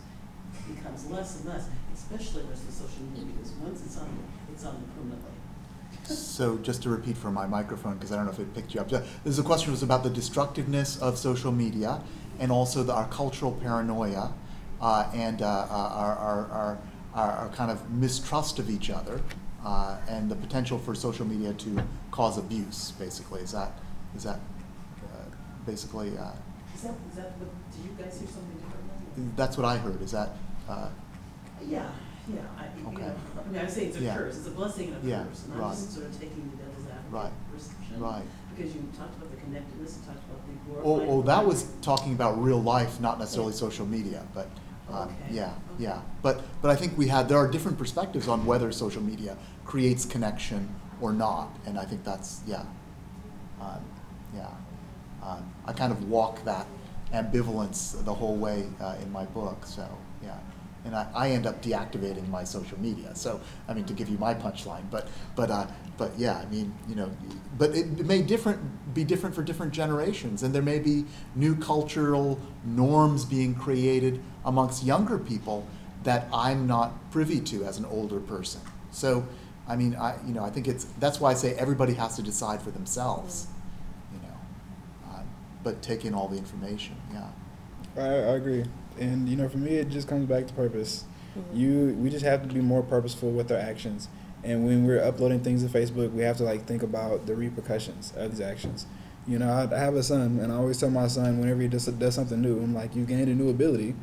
becomes 0.73 1.09
less 1.09 1.39
and 1.39 1.49
less, 1.49 1.69
especially 1.93 2.43
with 2.43 2.65
the 2.65 2.71
social 2.71 3.03
media, 3.13 3.25
because 3.25 3.51
once 3.53 3.83
it's 3.85 3.97
on, 3.97 4.09
it's 4.51 4.65
on 4.65 4.83
permanently. 4.95 5.31
So 6.03 6.57
just 6.57 6.83
to 6.83 6.89
repeat 6.89 7.17
for 7.17 7.31
my 7.31 7.47
microphone, 7.47 7.95
because 7.95 8.11
I 8.11 8.15
don't 8.15 8.25
know 8.25 8.31
if 8.31 8.39
it 8.39 8.53
picked 8.53 8.73
you 8.73 8.81
up. 8.81 8.89
This 9.23 9.37
a 9.37 9.43
question 9.43 9.71
was 9.71 9.83
about 9.83 10.03
the 10.03 10.09
destructiveness 10.09 10.97
of 11.01 11.17
social 11.17 11.51
media 11.51 12.01
and 12.39 12.51
also 12.51 12.83
the, 12.83 12.93
our 12.93 13.07
cultural 13.07 13.51
paranoia 13.51 14.33
uh, 14.79 15.09
and 15.13 15.41
uh, 15.41 15.45
uh, 15.47 15.73
our, 15.73 16.15
our, 16.15 16.45
our, 16.51 17.31
our, 17.31 17.49
kind 17.49 17.71
of 17.71 17.89
mistrust 17.91 18.59
of 18.59 18.69
each 18.69 18.89
other 18.89 19.21
uh, 19.65 19.97
and 20.07 20.29
the 20.29 20.35
potential 20.35 20.77
for 20.77 20.93
social 20.93 21.25
media 21.25 21.53
to 21.53 21.83
cause 22.11 22.37
abuse, 22.37 22.91
basically. 22.91 23.41
Is 23.41 23.51
that, 23.51 23.71
is 24.15 24.23
that 24.23 24.39
basically, 25.71 26.17
uh, 26.17 26.31
Is 26.73 26.81
that, 26.83 26.95
is 27.11 27.15
that 27.17 27.31
what, 27.37 27.51
do 27.75 27.77
you 27.83 27.93
guys 27.99 28.17
hear 28.17 28.27
something 28.29 28.57
differently? 28.57 29.33
that's 29.35 29.57
what 29.57 29.65
I 29.65 29.77
heard. 29.77 30.01
Is 30.01 30.11
that, 30.13 30.29
uh, 30.67 30.87
Yeah, 31.61 31.83
yeah, 32.33 32.39
I, 32.57 32.65
you 32.79 32.87
Okay. 32.87 33.01
know, 33.07 33.15
I 33.45 33.49
mean, 33.51 33.61
I 33.61 33.67
say 33.67 33.85
it's 33.85 33.97
a 33.97 34.01
Yeah. 34.01 34.15
curse, 34.17 34.37
it's 34.37 34.47
a 34.47 34.51
blessing 34.51 34.93
and 34.93 35.03
a 35.05 35.07
Yeah, 35.07 35.23
curse, 35.25 35.43
and 35.45 35.53
I'm 35.53 35.59
right. 35.59 35.71
just 35.75 35.93
sort 35.93 36.05
of 36.07 36.19
taking 36.19 36.49
the 36.51 36.57
devil's 36.57 36.85
Right, 37.11 37.31
advocate 37.31 38.01
right. 38.01 38.23
Because 38.55 38.73
you 38.75 38.81
talked 38.97 39.15
about 39.17 39.29
the 39.31 39.37
connectedness, 39.37 39.97
you 39.99 40.13
talked 40.13 40.23
about 40.29 40.41
the 40.47 40.53
Oh, 40.79 40.83
glorifying. 40.83 41.09
oh, 41.09 41.21
that 41.23 41.45
was 41.45 41.65
talking 41.81 42.13
about 42.13 42.41
real 42.41 42.61
life, 42.61 42.99
not 42.99 43.19
necessarily 43.19 43.53
social 43.53 43.85
media, 43.85 44.23
but, 44.33 44.47
um, 44.91 45.09
Okay, 45.09 45.15
yeah, 45.35 45.53
yeah. 45.77 46.01
But, 46.21 46.41
but 46.61 46.71
I 46.71 46.75
think 46.75 46.97
we 46.97 47.07
had, 47.07 47.27
there 47.27 47.37
are 47.37 47.47
different 47.49 47.77
perspectives 47.77 48.27
on 48.27 48.45
whether 48.45 48.71
social 48.71 49.01
media 49.01 49.35
creates 49.65 50.05
connection 50.05 50.67
or 51.01 51.11
not, 51.13 51.49
and 51.65 51.77
I 51.77 51.85
think 51.85 52.03
that's, 52.03 52.41
yeah. 52.47 52.63
Um, 53.61 53.81
yeah. 54.35 54.47
Um, 55.27 55.53
I 55.65 55.73
kind 55.73 55.91
of 55.91 56.09
walk 56.09 56.43
that 56.45 56.65
ambivalence 57.13 58.03
the 58.05 58.13
whole 58.13 58.37
way, 58.37 58.65
uh, 58.79 58.95
in 59.01 59.11
my 59.11 59.25
book, 59.25 59.65
so, 59.65 59.85
yeah. 60.23 60.37
And 60.85 60.95
I, 60.95 61.07
I 61.13 61.29
end 61.31 61.45
up 61.45 61.61
deactivating 61.61 62.29
my 62.29 62.45
social 62.45 62.79
media, 62.79 63.13
so, 63.13 63.41
I 63.67 63.73
mean, 63.73 63.83
to 63.85 63.93
give 63.93 64.07
you 64.07 64.17
my 64.17 64.33
punchline, 64.33 64.89
but, 64.89 65.09
but, 65.35 65.51
uh, 65.51 65.67
but 65.97 66.11
yeah, 66.17 66.37
I 66.37 66.45
mean, 66.45 66.73
you 66.87 66.95
know, 66.95 67.11
but 67.57 67.75
it, 67.75 68.05
may 68.05 68.21
different, 68.21 68.93
be 68.93 69.03
different 69.03 69.35
for 69.35 69.43
different 69.43 69.73
generations, 69.73 70.43
and 70.43 70.55
there 70.55 70.61
may 70.61 70.79
be 70.79 71.05
new 71.35 71.55
cultural 71.55 72.39
norms 72.63 73.25
being 73.25 73.53
created 73.53 74.21
amongst 74.45 74.83
younger 74.83 75.17
people 75.17 75.67
that 76.03 76.27
I'm 76.33 76.67
not 76.67 77.11
privy 77.11 77.41
to 77.41 77.65
as 77.65 77.77
an 77.77 77.85
older 77.85 78.21
person. 78.21 78.61
So, 78.91 79.27
I 79.67 79.75
mean, 79.75 79.95
I, 79.95 80.15
you 80.25 80.33
know, 80.33 80.45
I 80.45 80.49
think 80.49 80.69
it's, 80.69 80.85
that's 80.99 81.19
why 81.19 81.31
I 81.31 81.33
say 81.33 81.53
everybody 81.55 81.95
has 81.95 82.15
to 82.15 82.21
decide 82.21 82.61
for 82.61 82.71
themselves, 82.71 83.47
but 85.67 85.81
take 85.81 86.05
in 86.05 86.13
all 86.13 86.29
the 86.29 86.37
information, 86.37 86.95
yeah. 87.11 87.27
I, 87.97 88.07
I 88.07 88.35
agree, 88.37 88.63
and 88.97 89.27
you 89.27 89.35
know, 89.35 89.49
for 89.49 89.57
me, 89.57 89.71
it 89.71 89.89
just 89.89 90.07
comes 90.07 90.25
back 90.25 90.47
to 90.47 90.53
purpose. 90.53 91.03
Mm-hmm. 91.37 91.59
You, 91.59 91.95
we 91.99 92.09
just 92.09 92.23
have 92.23 92.47
to 92.47 92.53
be 92.53 92.61
more 92.61 92.81
purposeful 92.81 93.31
with 93.31 93.51
our 93.51 93.57
actions, 93.57 94.07
and 94.45 94.65
when 94.65 94.85
we're 94.85 95.03
uploading 95.03 95.41
things 95.41 95.61
to 95.63 95.69
Facebook, 95.69 96.13
we 96.13 96.23
have 96.23 96.37
to 96.37 96.43
like 96.43 96.65
think 96.65 96.83
about 96.83 97.25
the 97.25 97.35
repercussions 97.35 98.13
of 98.15 98.31
these 98.31 98.39
actions. 98.39 98.85
You 99.27 99.39
know, 99.39 99.49
I, 99.49 99.75
I 99.75 99.77
have 99.77 99.95
a 99.95 100.03
son, 100.03 100.39
and 100.39 100.53
I 100.53 100.55
always 100.55 100.79
tell 100.79 100.89
my 100.89 101.07
son 101.07 101.37
whenever 101.37 101.59
he 101.59 101.67
does, 101.67 101.85
does 101.85 102.15
something 102.15 102.41
new, 102.41 102.59
I'm 102.59 102.73
like, 102.73 102.95
you 102.95 103.03
gained 103.03 103.27
a 103.27 103.35
new 103.35 103.49
ability, 103.49 103.93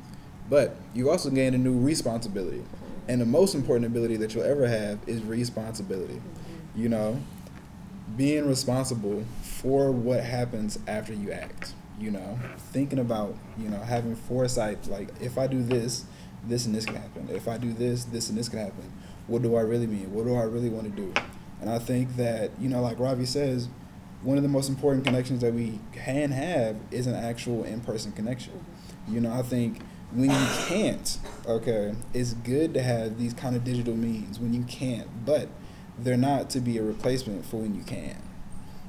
but 0.51 0.77
you 0.93 1.09
also 1.09 1.31
gained 1.31 1.55
a 1.55 1.59
new 1.59 1.81
responsibility, 1.81 2.63
and 3.09 3.23
the 3.23 3.27
most 3.27 3.55
important 3.55 3.87
ability 3.87 4.19
that 4.19 4.35
you'll 4.35 4.45
ever 4.45 4.69
have 4.69 4.99
is 5.07 5.23
responsibility. 5.23 6.17
Mm-hmm. 6.17 6.83
You 6.83 6.89
know, 6.91 7.23
being 8.17 8.47
responsible 8.47 9.25
for 9.43 9.91
what 9.91 10.23
happens 10.23 10.79
after 10.87 11.13
you 11.13 11.33
act 11.33 11.75
you 11.99 12.11
know? 12.11 12.39
Thinking 12.57 12.99
about 12.99 13.37
you 13.59 13.69
know 13.69 13.79
having 13.79 14.17
foresight 14.17 14.87
like 14.89 15.09
if 15.21 15.39
i 15.39 15.47
do 15.47 15.63
this 15.63 16.05
this 16.47 16.67
and 16.67 16.75
this 16.75 16.85
can 16.85 16.97
happen. 16.97 17.29
If 17.31 17.49
i 17.49 17.57
do 17.57 17.73
this 17.73 18.05
this 18.05 18.29
and 18.29 18.39
this 18.39 18.49
can 18.49 18.59
happen. 18.59 18.93
What 19.27 19.43
do 19.43 19.57
i 19.57 19.61
really 19.61 19.87
mean? 19.87 20.13
What 20.13 20.27
do 20.27 20.35
i 20.35 20.43
really 20.43 20.69
want 20.69 20.85
to 20.85 21.03
do? 21.03 21.13
And 21.61 21.71
i 21.71 21.79
think 21.79 22.17
that 22.17 22.51
you 22.61 22.69
know 22.69 22.81
like 22.81 22.99
ravi 22.99 23.27
says 23.27 23.69
one 24.23 24.39
of 24.39 24.43
the 24.43 24.49
most 24.49 24.69
important 24.71 25.05
connections 25.05 25.43
that 25.43 25.53
we 25.53 25.79
can 25.93 26.31
have 26.31 26.77
is 26.91 27.07
an 27.07 27.15
actual 27.15 27.65
in-person 27.65 28.13
connection. 28.13 28.65
You 29.07 29.21
know 29.21 29.33
i 29.33 29.43
think 29.43 29.81
when 30.13 30.31
you 30.31 30.47
can't 30.67 31.19
okay 31.47 31.95
it's 32.13 32.35
good 32.35 32.73
to 32.75 32.83
have 32.83 33.19
these 33.19 33.35
kind 33.35 33.57
of 33.57 33.65
digital 33.65 33.95
means 33.95 34.39
when 34.39 34.55
you 34.55 34.63
can't 34.63 35.09
but 35.27 35.49
they're 35.99 36.17
not 36.17 36.51
to 36.51 36.61
be 36.61 36.79
a 36.79 36.83
replacement 36.83 37.45
for 37.47 37.59
when 37.59 37.75
you 37.75 37.83
can. 37.83 38.17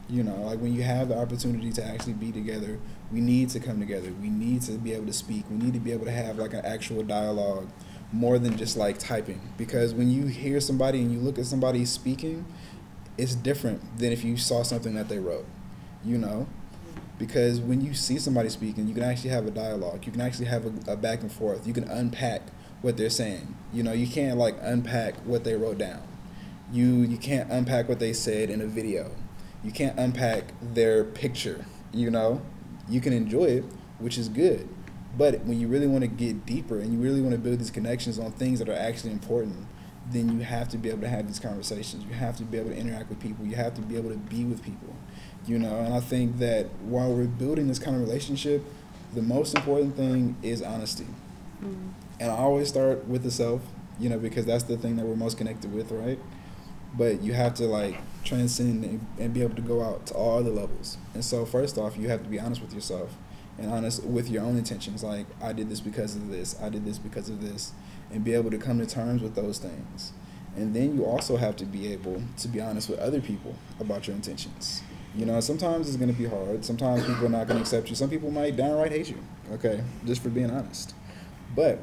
You 0.08 0.24
know 0.24 0.42
like 0.44 0.60
when 0.60 0.74
you 0.74 0.84
have 0.84 1.10
the 1.10 1.18
opportunity 1.18 1.72
to 1.74 1.84
actually 1.84 2.14
be 2.14 2.32
together 2.32 2.80
we 3.12 3.22
need 3.22 3.50
to 3.50 3.60
come 3.60 3.80
together. 3.80 4.12
We 4.22 4.30
need 4.30 4.62
to 4.64 4.74
be 4.74 4.94
able 4.94 5.06
to 5.06 5.14
speak. 5.14 5.46
We 5.50 5.58
need 5.58 5.74
to 5.74 5.80
be 5.80 5.92
able 5.92 6.06
to 6.06 6.12
have 6.12 6.38
like 6.38 6.54
an 6.54 6.66
actual 6.66 7.04
dialogue 7.04 7.70
more 8.12 8.40
than 8.40 8.58
just 8.58 8.78
like 8.78 8.98
typing. 8.98 9.42
Because 9.58 9.94
when 9.94 10.10
you 10.10 10.26
hear 10.26 10.60
somebody 10.60 11.02
and 11.02 11.12
you 11.12 11.20
look 11.20 11.38
at 11.40 11.46
somebody 11.46 11.86
speaking 11.86 12.46
it's 13.18 13.34
different 13.34 13.98
than 13.98 14.12
if 14.12 14.26
you 14.26 14.36
saw 14.36 14.62
something 14.62 14.94
that 14.96 15.08
they 15.08 15.20
wrote 15.20 15.46
you 16.04 16.18
know? 16.18 16.46
Because 17.18 17.62
when 17.62 17.80
you 17.80 17.94
see 17.94 18.20
somebody 18.20 18.50
speaking 18.50 18.88
you 18.88 18.94
can 18.94 19.04
actually 19.04 19.30
have 19.30 19.48
a 19.48 19.52
dialogue. 19.52 20.06
You 20.06 20.12
can 20.12 20.22
actually 20.22 20.48
have 20.48 20.66
a, 20.66 20.92
a 20.92 20.96
back 20.98 21.22
and 21.22 21.32
forth. 21.32 21.66
You 21.66 21.74
can 21.74 21.86
unpack 21.86 22.42
what 22.82 22.98
they're 22.98 23.10
saying. 23.10 23.56
You 23.72 23.84
know 23.84 23.94
you 23.94 24.08
can't 24.08 24.38
like 24.38 24.58
unpack 24.62 25.16
what 25.26 25.44
they 25.44 25.56
wrote 25.56 25.78
down 25.78 26.02
you 26.76 27.04
you 27.04 27.18
can't 27.18 27.52
unpack 27.52 27.88
what 27.88 28.00
they 28.00 28.14
said 28.14 28.50
in 28.50 28.62
a 28.62 28.68
video. 28.68 29.12
You 29.64 29.72
can't 29.72 29.98
unpack 29.98 30.54
their 30.62 31.04
picture 31.04 31.66
you 31.94 32.12
know? 32.12 32.42
You 32.90 33.00
can 33.02 33.14
enjoy 33.14 33.46
it 33.46 33.66
which 34.00 34.18
is 34.18 34.30
good. 34.30 34.68
But 35.18 35.42
when 35.46 35.60
you 35.60 35.68
really 35.68 35.88
want 35.88 36.02
to 36.02 36.10
get 36.10 36.46
deeper 36.46 36.80
and 36.80 36.92
you 36.92 37.00
really 37.00 37.22
want 37.22 37.32
to 37.32 37.38
build 37.38 37.60
these 37.60 37.72
connections 37.72 38.20
on 38.20 38.32
things 38.34 38.60
that 38.60 38.70
are 38.70 38.74
actually 38.74 39.12
important 39.12 39.68
then 40.12 40.38
you 40.38 40.46
have 40.46 40.70
to 40.70 40.78
be 40.78 40.90
able 40.90 41.02
to 41.02 41.10
have 41.10 41.26
these 41.26 41.40
conversations. 41.40 42.04
You 42.04 42.14
have 42.14 42.38
to 42.38 42.44
be 42.44 42.60
able 42.60 42.70
to 42.70 42.78
interact 42.78 43.10
with 43.10 43.20
people. 43.20 43.44
You 43.44 43.56
have 43.56 43.74
to 43.74 43.82
be 43.82 43.98
able 43.98 44.12
to 44.12 44.18
be 44.18 44.44
with 44.44 44.62
people 44.62 44.96
you 45.48 45.60
know? 45.60 45.78
And 45.80 45.94
i 45.94 46.00
think 46.00 46.40
that 46.40 46.68
while 46.82 47.12
we're 47.12 47.26
building 47.26 47.68
this 47.68 47.80
kind 47.80 47.96
of 47.96 48.02
relationship 48.02 48.64
the 49.14 49.22
most 49.22 49.56
important 49.56 49.96
thing 49.96 50.36
is 50.44 50.62
honesty. 50.62 51.08
Mm-hmm. 51.64 51.90
And 52.20 52.32
i 52.32 52.36
always 52.36 52.68
start 52.68 53.08
with 53.08 53.24
the 53.24 53.32
self 53.32 53.62
you 54.00 54.10
know 54.10 54.20
because 54.20 54.46
that's 54.46 54.64
the 54.64 54.78
thing 54.78 54.98
that 54.98 55.06
we're 55.06 55.16
most 55.16 55.38
connected 55.38 55.74
with 55.74 55.92
right 55.92 56.20
but 56.98 57.22
you 57.22 57.34
have 57.34 57.54
to 57.56 57.66
like 57.66 57.98
transcend 58.24 58.84
and, 58.84 59.06
and 59.20 59.34
be 59.34 59.42
able 59.42 59.56
to 59.56 59.62
go 59.62 59.84
out 59.84 60.06
to 60.08 60.14
all 60.14 60.44
the 60.44 60.50
levels. 60.50 60.98
And 61.14 61.24
so 61.24 61.46
first 61.46 61.78
off 61.78 61.98
you 61.98 62.10
have 62.10 62.24
to 62.24 62.30
be 62.30 62.40
honest 62.40 62.62
with 62.62 62.74
yourself 62.74 63.16
and 63.58 63.72
honest 63.72 64.04
with 64.04 64.30
your 64.30 64.44
own 64.44 64.58
intentions. 64.58 65.04
Like 65.04 65.28
i 65.42 65.54
did 65.54 65.70
this 65.70 65.80
because 65.80 66.16
of 66.16 66.30
this. 66.30 66.56
I 66.62 66.70
did 66.70 66.86
this 66.86 66.98
because 66.98 67.30
of 67.30 67.42
this. 67.42 67.74
And 68.12 68.24
be 68.24 68.34
able 68.34 68.52
to 68.52 68.58
come 68.58 68.80
to 68.80 68.86
terms 68.86 69.22
with 69.22 69.36
those 69.36 69.58
things. 69.58 70.14
And 70.56 70.76
then 70.76 70.96
you 70.96 71.06
also 71.06 71.38
have 71.38 71.56
to 71.58 71.66
be 71.66 71.92
able 71.92 72.22
to 72.38 72.48
be 72.48 72.62
honest 72.62 72.90
with 72.90 73.00
other 73.00 73.20
people 73.20 73.56
about 73.80 74.08
your 74.08 74.16
intentions. 74.16 74.82
You 75.16 75.26
know 75.26 75.40
sometimes 75.40 75.88
it's 75.88 75.98
going 75.98 76.14
to 76.14 76.18
be 76.18 76.28
hard. 76.28 76.66
Sometimes 76.66 77.06
people 77.06 77.26
are 77.26 77.30
not 77.30 77.48
going 77.48 77.58
to 77.58 77.62
accept 77.62 77.90
you. 77.90 77.96
Some 77.96 78.10
people 78.10 78.32
might 78.32 78.56
downright 78.56 78.92
hate 78.92 79.10
you 79.10 79.18
okay? 79.52 79.84
Just 80.06 80.22
for 80.22 80.30
being 80.30 80.52
honest. 80.52 80.94
But 81.56 81.80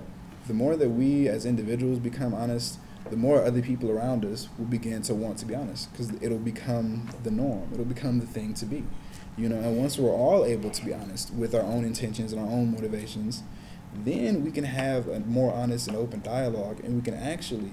the 0.47 0.55
more 0.55 0.77
that 0.77 0.89
we 0.89 1.29
as 1.29 1.47
individuals 1.47 1.99
become 1.99 2.35
honest 2.35 2.79
the 3.13 3.17
more 3.19 3.45
other 3.45 3.63
people 3.63 3.91
around 3.91 4.25
us 4.25 4.49
will 4.59 4.65
begin 4.65 5.03
to 5.03 5.15
want 5.15 5.39
to 5.39 5.47
be 5.47 5.55
honest 5.55 5.93
because 5.93 6.13
it'll 6.21 6.39
become 6.39 7.09
the 7.23 7.31
norm. 7.31 7.69
It'll 7.73 7.85
become 7.85 8.19
the 8.19 8.27
thing 8.27 8.55
to 8.55 8.67
be 8.67 8.85
you 9.37 9.49
know? 9.49 9.57
And 9.57 9.79
once 9.79 9.99
we're 9.99 10.11
all 10.11 10.45
able 10.45 10.71
to 10.71 10.85
be 10.85 10.93
honest 10.93 11.33
with 11.33 11.55
our 11.55 11.63
own 11.63 11.85
intentions 11.85 12.33
and 12.33 12.41
our 12.41 12.49
own 12.49 12.73
motivations 12.73 13.43
then 13.95 14.43
we 14.43 14.51
can 14.51 14.65
have 14.65 15.07
a 15.09 15.21
more 15.21 15.53
honest 15.53 15.87
and 15.87 15.97
open 15.97 16.21
dialogue 16.23 16.81
and 16.83 16.97
we 16.97 17.03
can 17.03 17.13
actually 17.13 17.71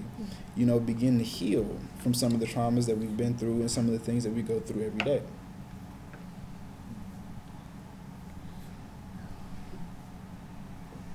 you 0.54 0.66
know 0.66 0.78
begin 0.78 1.16
to 1.16 1.24
heal 1.24 1.78
from 1.98 2.12
some 2.12 2.32
of 2.32 2.40
the 2.40 2.46
traumas 2.46 2.86
that 2.86 2.98
we've 2.98 3.16
been 3.16 3.36
through 3.36 3.60
and 3.60 3.70
some 3.70 3.86
of 3.86 3.92
the 3.92 3.98
things 3.98 4.24
that 4.24 4.32
we 4.32 4.42
go 4.42 4.60
through 4.60 4.84
every 4.84 4.98
day. 4.98 5.22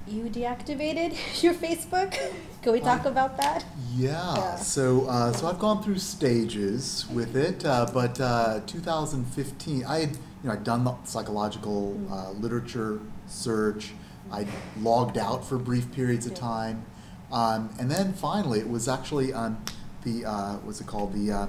You 0.08 0.24
deactivated 0.26 1.16
your 1.44 1.54
Facebook? 1.54 2.18
Can 2.66 2.74
we 2.74 2.80
talk 2.80 3.02
Um, 3.06 3.12
about 3.12 3.38
that? 3.38 3.64
Yeah, 3.96 4.36
Yeah. 4.38 4.56
so 4.56 5.06
uh, 5.06 5.32
so 5.32 5.46
I've 5.48 5.60
gone 5.60 5.84
through 5.84 6.00
stages 6.00 7.06
with 7.14 7.36
it, 7.36 7.64
uh, 7.64 7.86
but 7.94 8.20
uh, 8.20 8.62
2015, 8.66 9.86
I 9.86 10.00
had 10.00 10.10
you 10.14 10.18
know, 10.46 10.54
I'd 10.54 10.64
done 10.64 10.84
the 10.84 10.96
psychological 11.04 11.96
uh, 12.12 12.32
literature 12.32 13.02
search. 13.28 13.94
I 14.32 14.48
logged 14.82 15.20
out 15.20 15.46
for 15.46 15.60
brief 15.60 15.92
periods 15.92 16.26
of 16.26 16.32
Yeah. 16.32 16.40
time, 16.40 16.86
um, 17.32 17.70
and 17.80 17.92
then 17.92 18.14
finally, 18.14 18.60
it 18.62 18.70
was 18.70 18.88
actually 18.88 19.32
um, 19.32 19.64
the 20.04 20.26
uh, 20.26 20.56
what's 20.64 20.82
it 20.82 20.88
called 20.88 21.14
the 21.14 21.32
uh, 21.32 21.48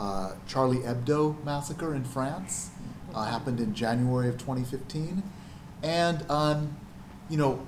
uh, 0.00 0.32
Charlie 0.48 0.78
Hebdo 0.78 1.36
massacre 1.44 1.94
in 1.94 2.02
France. 2.02 2.70
Uh, 3.14 3.24
happened 3.26 3.60
in 3.60 3.72
January 3.72 4.28
of 4.28 4.36
2015, 4.36 5.22
and 5.84 6.28
um, 6.28 6.76
you 7.30 7.36
know, 7.36 7.64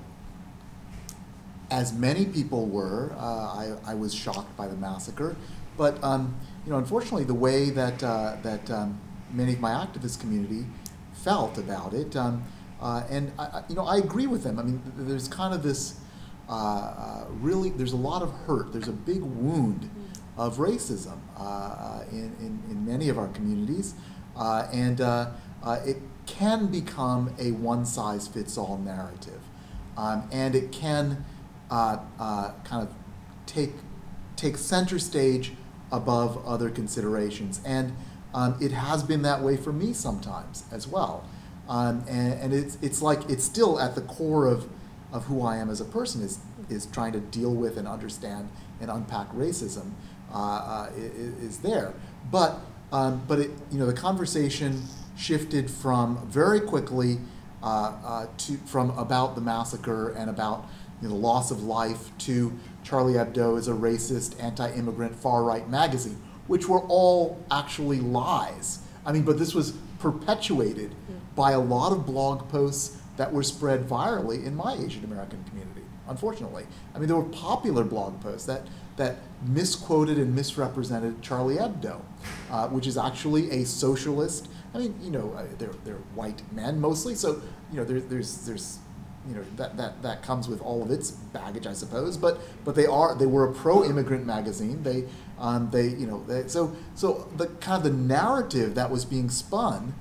as 1.71 1.93
many 1.93 2.25
people 2.25 2.65
were, 2.65 3.13
uh, 3.17 3.21
I, 3.21 3.73
I 3.85 3.93
was 3.95 4.13
shocked 4.13 4.55
by 4.57 4.67
the 4.67 4.75
massacre. 4.75 5.35
But 5.77 6.03
um, 6.03 6.35
you 6.65 6.71
know, 6.71 6.77
unfortunately, 6.77 7.23
the 7.23 7.33
way 7.33 7.69
that 7.69 8.03
uh, 8.03 8.35
that 8.43 8.69
um, 8.69 8.99
many 9.31 9.53
of 9.53 9.59
my 9.61 9.71
activist 9.71 10.19
community 10.19 10.65
felt 11.13 11.57
about 11.57 11.93
it, 11.93 12.15
um, 12.15 12.43
uh, 12.81 13.03
and 13.09 13.31
I, 13.39 13.63
you 13.69 13.75
know, 13.75 13.85
I 13.85 13.97
agree 13.97 14.27
with 14.27 14.43
them. 14.43 14.59
I 14.59 14.63
mean, 14.63 14.81
there's 14.97 15.27
kind 15.27 15.53
of 15.53 15.63
this 15.63 15.99
uh, 16.49 16.53
uh, 16.53 17.25
really, 17.39 17.69
there's 17.69 17.93
a 17.93 17.97
lot 17.97 18.21
of 18.21 18.31
hurt. 18.45 18.73
There's 18.73 18.87
a 18.87 18.91
big 18.91 19.21
wound 19.21 19.89
of 20.37 20.57
racism 20.57 21.19
uh, 21.37 22.01
in, 22.11 22.35
in, 22.39 22.63
in 22.69 22.85
many 22.85 23.09
of 23.09 23.17
our 23.17 23.27
communities, 23.29 23.93
and 24.35 24.99
it 25.85 25.97
can 26.25 26.67
become 26.67 27.33
a 27.39 27.51
one-size-fits-all 27.51 28.77
narrative, 28.79 29.41
um, 29.97 30.27
and 30.31 30.55
it 30.55 30.71
can 30.71 31.25
uh, 31.69 31.99
uh, 32.19 32.51
kind 32.63 32.87
of 32.87 32.93
take 33.45 33.71
take 34.35 34.57
center 34.57 34.99
stage 34.99 35.53
above 35.91 36.45
other 36.45 36.69
considerations, 36.69 37.61
and 37.65 37.95
um, 38.33 38.57
it 38.61 38.71
has 38.71 39.03
been 39.03 39.21
that 39.23 39.41
way 39.41 39.57
for 39.57 39.73
me 39.73 39.93
sometimes 39.93 40.63
as 40.71 40.87
well. 40.87 41.27
Um, 41.67 42.03
and, 42.09 42.33
and 42.33 42.53
it's 42.53 42.77
it's 42.81 43.01
like 43.01 43.29
it's 43.29 43.43
still 43.43 43.79
at 43.79 43.95
the 43.95 44.01
core 44.01 44.47
of 44.47 44.67
of 45.11 45.25
who 45.25 45.41
I 45.41 45.57
am 45.57 45.69
as 45.69 45.81
a 45.81 45.85
person 45.85 46.21
is 46.21 46.39
is 46.69 46.85
trying 46.87 47.13
to 47.13 47.19
deal 47.19 47.53
with 47.53 47.77
and 47.77 47.87
understand 47.87 48.49
and 48.79 48.89
unpack 48.89 49.31
racism 49.33 49.91
uh, 50.33 50.37
uh, 50.37 50.89
is 50.95 51.59
there. 51.59 51.93
But 52.31 52.59
um, 52.91 53.23
but 53.27 53.39
it 53.39 53.51
you 53.71 53.79
know 53.79 53.85
the 53.85 53.93
conversation 53.93 54.83
shifted 55.17 55.69
from 55.69 56.27
very 56.27 56.59
quickly 56.59 57.19
uh, 57.61 57.93
uh, 58.03 58.27
to 58.37 58.57
from 58.57 58.91
about 58.97 59.35
the 59.35 59.41
massacre 59.41 60.09
and 60.09 60.29
about 60.29 60.65
you 61.01 61.07
know, 61.07 61.13
the 61.13 61.19
loss 61.19 61.51
of 61.51 61.63
life 61.63 62.15
to 62.19 62.57
Charlie 62.83 63.13
Hebdo 63.13 63.57
is 63.57 63.67
a 63.67 63.73
racist, 63.73 64.41
anti-immigrant, 64.41 65.15
far-right 65.15 65.69
magazine, 65.69 66.21
which 66.47 66.67
were 66.67 66.81
all 66.81 67.43
actually 67.51 67.99
lies. 67.99 68.79
I 69.05 69.11
mean, 69.11 69.23
but 69.23 69.37
this 69.37 69.53
was 69.53 69.73
perpetuated 69.99 70.95
by 71.35 71.51
a 71.51 71.59
lot 71.59 71.91
of 71.91 72.05
blog 72.05 72.49
posts 72.49 72.97
that 73.17 73.31
were 73.31 73.43
spread 73.43 73.87
virally 73.87 74.45
in 74.45 74.55
my 74.55 74.73
Asian 74.73 75.03
American 75.03 75.43
community. 75.45 75.81
Unfortunately, 76.07 76.65
I 76.95 76.99
mean, 76.99 77.07
there 77.07 77.17
were 77.17 77.23
popular 77.23 77.83
blog 77.83 78.19
posts 78.21 78.45
that 78.47 78.63
that 78.97 79.17
misquoted 79.47 80.17
and 80.17 80.35
misrepresented 80.35 81.21
Charlie 81.21 81.55
Hebdo, 81.55 82.01
uh, 82.51 82.67
which 82.67 82.87
is 82.87 82.97
actually 82.97 83.49
a 83.51 83.65
socialist. 83.65 84.49
I 84.73 84.79
mean, 84.79 84.99
you 85.01 85.11
know, 85.11 85.31
uh, 85.33 85.45
they're 85.57 85.75
they're 85.85 86.01
white 86.15 86.41
men 86.51 86.81
mostly, 86.81 87.15
so 87.15 87.41
you 87.71 87.77
know, 87.77 87.85
there, 87.85 87.99
there's 87.99 88.45
there's 88.45 88.79
you 89.29 89.35
know 89.35 89.43
that, 89.57 89.77
that 89.77 90.01
that 90.01 90.23
comes 90.23 90.47
with 90.47 90.61
all 90.61 90.81
of 90.81 90.91
its 90.91 91.11
baggage, 91.11 91.67
I 91.67 91.73
suppose. 91.73 92.17
But 92.17 92.39
but 92.65 92.75
they 92.75 92.87
are 92.87 93.15
they 93.15 93.27
were 93.27 93.47
a 93.47 93.53
pro-immigrant 93.53 94.25
magazine. 94.25 94.83
They 94.83 95.05
um, 95.37 95.69
they 95.71 95.87
you 95.89 96.07
know 96.07 96.23
they, 96.27 96.47
so 96.47 96.75
so 96.95 97.29
the 97.37 97.47
kind 97.47 97.85
of 97.85 97.91
the 97.91 97.97
narrative 97.97 98.75
that 98.75 98.89
was 98.89 99.05
being 99.05 99.29
spun 99.29 99.93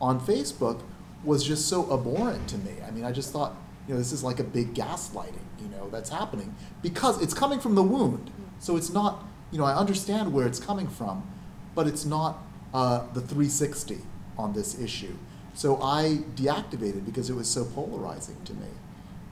on 0.00 0.20
Facebook 0.20 0.82
was 1.24 1.42
just 1.42 1.66
so 1.66 1.92
abhorrent 1.92 2.46
to 2.48 2.58
me. 2.58 2.74
I 2.86 2.90
mean, 2.90 3.04
I 3.04 3.12
just 3.12 3.32
thought 3.32 3.56
you 3.88 3.94
know 3.94 3.98
this 3.98 4.12
is 4.12 4.22
like 4.22 4.38
a 4.38 4.44
big 4.44 4.74
gaslighting 4.74 5.44
you 5.60 5.68
know 5.68 5.88
that's 5.88 6.10
happening 6.10 6.54
because 6.82 7.22
it's 7.22 7.34
coming 7.34 7.58
from 7.58 7.74
the 7.74 7.82
wound. 7.82 8.30
So 8.58 8.76
it's 8.76 8.92
not 8.92 9.24
you 9.50 9.58
know 9.58 9.64
I 9.64 9.74
understand 9.74 10.32
where 10.32 10.46
it's 10.46 10.60
coming 10.60 10.88
from, 10.88 11.28
but 11.74 11.86
it's 11.86 12.04
not 12.04 12.38
uh, 12.74 13.06
the 13.14 13.20
360 13.20 13.98
on 14.36 14.52
this 14.52 14.78
issue. 14.78 15.16
So 15.54 15.80
I 15.82 16.20
deactivated 16.36 17.04
because 17.04 17.30
it 17.30 17.34
was 17.36 17.48
so 17.48 17.64
polarizing 17.64 18.36
to 18.44 18.52
me. 18.54 18.66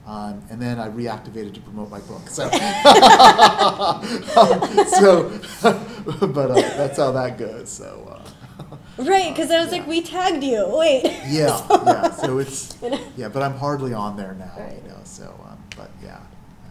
Um, 0.05 0.41
and 0.49 0.61
then 0.61 0.79
I 0.79 0.89
reactivated 0.89 1.53
to 1.53 1.61
promote 1.61 1.89
my 1.89 1.99
book. 2.01 2.27
So, 2.27 2.49
Um, 2.49 4.03
so 4.87 5.39
but 6.27 6.51
uh, 6.51 6.55
that's 6.55 6.97
how 6.97 7.11
that 7.11 7.37
goes. 7.37 7.69
So, 7.69 8.07
uh, 8.11 8.19
Right, 8.97 9.33
because 9.33 9.49
I 9.49 9.59
was 9.63 9.71
yeah. 9.71 9.79
like, 9.79 9.87
we 9.87 10.01
tagged 10.01 10.43
you. 10.43 10.65
Wait. 10.77 11.03
yeah, 11.27 11.59
yeah. 11.69 12.11
So 12.11 12.37
it's 12.39 12.75
You 12.81 12.91
know? 12.91 12.99
yeah, 13.17 13.29
but 13.29 13.41
I'm 13.43 13.55
hardly 13.57 13.93
on 13.93 14.15
there 14.17 14.33
now, 14.33 14.51
Right. 14.57 14.75
you 14.83 14.89
know. 14.89 14.99
So, 15.03 15.33
um, 15.49 15.57
but 15.75 15.89
yeah. 16.03 16.19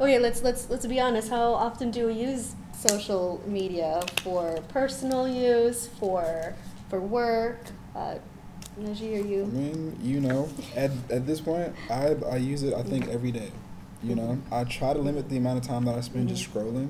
Okay, 0.00 0.18
let's 0.18 0.42
let's 0.42 0.68
let's 0.70 0.86
be 0.86 1.00
honest. 1.00 1.28
How 1.30 1.52
often 1.52 1.90
do 1.90 2.06
we 2.06 2.14
use 2.14 2.54
social 2.76 3.42
media 3.46 4.02
for 4.22 4.60
personal 4.68 5.26
use, 5.28 5.86
for 5.98 6.54
for 6.88 7.00
work? 7.00 7.60
Uh, 7.94 8.16
Najee, 8.80 9.14
are 9.20 9.42
I 9.44 9.46
mean, 9.46 9.98
you 10.02 10.20
know, 10.20 10.48
at, 10.74 10.90
at 11.10 11.26
this 11.26 11.40
point, 11.40 11.74
I, 11.90 12.16
I 12.30 12.36
use 12.36 12.62
it, 12.62 12.72
I 12.72 12.82
think, 12.82 13.08
every 13.08 13.30
day. 13.30 13.50
You 14.02 14.16
know, 14.16 14.22
mm-hmm. 14.22 14.54
I 14.54 14.64
try 14.64 14.92
to 14.92 14.98
limit 14.98 15.28
the 15.28 15.36
amount 15.36 15.58
of 15.58 15.64
time 15.68 15.84
that 15.84 15.94
I 15.96 16.00
spend 16.00 16.28
just 16.28 16.44
mm-hmm. 16.50 16.58
scrolling. 16.58 16.88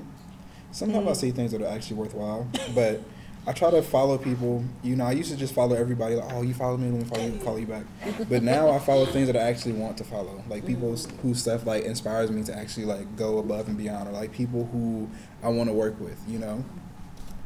Sometimes 0.71 1.07
I 1.07 1.11
Mhm. 1.11 1.15
see 1.15 1.31
things 1.31 1.51
that 1.51 1.61
are 1.61 1.67
actually 1.67 1.97
worthwhile, 1.97 2.47
but 2.73 3.01
I 3.45 3.51
try 3.51 3.69
to 3.69 3.83
follow 3.83 4.17
people. 4.17 4.63
You 4.81 4.95
know, 4.95 5.05
I 5.05 5.11
used 5.11 5.29
to 5.29 5.37
just 5.37 5.53
follow 5.53 5.75
everybody, 5.75 6.15
like, 6.15 6.33
oh, 6.33 6.41
you 6.41 6.53
follow 6.55 6.77
me, 6.77 6.89
let 6.89 6.99
me 7.01 7.05
follow 7.05 7.25
you, 7.25 7.39
follow 7.39 7.57
you 7.57 7.67
back. 7.67 7.83
But 8.29 8.41
now 8.41 8.69
I 8.69 8.79
follow 8.79 9.05
things 9.05 9.27
that 9.27 9.35
I 9.35 9.41
actually 9.41 9.73
want 9.73 9.97
to 9.97 10.03
follow, 10.05 10.41
like 10.49 10.65
people 10.65 10.93
s- 10.93 11.07
whose 11.21 11.41
stuff 11.41 11.65
like 11.67 11.83
inspires 11.83 12.31
me 12.31 12.41
to 12.45 12.57
actually 12.57 12.85
like 12.85 13.15
go 13.17 13.37
above 13.37 13.67
and 13.67 13.77
beyond, 13.77 14.07
or 14.07 14.13
like 14.13 14.31
people 14.31 14.65
who 14.71 15.09
I 15.43 15.49
want 15.49 15.69
to 15.69 15.73
work 15.73 15.99
with. 15.99 16.17
You 16.27 16.39
know, 16.39 16.63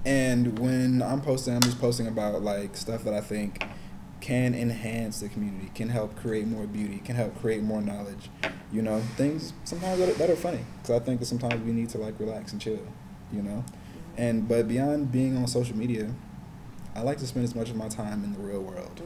and 0.05 0.57
when 0.59 1.01
I'm 1.01 1.19
posting, 1.19 1.55
I'm 1.55 1.61
just 1.63 1.81
posting 1.81 2.07
about 2.07 2.41
like 2.43 2.77
stuff 2.77 3.03
that 3.03 3.13
I 3.13 3.21
think 3.21 3.61
can 4.21 4.55
enhance 4.55 5.19
the 5.19 5.29
community, 5.29 5.71
can 5.75 5.89
help 5.89 6.15
create 6.15 6.47
more 6.47 6.65
beauty, 6.65 7.01
can 7.03 7.15
help 7.15 7.39
create 7.39 7.63
more 7.63 7.81
knowledge. 7.81 8.29
You 8.71 8.81
know, 8.81 9.01
things 9.15 9.53
sometimes 9.63 9.99
that 9.99 10.09
are, 10.09 10.13
that 10.13 10.29
are 10.29 10.35
funny 10.35 10.65
because 10.81 11.01
I 11.01 11.03
think 11.03 11.19
that 11.19 11.27
sometimes 11.27 11.63
we 11.63 11.71
need 11.71 11.89
to 11.89 11.97
like 11.97 12.19
relax 12.19 12.51
and 12.51 12.61
chill. 12.61 12.79
You 13.31 13.41
know, 13.41 13.63
and 14.17 14.47
but 14.47 14.67
beyond 14.67 15.11
being 15.11 15.37
on 15.37 15.47
social 15.47 15.77
media, 15.77 16.09
I 16.95 17.01
like 17.01 17.17
to 17.19 17.27
spend 17.27 17.45
as 17.45 17.55
much 17.55 17.69
of 17.69 17.75
my 17.75 17.89
time 17.89 18.23
in 18.23 18.33
the 18.33 18.39
real 18.39 18.61
world 18.61 19.01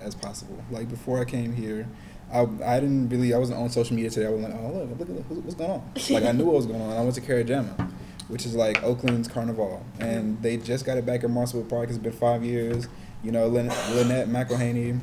as 0.00 0.14
possible. 0.14 0.62
Like 0.70 0.88
before 0.88 1.20
I 1.20 1.24
came 1.24 1.52
here, 1.52 1.88
I, 2.32 2.46
I 2.64 2.80
didn't 2.80 3.08
really 3.08 3.34
I 3.34 3.38
wasn't 3.38 3.58
on 3.58 3.70
social 3.70 3.96
media 3.96 4.10
today. 4.10 4.26
I 4.26 4.30
was 4.30 4.42
like, 4.42 4.54
oh 4.54 4.86
look, 4.88 4.98
look, 4.98 5.08
at 5.08 5.30
what's 5.30 5.54
going 5.54 5.70
on. 5.70 5.92
Like 6.10 6.24
I 6.24 6.32
knew 6.32 6.44
what 6.44 6.56
was 6.56 6.66
going 6.66 6.80
on. 6.80 6.96
I 6.96 7.00
went 7.00 7.14
to 7.16 7.20
Carijama, 7.20 7.90
which 8.28 8.46
is 8.46 8.54
like 8.54 8.82
Oakland's 8.82 9.28
carnival, 9.28 9.84
and 9.98 10.40
they 10.42 10.56
just 10.56 10.84
got 10.84 10.98
it 10.98 11.06
back 11.06 11.24
in 11.24 11.30
Mosswood 11.32 11.68
Park. 11.68 11.88
It's 11.88 11.98
been 11.98 12.12
five 12.12 12.44
years. 12.44 12.88
You 13.24 13.32
know, 13.32 13.48
Lyn- 13.48 13.72
Lynette 13.94 14.28
McElhaney, 14.28 15.00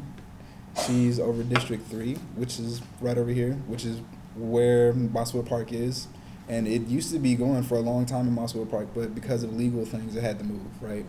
she's 0.85 1.19
over 1.19 1.41
District 1.41 1.85
Three, 1.87 2.13
which 2.35 2.59
is 2.59 2.81
right 3.01 3.17
over 3.17 3.31
here, 3.31 3.53
which 3.65 3.83
is 3.83 3.99
where 4.35 4.93
Mosswood 4.93 5.47
Park 5.49 5.73
is. 5.73 6.07
And 6.47 6.67
it 6.67 6.87
used 6.87 7.11
to 7.13 7.19
be 7.19 7.33
going 7.35 7.63
for 7.63 7.75
a 7.75 7.79
long 7.79 8.05
time 8.05 8.27
in 8.27 8.35
Mosswood 8.35 8.69
Park, 8.69 8.89
but 8.93 9.15
because 9.15 9.43
of 9.43 9.55
legal 9.55 9.85
things, 9.85 10.15
it 10.15 10.21
had 10.21 10.37
to 10.39 10.45
move, 10.45 10.61
right? 10.81 11.05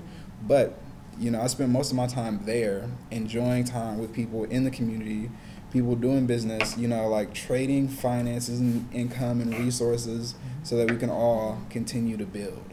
But 0.47 0.79
you 1.19 1.31
know, 1.31 1.43
I 1.43 1.47
spent 1.49 1.71
most 1.71 1.91
of 1.91 1.97
my 1.97 2.07
time 2.07 2.41
there, 2.47 2.89
enjoying 3.11 3.65
time 3.65 3.99
with 3.99 4.15
people 4.15 4.45
in 4.45 4.65
the 4.65 4.71
community, 4.71 5.31
people 5.71 5.95
doing 5.95 6.27
business. 6.27 6.79
You 6.79 6.89
know, 6.89 7.09
like 7.09 7.35
trading 7.35 7.89
finances 7.89 8.59
and 8.59 8.89
income 8.95 9.43
and 9.43 9.55
resources, 9.59 10.35
so 10.63 10.77
that 10.77 10.91
we 10.91 10.97
can 10.97 11.11
all 11.11 11.59
continue 11.69 12.17
to 12.17 12.25
build. 12.25 12.65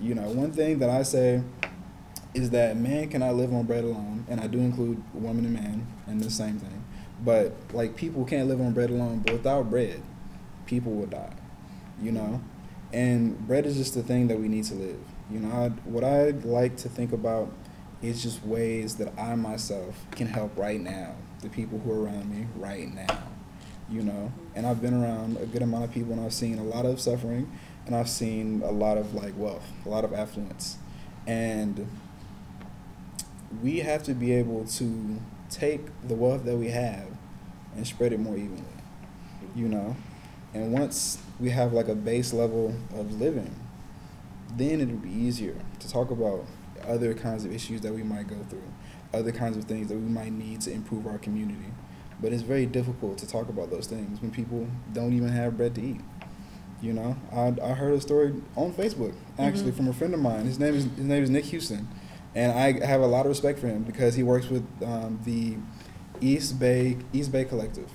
You 0.00 0.14
know, 0.14 0.28
one 0.28 0.52
thing 0.52 0.78
that 0.78 0.90
I 0.90 1.02
say 1.02 1.42
is 2.34 2.50
that 2.50 2.76
man 2.76 3.08
cannot 3.08 3.34
live 3.34 3.52
on 3.52 3.64
bread 3.64 3.84
alone, 3.84 4.24
and 4.28 4.40
I 4.40 4.46
do 4.46 4.58
include 4.58 5.02
woman 5.14 5.44
and 5.44 5.54
man 5.54 5.86
in 6.06 6.18
the 6.18 6.30
same 6.30 6.58
thing. 6.58 6.84
But 7.24 7.52
like 7.72 7.96
people 7.96 8.24
can't 8.24 8.48
live 8.48 8.60
on 8.60 8.72
bread 8.72 8.90
alone, 8.90 9.20
but 9.20 9.32
without 9.32 9.70
bread, 9.70 10.02
people 10.66 10.92
will 10.92 11.06
die. 11.06 11.34
You 12.00 12.12
know, 12.12 12.40
and 12.92 13.38
bread 13.46 13.66
is 13.66 13.76
just 13.76 13.94
the 13.94 14.02
thing 14.02 14.28
that 14.28 14.38
we 14.38 14.48
need 14.48 14.64
to 14.64 14.74
live. 14.74 15.00
You 15.30 15.40
know, 15.40 15.50
I, 15.50 15.68
what 15.88 16.04
I 16.04 16.30
like 16.30 16.76
to 16.78 16.88
think 16.88 17.12
about 17.12 17.52
is 18.00 18.22
just 18.22 18.44
ways 18.44 18.96
that 18.96 19.18
I 19.18 19.34
myself 19.34 20.06
can 20.12 20.26
help 20.26 20.56
right 20.56 20.80
now, 20.80 21.14
the 21.42 21.48
people 21.48 21.78
who 21.80 21.92
are 21.92 22.04
around 22.04 22.30
me 22.30 22.46
right 22.56 22.92
now. 22.92 23.18
You 23.90 24.02
know, 24.02 24.32
and 24.54 24.66
I've 24.66 24.82
been 24.82 24.94
around 24.94 25.38
a 25.38 25.46
good 25.46 25.62
amount 25.62 25.84
of 25.84 25.92
people, 25.92 26.12
and 26.12 26.20
I've 26.20 26.34
seen 26.34 26.58
a 26.58 26.62
lot 26.64 26.84
of 26.84 27.00
suffering, 27.00 27.50
and 27.86 27.96
I've 27.96 28.08
seen 28.08 28.62
a 28.62 28.70
lot 28.70 28.98
of 28.98 29.14
like 29.14 29.32
wealth, 29.36 29.66
a 29.86 29.88
lot 29.88 30.04
of 30.04 30.12
affluence, 30.12 30.76
and 31.26 31.88
we 33.62 33.78
have 33.80 34.02
to 34.04 34.14
be 34.14 34.32
able 34.32 34.64
to 34.66 35.20
take 35.50 35.80
the 36.06 36.14
wealth 36.14 36.44
that 36.44 36.56
we 36.56 36.68
have 36.68 37.06
and 37.74 37.86
spread 37.86 38.12
it 38.12 38.20
more 38.20 38.36
evenly. 38.36 38.62
You 39.56 39.68
know, 39.68 39.96
and 40.54 40.72
once 40.72 41.18
we 41.40 41.50
have 41.50 41.72
like 41.72 41.88
a 41.88 41.94
base 41.94 42.32
level 42.32 42.74
of 42.94 43.20
living, 43.20 43.54
then 44.56 44.80
it'll 44.80 44.96
be 44.96 45.10
easier 45.10 45.54
to 45.80 45.88
talk 45.88 46.10
about 46.10 46.44
other 46.86 47.12
kinds 47.14 47.44
of 47.44 47.52
issues 47.52 47.80
that 47.82 47.92
we 47.92 48.02
might 48.02 48.28
go 48.28 48.36
through. 48.48 48.62
other 49.14 49.32
kinds 49.32 49.56
of 49.56 49.64
things 49.64 49.88
that 49.88 49.94
we 49.96 50.02
might 50.06 50.30
need 50.32 50.60
to 50.60 50.70
improve 50.70 51.06
our 51.06 51.16
community. 51.16 51.72
But 52.20 52.30
it's 52.34 52.42
very 52.42 52.66
difficult 52.66 53.16
to 53.18 53.26
talk 53.26 53.48
about 53.48 53.70
those 53.70 53.86
things 53.86 54.20
when 54.20 54.30
people 54.30 54.68
don't 54.92 55.14
even 55.14 55.28
have 55.30 55.56
bread 55.56 55.74
to 55.76 55.80
eat. 55.82 56.00
You 56.82 56.92
know, 56.92 57.16
I, 57.32 57.54
I 57.62 57.72
heard 57.72 57.94
a 57.94 58.00
story 58.02 58.34
on 58.54 58.72
Facebook 58.74 59.14
actually 59.38 59.72
Mhm. 59.72 59.76
from 59.76 59.88
a 59.88 59.92
friend 59.94 60.12
of 60.12 60.20
mine. 60.20 60.44
His 60.44 60.58
name 60.58 60.74
is 60.74 60.84
his 60.84 61.06
name 61.06 61.22
is 61.22 61.30
Nick 61.30 61.46
Houston, 61.46 61.88
and 62.34 62.52
I 62.52 62.84
have 62.84 63.00
a 63.00 63.06
lot 63.06 63.26
of 63.26 63.30
respect 63.30 63.58
for 63.58 63.68
him 63.68 63.82
because 63.82 64.14
he 64.14 64.22
works 64.22 64.48
with 64.48 64.64
um, 64.82 65.20
the 65.24 65.56
East 66.20 66.58
Bay 66.58 66.98
East 67.12 67.32
Bay 67.32 67.44
Collective. 67.44 67.90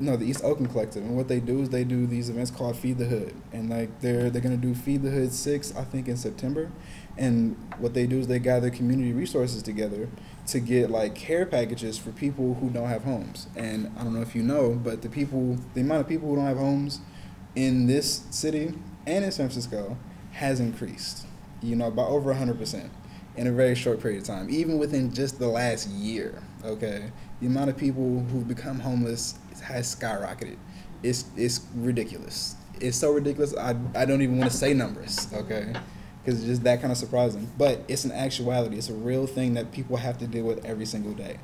No, 0.00 0.16
the 0.16 0.26
East 0.26 0.44
Oakland 0.44 0.70
Collective, 0.70 1.02
and 1.02 1.16
what 1.16 1.26
they 1.26 1.40
do 1.40 1.60
is 1.60 1.70
they 1.70 1.82
do 1.82 2.06
these 2.06 2.30
events 2.30 2.52
called 2.52 2.76
Feed 2.76 2.98
the 2.98 3.06
Hood, 3.06 3.34
and 3.52 3.68
like 3.68 4.00
they're 4.00 4.30
they're 4.30 4.42
gonna 4.42 4.56
do 4.56 4.74
Feed 4.74 5.02
the 5.02 5.10
Hood 5.10 5.32
six, 5.32 5.74
I 5.74 5.82
think, 5.82 6.06
in 6.06 6.16
September, 6.16 6.70
and 7.16 7.56
what 7.78 7.94
they 7.94 8.06
do 8.06 8.20
is 8.20 8.28
they 8.28 8.38
gather 8.38 8.70
community 8.70 9.12
resources 9.12 9.60
together 9.60 10.08
to 10.46 10.60
get 10.60 10.90
like 10.90 11.16
care 11.16 11.44
packages 11.44 11.98
for 11.98 12.12
people 12.12 12.54
who 12.54 12.70
don't 12.70 12.88
have 12.88 13.02
homes. 13.02 13.48
And 13.56 13.92
I 13.98 14.04
don't 14.04 14.14
know 14.14 14.22
if 14.22 14.34
you 14.36 14.42
know, 14.42 14.72
but 14.72 15.02
the 15.02 15.08
people, 15.08 15.58
the 15.74 15.80
amount 15.80 16.02
of 16.02 16.08
people 16.08 16.28
who 16.28 16.36
don't 16.36 16.46
have 16.46 16.58
homes 16.58 17.00
in 17.56 17.86
this 17.86 18.22
city 18.30 18.74
and 19.06 19.24
in 19.24 19.32
San 19.32 19.48
Francisco 19.48 19.98
has 20.32 20.60
increased, 20.60 21.26
you 21.60 21.74
know, 21.74 21.90
by 21.90 22.04
over 22.04 22.32
100% 22.32 22.88
in 23.38 23.46
a 23.46 23.52
very 23.52 23.76
short 23.76 24.00
period 24.00 24.20
of 24.20 24.26
time, 24.26 24.50
even 24.50 24.78
within 24.78 25.14
just 25.14 25.38
the 25.38 25.46
last 25.46 25.88
year, 25.88 26.42
okay? 26.64 27.12
The 27.40 27.46
amount 27.46 27.70
of 27.70 27.76
people 27.76 28.20
who've 28.24 28.46
become 28.46 28.80
homeless 28.80 29.38
has 29.62 29.94
skyrocketed. 29.94 30.56
It's, 31.04 31.24
it's 31.36 31.60
ridiculous. 31.76 32.56
It's 32.80 32.96
so 32.96 33.12
ridiculous, 33.12 33.56
I, 33.56 33.76
I 33.94 34.04
don't 34.04 34.22
even 34.22 34.38
want 34.38 34.50
to 34.50 34.56
say 34.56 34.74
numbers, 34.74 35.28
okay? 35.32 35.72
Because 36.24 36.40
it's 36.40 36.48
just 36.48 36.64
that 36.64 36.80
kind 36.80 36.90
of 36.90 36.98
surprising. 36.98 37.48
But 37.56 37.82
it's 37.86 38.04
an 38.04 38.10
actuality, 38.12 38.76
it's 38.76 38.88
a 38.88 38.94
real 38.94 39.28
thing 39.28 39.54
that 39.54 39.70
people 39.70 39.96
have 39.98 40.18
to 40.18 40.26
deal 40.26 40.44
with 40.44 40.64
every 40.64 40.86
single 40.86 41.12
day. 41.12 41.38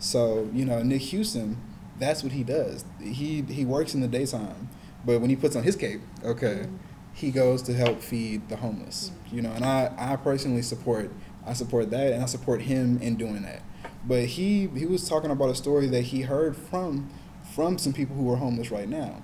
So, 0.00 0.50
you 0.52 0.64
know, 0.64 0.82
Nick 0.82 1.02
Houston, 1.02 1.56
that's 2.00 2.24
what 2.24 2.32
he 2.32 2.42
does. 2.42 2.84
He, 3.00 3.42
he 3.42 3.64
works 3.64 3.94
in 3.94 4.00
the 4.00 4.08
daytime, 4.08 4.68
but 5.04 5.20
when 5.20 5.30
he 5.30 5.36
puts 5.36 5.54
on 5.54 5.62
his 5.62 5.76
cape, 5.76 6.00
okay, 6.24 6.66
he 7.12 7.30
goes 7.30 7.62
to 7.62 7.74
help 7.74 8.00
feed 8.00 8.48
the 8.48 8.56
homeless. 8.56 9.10
You 9.32 9.42
know, 9.42 9.50
and 9.50 9.64
I, 9.64 9.92
I 9.96 10.16
personally 10.16 10.62
support 10.62 11.10
I 11.48 11.52
support 11.54 11.90
that 11.90 12.12
and 12.12 12.22
I 12.22 12.26
support 12.26 12.62
him 12.62 12.98
in 13.00 13.16
doing 13.16 13.42
that. 13.42 13.62
But 14.06 14.26
he 14.26 14.68
he 14.68 14.86
was 14.86 15.08
talking 15.08 15.30
about 15.30 15.50
a 15.50 15.54
story 15.54 15.86
that 15.88 16.02
he 16.02 16.22
heard 16.22 16.56
from 16.56 17.10
from 17.54 17.78
some 17.78 17.92
people 17.92 18.16
who 18.16 18.30
are 18.32 18.36
homeless 18.36 18.70
right 18.70 18.88
now. 18.88 19.22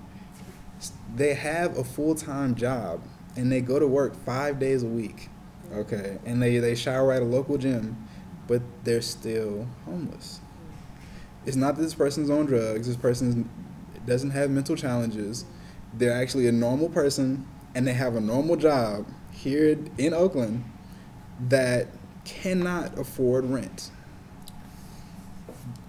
They 1.15 1.33
have 1.33 1.77
a 1.77 1.83
full 1.83 2.15
time 2.15 2.55
job 2.55 3.01
and 3.35 3.51
they 3.51 3.61
go 3.61 3.79
to 3.79 3.87
work 3.87 4.15
five 4.15 4.59
days 4.59 4.83
a 4.83 4.87
week. 4.87 5.29
Okay. 5.73 6.17
And 6.25 6.41
they, 6.41 6.57
they 6.59 6.75
shower 6.75 7.11
at 7.11 7.21
a 7.21 7.25
local 7.25 7.57
gym, 7.57 8.07
but 8.47 8.61
they're 8.83 9.01
still 9.01 9.67
homeless. 9.85 10.39
It's 11.45 11.55
not 11.55 11.75
that 11.75 11.81
this 11.81 11.93
person's 11.93 12.29
on 12.29 12.45
drugs, 12.45 12.87
this 12.87 12.97
person 12.97 13.49
doesn't 14.05 14.31
have 14.31 14.49
mental 14.49 14.75
challenges. 14.75 15.45
They're 15.93 16.13
actually 16.13 16.47
a 16.47 16.51
normal 16.51 16.89
person 16.89 17.47
and 17.73 17.87
they 17.87 17.93
have 17.93 18.15
a 18.15 18.21
normal 18.21 18.55
job 18.55 19.05
here 19.31 19.77
in 19.97 20.13
Oakland 20.13 20.63
that 21.49 21.87
cannot 22.25 22.97
afford 22.97 23.45
rent. 23.45 23.91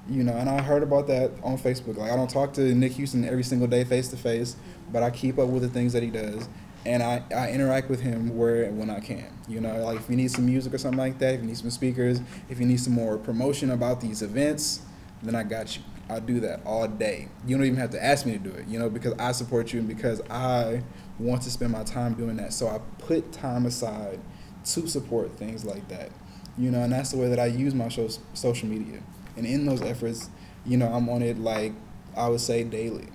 You 0.09 0.23
know, 0.23 0.35
and 0.35 0.49
I 0.49 0.63
heard 0.63 0.85
about 0.85 1.09
that 1.09 1.33
on 1.43 1.59
Facebook. 1.59 1.97
Like, 1.97 2.13
I 2.13 2.17
don't 2.17 2.31
talk 2.31 2.53
to 2.55 2.75
Nick 2.75 2.93
Houston 2.93 3.25
every 3.25 3.43
single 3.43 3.67
day 3.67 3.83
face 3.83 4.07
to 4.09 4.17
face, 4.17 4.55
but 4.93 5.03
I 5.03 5.11
keep 5.11 5.39
up 5.39 5.49
with 5.49 5.63
the 5.63 5.69
things 5.69 5.93
that 5.95 6.03
he 6.05 6.11
does, 6.11 6.49
and 6.85 7.03
I, 7.03 7.25
I 7.35 7.51
interact 7.51 7.91
with 7.91 8.01
him 8.01 8.37
where 8.37 8.63
and 8.63 8.79
when 8.79 8.89
I 8.89 9.01
can. 9.01 9.27
You 9.49 9.61
know, 9.61 9.83
like 9.83 9.99
if 9.99 10.09
you 10.09 10.15
need 10.15 10.31
some 10.31 10.47
music 10.47 10.73
or 10.73 10.79
something 10.79 10.99
like 10.99 11.19
that, 11.19 11.35
if 11.35 11.41
you 11.41 11.47
need 11.49 11.57
some 11.57 11.71
speakers, 11.71 12.21
if 12.49 12.61
you 12.61 12.67
need 12.67 12.79
some 12.79 12.93
more 12.93 13.19
promotion 13.19 13.71
about 13.71 14.01
these 14.01 14.23
events, 14.23 14.81
then 15.23 15.35
I 15.35 15.43
got 15.43 15.77
you. 15.77 15.83
I'll 16.09 16.21
do 16.21 16.39
that 16.41 16.61
all 16.65 16.87
day. 16.87 17.29
You 17.47 17.57
don't 17.57 17.67
even 17.67 17.79
have 17.79 17.91
to 17.91 18.05
ask 18.05 18.27
me 18.27 18.33
to 18.33 18.39
do 18.39 18.51
it, 18.51 18.69
you 18.69 18.79
know, 18.79 18.89
because 18.89 19.13
I 19.19 19.33
support 19.33 19.73
you 19.73 19.81
and 19.81 19.89
because 19.89 20.21
I 20.31 20.83
want 21.19 21.43
to 21.43 21.51
spend 21.51 21.73
my 21.73 21.83
time 21.83 22.15
doing 22.15 22.37
that. 22.37 22.53
So 22.53 22.69
I 22.69 22.79
put 22.99 23.33
time 23.33 23.67
aside 23.67 24.21
to 24.67 24.87
support 24.87 25.37
things 25.37 25.65
like 25.65 25.89
that, 25.89 26.11
you 26.59 26.71
know, 26.71 26.83
and 26.83 26.93
that's 26.93 27.11
the 27.11 27.19
way 27.19 27.29
that 27.29 27.39
I 27.39 27.47
use 27.47 27.75
my 27.75 27.89
show, 27.89 28.09
social 28.35 28.69
media. 28.69 29.01
And 29.37 29.47
in 29.47 29.67
those 29.67 29.83
efforts, 29.83 30.31
you 30.65 30.77
know, 30.77 30.93
I'm 30.93 31.09
on 31.09 31.23
it 31.23 31.39
like 31.39 31.73
I 32.17 32.29
would 32.29 32.41
say 32.41 32.65
daily. 32.65 33.09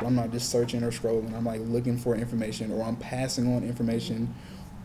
I'm 0.00 0.14
not 0.14 0.30
just 0.30 0.50
searching 0.50 0.82
or 0.82 0.90
scrolling. 0.90 1.34
I'm 1.34 1.44
like 1.44 1.60
looking 1.62 1.96
for 1.96 2.14
information 2.16 2.72
or 2.72 2.82
I'm 2.82 2.96
passing 2.96 3.54
on 3.54 3.62
information 3.62 4.34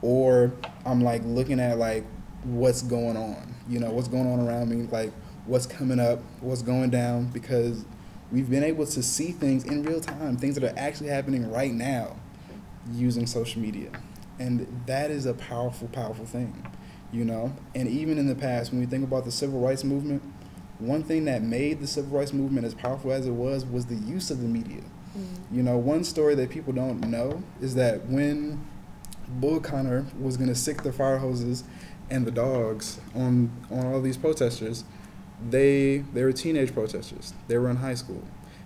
or 0.01 0.51
I'm 0.85 1.01
like 1.01 1.21
looking 1.25 1.59
at 1.59 1.77
like 1.77 2.05
what's 2.43 2.81
going 2.81 3.17
on, 3.17 3.55
you 3.69 3.79
know, 3.79 3.91
what's 3.91 4.07
going 4.07 4.31
on 4.31 4.39
around 4.39 4.69
me, 4.69 4.87
like 4.91 5.11
what's 5.45 5.65
coming 5.65 5.99
up, 5.99 6.19
what's 6.39 6.61
going 6.61 6.89
down, 6.89 7.25
because 7.27 7.85
we've 8.31 8.49
been 8.49 8.63
able 8.63 8.85
to 8.85 9.03
see 9.03 9.31
things 9.31 9.65
in 9.65 9.83
real 9.83 10.01
time, 10.01 10.37
things 10.37 10.55
that 10.55 10.63
are 10.63 10.77
actually 10.77 11.09
happening 11.09 11.51
right 11.51 11.73
now 11.73 12.15
using 12.93 13.27
social 13.27 13.61
media. 13.61 13.89
And 14.39 14.83
that 14.87 15.11
is 15.11 15.25
a 15.25 15.33
powerful, 15.33 15.87
powerful 15.89 16.25
thing, 16.25 16.65
you 17.11 17.25
know? 17.25 17.53
And 17.75 17.87
even 17.87 18.17
in 18.17 18.27
the 18.27 18.35
past, 18.35 18.71
when 18.71 18.79
we 18.79 18.85
think 18.85 19.03
about 19.03 19.25
the 19.25 19.31
civil 19.31 19.59
rights 19.59 19.83
movement, 19.83 20.21
one 20.79 21.03
thing 21.03 21.25
that 21.25 21.43
made 21.43 21.79
the 21.79 21.87
civil 21.87 22.17
rights 22.17 22.33
movement 22.33 22.65
as 22.65 22.73
powerful 22.73 23.11
as 23.11 23.27
it 23.27 23.31
was 23.31 23.65
was 23.65 23.85
the 23.85 23.95
use 23.95 24.31
of 24.31 24.41
the 24.41 24.47
media. 24.47 24.81
Mm. 25.17 25.25
You 25.51 25.63
know, 25.63 25.77
one 25.77 26.03
story 26.03 26.35
that 26.35 26.49
people 26.49 26.73
don't 26.73 27.01
know 27.01 27.43
is 27.61 27.75
that 27.75 28.07
when 28.07 28.65
Bull 29.27 29.59
Connor 29.59 30.05
was 30.19 30.37
going 30.37 30.49
to 30.49 30.55
sick 30.55 30.83
the 30.83 30.91
fire 30.91 31.17
hoses 31.17 31.63
and 32.09 32.25
the 32.25 32.31
dogs 32.31 32.99
on 33.15 33.51
on 33.69 33.85
all 33.85 34.01
these 34.01 34.17
protesters, 34.17 34.83
they 35.49 35.99
they 36.13 36.23
were 36.23 36.31
teenage 36.31 36.73
protesters. 36.73 37.33
They 37.47 37.57
were 37.57 37.69
in 37.69 37.77
high 37.77 37.95
school, 37.95 38.23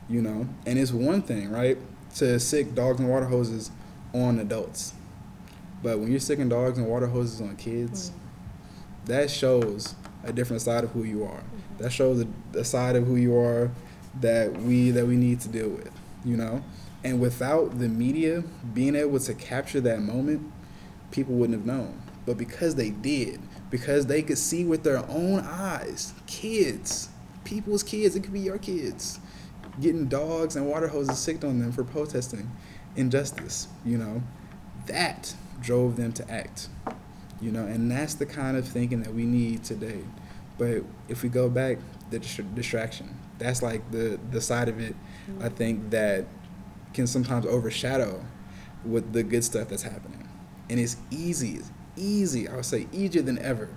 you 0.09 0.21
know. 0.21 0.47
And 0.65 0.79
it's 0.79 0.91
one 0.91 1.21
thing, 1.21 1.51
right, 1.51 1.77
to 2.15 2.39
sick 2.39 2.73
dogs 2.75 2.99
and 2.99 3.09
water 3.09 3.25
hoses 3.25 3.71
on 4.13 4.39
adults, 4.39 4.93
but 5.83 5.99
when 5.99 6.09
you're 6.09 6.19
sicking 6.19 6.49
dogs 6.49 6.77
and 6.77 6.87
water 6.87 7.07
hoses 7.07 7.41
on 7.41 7.55
kids, 7.57 8.09
mm. 8.09 8.13
That 9.05 9.29
shows 9.29 9.95
a 10.23 10.33
different 10.33 10.61
side 10.61 10.83
of 10.83 10.91
who 10.91 11.03
you 11.03 11.23
are. 11.23 11.39
Mm-hmm. 11.39 11.83
That 11.83 11.91
shows 11.91 12.25
a, 12.25 12.59
a 12.59 12.63
side 12.63 12.95
of 12.95 13.05
who 13.05 13.15
you 13.15 13.37
are 13.37 13.71
that 14.21 14.53
we 14.61 14.91
that 14.91 15.05
we 15.05 15.15
need 15.15 15.41
to 15.41 15.49
deal 15.49 15.69
with, 15.69 15.91
you 16.23 16.37
know. 16.37 16.63
And 17.03 17.19
without 17.19 17.77
the 17.77 17.87
media 17.87 18.43
being 18.73 18.95
able 18.95 19.19
to 19.19 19.33
capture 19.33 19.81
that 19.81 20.01
moment, 20.01 20.51
people 21.11 21.35
wouldn't 21.35 21.57
have 21.57 21.65
known. 21.65 22.01
But 22.25 22.37
because 22.37 22.75
they 22.75 22.89
did, 22.89 23.39
because 23.69 24.07
they 24.07 24.23
could 24.23 24.39
see 24.39 24.65
with 24.65 24.83
their 24.83 25.07
own 25.09 25.41
eyes, 25.41 26.13
kids, 26.25 27.09
people's 27.43 27.83
kids, 27.83 28.15
it 28.15 28.21
could 28.23 28.33
be 28.33 28.39
your 28.39 28.57
kids, 28.57 29.19
getting 29.79 30.07
dogs 30.07 30.55
and 30.55 30.67
water 30.67 30.87
hoses 30.87 31.19
sicked 31.19 31.43
on 31.43 31.59
them 31.59 31.71
for 31.71 31.83
protesting 31.83 32.49
injustice, 32.95 33.67
you 33.85 33.97
know, 33.97 34.23
that 34.87 35.35
drove 35.61 35.97
them 35.97 36.13
to 36.13 36.31
act, 36.31 36.69
you 37.41 37.51
know, 37.51 37.65
and 37.65 37.91
that's 37.91 38.15
the 38.15 38.25
kind 38.25 38.57
of 38.57 38.67
thinking 38.67 39.01
that 39.03 39.13
we 39.13 39.25
need 39.25 39.63
today. 39.63 40.01
But 40.57 40.83
if 41.09 41.23
we 41.23 41.29
go 41.29 41.49
back, 41.49 41.77
the 42.09 42.19
distra- 42.19 42.53
distraction, 42.55 43.13
that's 43.37 43.61
like 43.61 43.89
the, 43.91 44.19
the 44.31 44.39
side 44.39 44.69
of 44.69 44.79
it, 44.79 44.95
I 45.27 45.31
mm-hmm. 45.31 45.55
think, 45.55 45.89
that 45.89 46.25
can 46.93 47.07
sometimes 47.07 47.45
overshadow 47.45 48.23
with 48.85 49.11
the 49.11 49.23
good 49.23 49.43
stuff 49.43 49.67
that's 49.67 49.83
happening. 49.83 50.27
And 50.69 50.79
it's 50.79 50.97
easy, 51.11 51.55
it's 51.55 51.71
easy, 51.97 52.47
I 52.47 52.55
would 52.55 52.65
say 52.65 52.87
easier 52.91 53.21
than 53.21 53.37
ever 53.39 53.69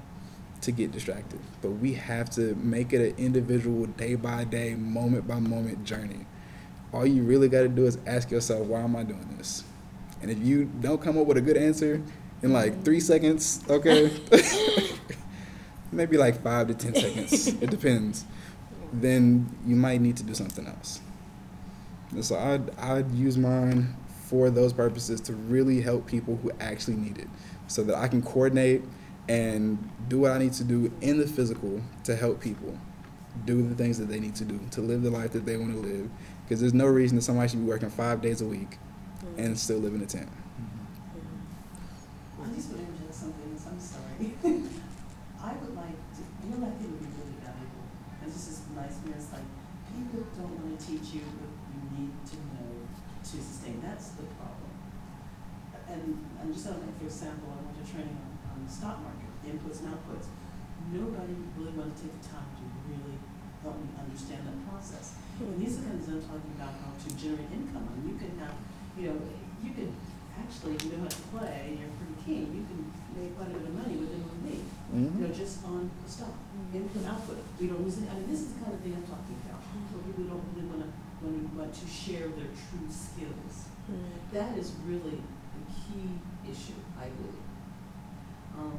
to 0.61 0.73
get 0.73 0.93
distracted. 0.93 1.41
But 1.63 1.71
we 1.71 1.95
have 1.95 2.31
to 2.31 2.55
make 2.57 2.93
it 2.93 3.13
an 3.13 3.25
individual, 3.25 3.87
day 3.87 4.15
by 4.15 4.45
day, 4.45 4.75
moment 4.75 5.27
by 5.27 5.41
moment 5.41 5.85
journey. 5.85 6.27
All 6.93 7.07
you 7.07 7.23
really 7.23 7.49
got 7.49 7.63
to 7.63 7.69
do 7.69 7.87
is 7.87 7.99
ask 8.07 8.31
yourself, 8.31 8.67
why 8.67 8.81
am 8.81 8.97
I 8.97 9.03
doing 9.03 9.35
this? 9.37 9.65
And 10.23 10.31
if 10.31 10.39
you 10.39 10.65
don't 10.65 11.01
come 11.01 11.19
up 11.19 11.27
with 11.27 11.37
a 11.37 11.41
good 11.41 11.57
answer 11.57 12.03
in 12.43 12.53
like 12.53 12.85
three 12.85 13.01
seconds, 13.01 13.63
okay, 13.69 14.11
maybe 15.93 16.17
like 16.17 16.43
five 16.43 16.69
to 16.69 16.75
ten 16.75 16.95
seconds, 16.95 17.49
it 17.63 17.71
depends, 17.71 18.25
then 18.93 19.49
you 19.67 19.77
might 19.77 20.01
need 20.01 20.17
to 20.17 20.23
do 20.23 20.35
something 20.35 20.67
else. 20.67 21.01
And 22.11 22.25
so 22.25 22.39
I'd, 22.39 22.79
I'd 22.79 23.11
use 23.13 23.37
mine 23.37 23.95
for 24.29 24.51
those 24.51 24.73
purposes 24.73 25.21
to 25.23 25.33
really 25.33 25.81
help 25.81 26.07
people 26.07 26.37
who 26.37 26.51
actually 26.61 26.97
need 26.97 27.19
it 27.19 27.29
so 27.67 27.83
that 27.85 27.97
I 27.97 28.09
can 28.09 28.23
coordinate 28.23 28.83
and 29.29 29.91
do 30.09 30.21
what 30.21 30.33
I 30.33 30.39
need 30.39 30.55
to 30.55 30.65
do 30.65 30.91
in 31.01 31.19
the 31.19 31.27
physical 31.27 31.83
to 32.05 32.17
help 32.17 32.41
people 32.41 32.79
do 33.45 33.67
the 33.67 33.75
things 33.75 33.99
that 33.99 34.07
they 34.09 34.21
need 34.21 34.35
to 34.37 34.45
do 34.45 34.59
to 34.73 34.81
live 34.81 35.03
the 35.03 35.11
life 35.11 35.33
that 35.33 35.45
they 35.45 35.57
want 35.57 35.73
to 35.73 35.81
live. 35.81 36.11
Because 36.45 36.61
there's 36.61 36.75
no 36.75 36.87
reason 36.87 37.17
that 37.17 37.23
somebody 37.23 37.49
should 37.49 37.61
be 37.61 37.67
working 37.67 37.91
five 37.91 38.23
days 38.23 38.41
a 38.41 38.47
week 38.47 38.79
and 39.37 39.55
mm. 39.55 39.57
still 39.57 39.79
live 39.79 39.95
in 39.95 40.01
a 40.01 40.07
tent. 40.07 40.29
I 42.49 42.55
just 42.55 42.71
want 42.71 42.81
to 42.81 42.89
interject 42.89 43.15
something, 43.15 43.53
else. 43.53 43.67
I'm 43.69 43.81
sorry. 43.81 44.33
I 45.45 45.53
would 45.53 45.77
like 45.77 45.99
to, 46.17 46.23
you 46.43 46.57
know, 46.57 46.67
I 46.67 46.71
think 46.81 46.91
would 46.91 47.05
be 47.05 47.13
really 47.13 47.37
valuable, 47.45 47.87
and 48.23 48.33
this 48.33 48.49
is 48.49 48.63
nice, 48.75 48.97
when 49.05 49.13
it's 49.13 49.31
like, 49.31 49.45
people 49.93 50.25
don't 50.35 50.57
want 50.57 50.81
to 50.81 50.87
teach 50.87 51.15
you 51.15 51.23
what 51.39 51.53
you 51.71 51.81
need 51.93 52.15
to 52.33 52.37
know 52.57 52.89
to 53.23 53.37
sustain, 53.37 53.83
that's 53.85 54.17
the 54.17 54.25
problem. 54.41 54.69
And 56.67 56.83
I'm 56.83 56.99
just 56.99 57.23
like, 57.23 57.39
for 57.39 57.39
example, 57.39 57.49
I 57.55 57.63
went 57.63 57.77
to 57.79 57.87
training 57.87 58.19
on, 58.19 58.35
on 58.51 58.59
the 58.67 58.71
stock 58.73 58.99
market, 58.99 59.31
inputs 59.47 59.87
and 59.87 59.95
outputs. 59.95 60.27
nobody 60.91 61.35
really 61.55 61.75
wanted 61.77 61.95
to 61.95 62.03
take 62.03 62.15
the 62.19 62.25
time 62.27 62.51
to 62.59 62.65
really 62.91 63.19
help 63.63 63.79
me 63.79 63.89
understand 63.95 64.43
that 64.49 64.59
process. 64.67 65.19
And 65.39 65.59
these 65.61 65.79
are 65.79 65.87
the 65.87 65.95
kinds 65.95 66.09
of 66.11 66.19
I'm 66.19 66.23
talking 66.27 66.55
about 66.59 66.75
how 66.83 66.91
to 66.99 67.09
generate 67.15 67.51
income. 67.55 67.87
I 67.87 67.93
mean, 68.03 68.11
you 68.11 68.17
can 68.19 68.33
have, 68.43 68.59
you 68.99 69.15
know, 69.15 69.17
you 69.63 69.71
can 69.71 69.95
actually, 70.35 70.75
if 70.75 70.87
you 70.87 70.99
know 70.99 71.07
how 71.07 71.13
to 71.15 71.25
play, 71.31 71.59
and 71.71 71.75
you're 71.79 71.95
pretty 71.95 72.19
keen, 72.27 72.47
you 72.51 72.65
can 72.67 72.81
make 73.15 73.39
quite 73.39 73.51
a 73.51 73.59
bit 73.59 73.71
of 73.71 73.75
money 73.75 73.95
within 73.99 74.23
one 74.27 74.41
week. 74.43 74.67
You 74.91 74.99
mm-hmm. 74.99 75.23
know, 75.23 75.31
just 75.31 75.63
on 75.63 75.91
the 76.03 76.11
stock, 76.11 76.35
input, 76.75 77.07
output. 77.07 77.39
We 77.59 77.71
don't 77.71 77.83
lose 77.87 78.03
it. 78.03 78.11
I 78.11 78.19
mean, 78.19 78.31
this 78.31 78.51
is 78.51 78.59
the 78.59 78.67
kind 78.67 78.75
of 78.75 78.81
thing 78.83 78.99
I'm 78.99 79.07
talking 79.07 79.39
about. 79.47 79.63
Where 79.63 80.03
mm-hmm. 80.03 80.11
people 80.11 80.25
don't 80.35 80.47
really 80.55 80.67
wanna, 80.67 80.91
want 81.23 81.35
to, 81.39 81.45
want 81.55 81.71
to 81.75 81.87
share 81.87 82.27
their 82.35 82.51
true 82.51 82.89
skills. 82.91 83.71
Mm-hmm. 83.87 84.35
That 84.35 84.59
is 84.59 84.75
really 84.87 85.23
the 85.23 85.63
key 85.71 86.19
issue, 86.49 86.81
I 86.97 87.13
believe. 87.13 87.45
Um, 88.57 88.79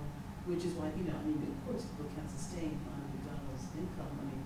which 0.50 0.66
is 0.66 0.74
why, 0.76 0.90
you 0.98 1.06
know, 1.06 1.16
I 1.16 1.24
mean, 1.24 1.40
of 1.40 1.60
course, 1.64 1.86
people 1.94 2.10
can't 2.10 2.28
sustain 2.28 2.82
on 2.90 3.00
McDonald's 3.14 3.70
income, 3.78 4.12
I 4.18 4.24
mean, 4.28 4.44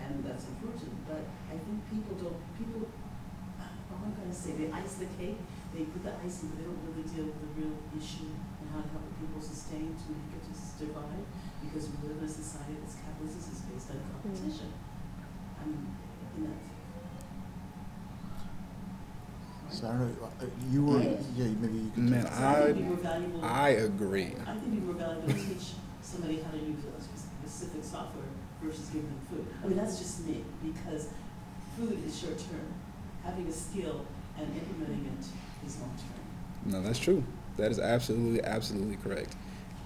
and 0.00 0.24
that's 0.24 0.48
unfortunate, 0.48 1.04
but 1.06 1.22
I 1.52 1.60
think 1.60 1.84
people 1.92 2.16
don't, 2.16 2.40
people, 2.56 2.88
I'm 3.94 4.12
gonna 4.16 4.34
say, 4.34 4.56
they 4.58 4.72
ice 4.72 4.98
the 4.98 5.08
cake, 5.14 5.38
they 5.70 5.86
put 5.86 6.02
the 6.02 6.16
icing, 6.18 6.50
but 6.50 6.58
they 6.58 6.66
don't 6.66 6.82
really 6.88 7.06
deal 7.06 7.28
with 7.30 7.38
the 7.44 7.50
real 7.54 7.76
issue 7.94 8.32
and 8.34 8.66
how 8.72 8.82
to 8.82 8.90
help 8.90 9.06
people 9.20 9.38
sustain 9.38 9.94
to 9.94 10.06
make 10.10 10.34
it 10.34 10.42
to 10.48 10.52
survive, 10.56 11.24
because 11.62 11.92
we 11.92 12.08
live 12.08 12.18
in 12.18 12.26
a 12.26 12.28
society 12.28 12.80
that's 12.80 12.98
capitalism 12.98 13.44
is 13.44 13.62
based 13.68 13.92
on 13.94 14.00
competition. 14.10 14.72
I 15.60 15.62
mean, 15.68 15.94
in 16.36 16.50
that. 16.50 16.73
So 19.74 19.88
I 19.88 19.90
don't 19.90 20.20
know, 20.20 20.28
uh, 20.40 20.44
you 20.70 20.84
were, 20.84 21.00
yeah, 21.36 21.46
maybe 21.60 21.78
you 21.78 21.90
could. 21.94 22.04
Man, 22.04 22.22
take- 22.24 22.32
I 22.32 22.54
think 22.54 22.64
it'd 22.64 22.76
be 22.78 22.82
more 22.84 22.96
valuable. 22.96 23.40
I 23.42 23.68
agree. 23.70 24.22
I 24.22 24.28
think 24.28 24.38
it'd 24.62 24.70
be 24.70 24.80
more 24.80 24.94
valuable 24.94 25.26
to 25.26 25.34
teach 25.34 25.66
somebody 26.02 26.40
how 26.42 26.50
to 26.52 26.58
use 26.58 26.78
a 26.86 27.02
specific 27.02 27.82
software 27.84 28.24
versus 28.62 28.86
giving 28.90 29.08
them 29.08 29.20
food. 29.30 29.46
I 29.62 29.66
mean, 29.66 29.76
that's 29.76 29.98
just 29.98 30.26
me, 30.26 30.44
because 30.62 31.08
food 31.76 31.98
is 32.06 32.18
short 32.18 32.38
term. 32.38 32.72
Having 33.24 33.48
a 33.48 33.52
skill 33.52 34.04
and 34.38 34.46
implementing 34.54 35.06
it 35.18 35.66
is 35.66 35.78
long 35.80 35.90
term. 35.96 36.72
No, 36.72 36.82
that's 36.82 36.98
true. 36.98 37.24
That 37.56 37.70
is 37.70 37.78
absolutely, 37.78 38.42
absolutely 38.44 38.96
correct. 38.96 39.34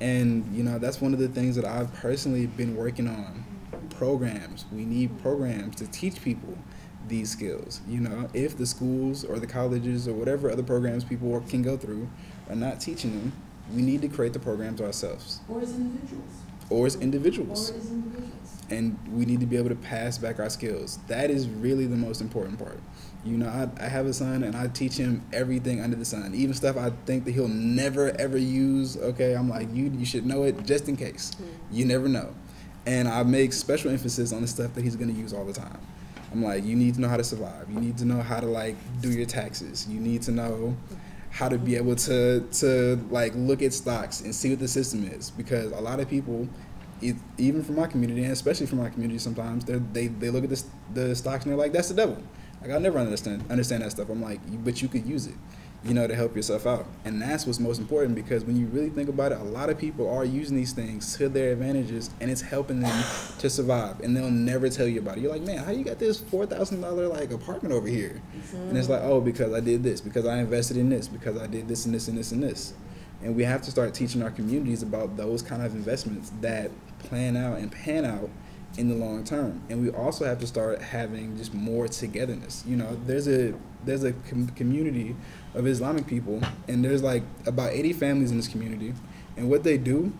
And, 0.01 0.45
you 0.55 0.62
know, 0.64 0.78
that's 0.78 1.01
one 1.01 1.12
of 1.14 1.18
the 1.18 1.28
things 1.28 1.57
that 1.57 1.64
I've 1.64 1.93
personally 1.95 2.47
been 2.47 2.76
working 2.76 3.09
on. 3.09 3.45
Programs. 3.91 4.64
We 4.72 4.84
need 4.84 5.20
programs 5.22 5.76
to 5.76 5.86
teach 5.89 6.22
people 6.22 6.57
these 7.09 7.31
skills. 7.31 7.81
You 7.89 8.01
know, 8.01 8.29
if 8.35 8.57
the 8.57 8.67
schools 8.67 9.25
or 9.25 9.39
the 9.39 9.47
colleges 9.47 10.07
or 10.09 10.13
whatever 10.15 10.51
other 10.51 10.63
programs 10.63 11.05
people 11.05 11.41
can 11.49 11.63
go 11.63 11.77
through 11.77 12.09
are 12.49 12.57
not 12.57 12.81
teaching 12.81 13.13
them, 13.19 13.33
we 13.75 13.83
need 13.83 14.03
to 14.03 14.09
create 14.09 14.33
the 14.33 14.39
programs 14.39 14.81
ourselves 14.81 15.41
Or 15.49 15.61
as 15.61 15.73
individuals. 15.75 16.33
or 16.71 16.87
as 16.87 16.97
individuals. 16.97 17.71
Or 17.71 17.77
as 17.77 17.91
individuals. 17.91 18.63
and 18.71 18.99
we 19.13 19.25
need 19.27 19.41
to 19.41 19.47
be 19.47 19.57
able 19.57 19.69
to 19.71 19.75
pass 19.75 20.17
back 20.19 20.39
our 20.39 20.49
skills. 20.51 20.99
That 21.09 21.31
is 21.31 21.49
really 21.49 21.87
the 21.87 21.97
most 21.97 22.21
important 22.21 22.59
part. 22.59 22.79
You 23.25 23.37
know, 23.37 23.49
I, 23.49 23.69
I 23.85 23.89
have 23.89 24.07
a 24.07 24.13
son 24.13 24.43
and 24.45 24.57
I 24.57 24.69
teach 24.69 24.95
him 24.97 25.23
everything 25.33 25.81
under 25.81 25.97
the 25.97 26.05
sun, 26.05 26.35
even 26.35 26.55
stuff 26.55 26.77
I 26.77 26.91
think 27.05 27.25
that 27.25 27.33
he'll 27.33 27.49
never 27.49 28.11
ever 28.19 28.39
use. 28.39 28.97
Okay, 28.97 29.35
I'm 29.35 29.49
like, 29.49 29.69
you 29.75 29.91
you 29.99 30.07
should 30.07 30.25
know 30.25 30.45
it 30.45 30.65
just 30.65 30.89
in 30.89 30.97
case. 30.97 31.35
Hmm. 31.35 31.45
You 31.71 31.85
never 31.85 32.09
know. 32.09 32.33
And 32.87 33.07
I 33.09 33.23
make 33.25 33.53
special 33.53 33.91
emphasis 33.91 34.33
on 34.33 34.41
the 34.41 34.49
stuff 34.49 34.73
that 34.75 34.83
he's 34.83 34.97
gonna 34.97 35.13
use 35.13 35.35
all 35.35 35.45
the 35.45 35.53
time. 35.53 35.79
I'm 36.33 36.43
like, 36.43 36.64
you 36.64 36.76
need 36.76 36.95
to 36.95 37.01
know 37.01 37.09
how 37.09 37.16
to 37.16 37.24
survive. 37.24 37.70
You 37.70 37.81
need 37.81 37.97
to 37.99 38.05
know 38.05 38.20
how 38.20 38.41
to 38.41 38.47
like 38.47 38.76
do 39.01 39.11
your 39.11 39.26
taxes. 39.26 39.87
You 39.89 40.01
need 40.01 40.22
to 40.22 40.33
know 40.33 40.76
how 41.31 41.49
to 41.49 41.59
be 41.59 41.76
able 41.76 41.95
to 41.95 42.41
to 42.41 42.97
like 43.11 43.33
look 43.35 43.62
at 43.62 43.72
stocks 43.72 44.20
and 44.20 44.35
see 44.35 44.51
what 44.51 44.59
the 44.59 44.68
system 44.68 45.05
is 45.05 45.31
because 45.31 45.72
a 45.72 45.81
lot 45.81 46.01
of 46.01 46.09
people 46.09 46.49
it, 47.01 47.16
even 47.37 47.62
from 47.62 47.76
my 47.76 47.87
community 47.87 48.22
and 48.22 48.33
especially 48.33 48.66
from 48.66 48.79
my 48.79 48.89
community 48.89 49.18
sometimes 49.18 49.64
they 49.64 50.09
they 50.09 50.31
look 50.31 50.45
at 50.45 50.51
the, 50.51 50.64
the 50.95 51.14
stocks 51.14 51.45
and 51.45 51.53
they're 51.53 51.59
like 51.59 51.72
that's 51.72 51.89
the 51.89 51.95
devil 51.95 52.16
like 52.61 52.70
i 52.70 52.79
never 52.79 52.99
understand 52.99 53.45
understand 53.51 53.83
that 53.83 53.91
stuff 53.91 54.09
i'm 54.09 54.22
like 54.22 54.41
but 54.64 54.81
you 54.81 54.89
could 54.89 55.07
use 55.07 55.26
it 55.26 55.35
you 55.89 55.95
know 55.95 56.07
to 56.07 56.14
help 56.14 56.36
yourself 56.36 56.66
out 56.66 56.86
and 57.05 57.20
that's 57.20 57.47
what's 57.47 57.59
most 57.59 57.78
important 57.78 58.14
because 58.14 58.45
when 58.45 58.57
you 58.57 58.66
really 58.66 58.91
think 58.91 59.09
about 59.09 59.32
it 59.32 59.39
a 59.39 59.45
lot 59.45 59.70
of 59.70 59.78
people 59.78 60.09
are 60.09 60.24
using 60.24 60.57
these 60.57 60.72
things 60.72 61.16
to 61.16 61.28
their 61.28 61.53
advantages 61.53 62.11
and 62.20 62.30
it's 62.30 62.43
helping 62.43 62.80
them 62.80 63.05
to 63.39 63.49
survive 63.49 63.99
and 64.01 64.16
they'll 64.16 64.30
never 64.30 64.68
tell 64.68 64.86
you 64.86 65.01
about 65.01 65.16
it 65.16 65.22
you're 65.22 65.32
like 65.32 65.43
man 65.43 65.59
how 65.59 65.72
you 65.72 65.84
got 65.84 65.99
this 65.99 66.20
$4000 66.20 67.11
like 67.11 67.30
apartment 67.32 67.74
over 67.74 67.89
here 67.89 68.20
and 68.55 68.76
it's 68.76 68.89
like, 68.89 69.03
oh, 69.03 69.20
because 69.20 69.53
I 69.53 69.61
did 69.61 69.82
this, 69.82 70.01
because 70.01 70.26
I 70.26 70.39
invested 70.39 70.76
in 70.76 70.89
this, 70.89 71.09
because 71.09 71.39
I 71.39 71.47
did 71.47 71.68
this 71.68 71.86
and 71.86 71.95
this 71.95 72.09
and 72.09 72.18
this 72.18 72.32
and 72.32 72.43
this. 72.43 72.74
And 73.22 73.34
we 73.34 73.45
have 73.45 73.62
to 73.62 73.70
start 73.70 73.95
teaching 73.95 74.22
our 74.22 74.30
communities 74.30 74.82
about 74.82 75.16
those 75.16 75.43
kind 75.43 75.62
of 75.62 75.74
investments 75.74 76.32
that 76.41 76.70
plan 77.01 77.36
out 77.36 77.59
and 77.59 77.70
pan 77.70 78.05
out 78.05 78.30
in 78.76 78.89
the 78.89 78.95
long 78.95 79.24
term. 79.24 79.61
And 79.68 79.82
we 79.82 79.91
also 79.91 80.24
have 80.24 80.39
to 80.41 80.47
start 80.47 80.80
having 80.80 81.36
just 81.36 81.53
more 81.53 81.89
togetherness. 81.89 82.64
You 82.66 82.76
know, 82.76 82.97
there's 83.07 83.26
a 83.26 83.55
there's 83.84 84.05
a 84.05 84.12
com- 84.12 84.49
community 84.49 85.16
of 85.55 85.67
Islamic 85.67 86.07
people, 86.07 86.41
and 86.67 86.85
there's 86.85 87.03
like 87.03 87.23
about 87.47 87.73
80 87.73 87.93
families 87.95 88.31
in 88.31 88.37
this 88.37 88.49
community. 88.49 88.95
And 89.37 89.49
what 89.49 89.65
they 89.65 89.79
do, 89.79 90.13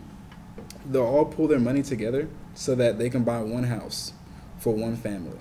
they'll 0.87 1.03
all 1.03 1.25
pull 1.25 1.49
their 1.49 1.59
money 1.59 1.83
together 1.83 2.29
so 2.55 2.75
that 2.75 2.99
they 2.99 3.11
can 3.11 3.25
buy 3.25 3.41
one 3.41 3.65
house 3.65 4.13
for 4.59 4.75
one 4.75 4.97
family. 4.97 5.39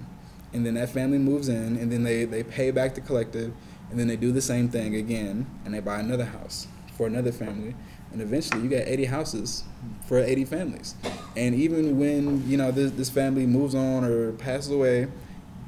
And 0.54 0.66
then 0.66 0.76
that 0.76 0.90
family 0.90 1.18
moves 1.18 1.50
in 1.50 1.78
and 1.78 1.92
then 1.92 2.04
they, 2.04 2.26
they 2.26 2.44
pay 2.44 2.72
back 2.72 2.96
the 2.96 3.02
collective 3.02 3.54
and 3.90 4.00
then 4.00 4.08
they 4.08 4.16
do 4.16 4.32
the 4.32 4.42
same 4.42 4.70
thing 4.70 4.96
again 4.96 5.46
and 5.66 5.74
they 5.74 5.80
buy 5.80 6.00
another 6.00 6.26
house 6.26 6.68
for 6.96 7.08
another 7.08 7.32
family. 7.32 7.76
And 8.12 8.22
eventually 8.22 8.62
you 8.62 8.70
got 8.70 8.88
80 8.88 9.06
houses 9.06 9.64
for 10.08 10.20
80 10.20 10.46
families. 10.46 10.96
And 11.36 11.54
even 11.54 12.00
when 12.00 12.48
you 12.50 12.58
know 12.58 12.72
this, 12.72 12.92
this 12.92 13.10
family 13.10 13.46
moves 13.46 13.76
on 13.76 14.04
or 14.04 14.32
passes 14.34 14.72
away 14.72 15.08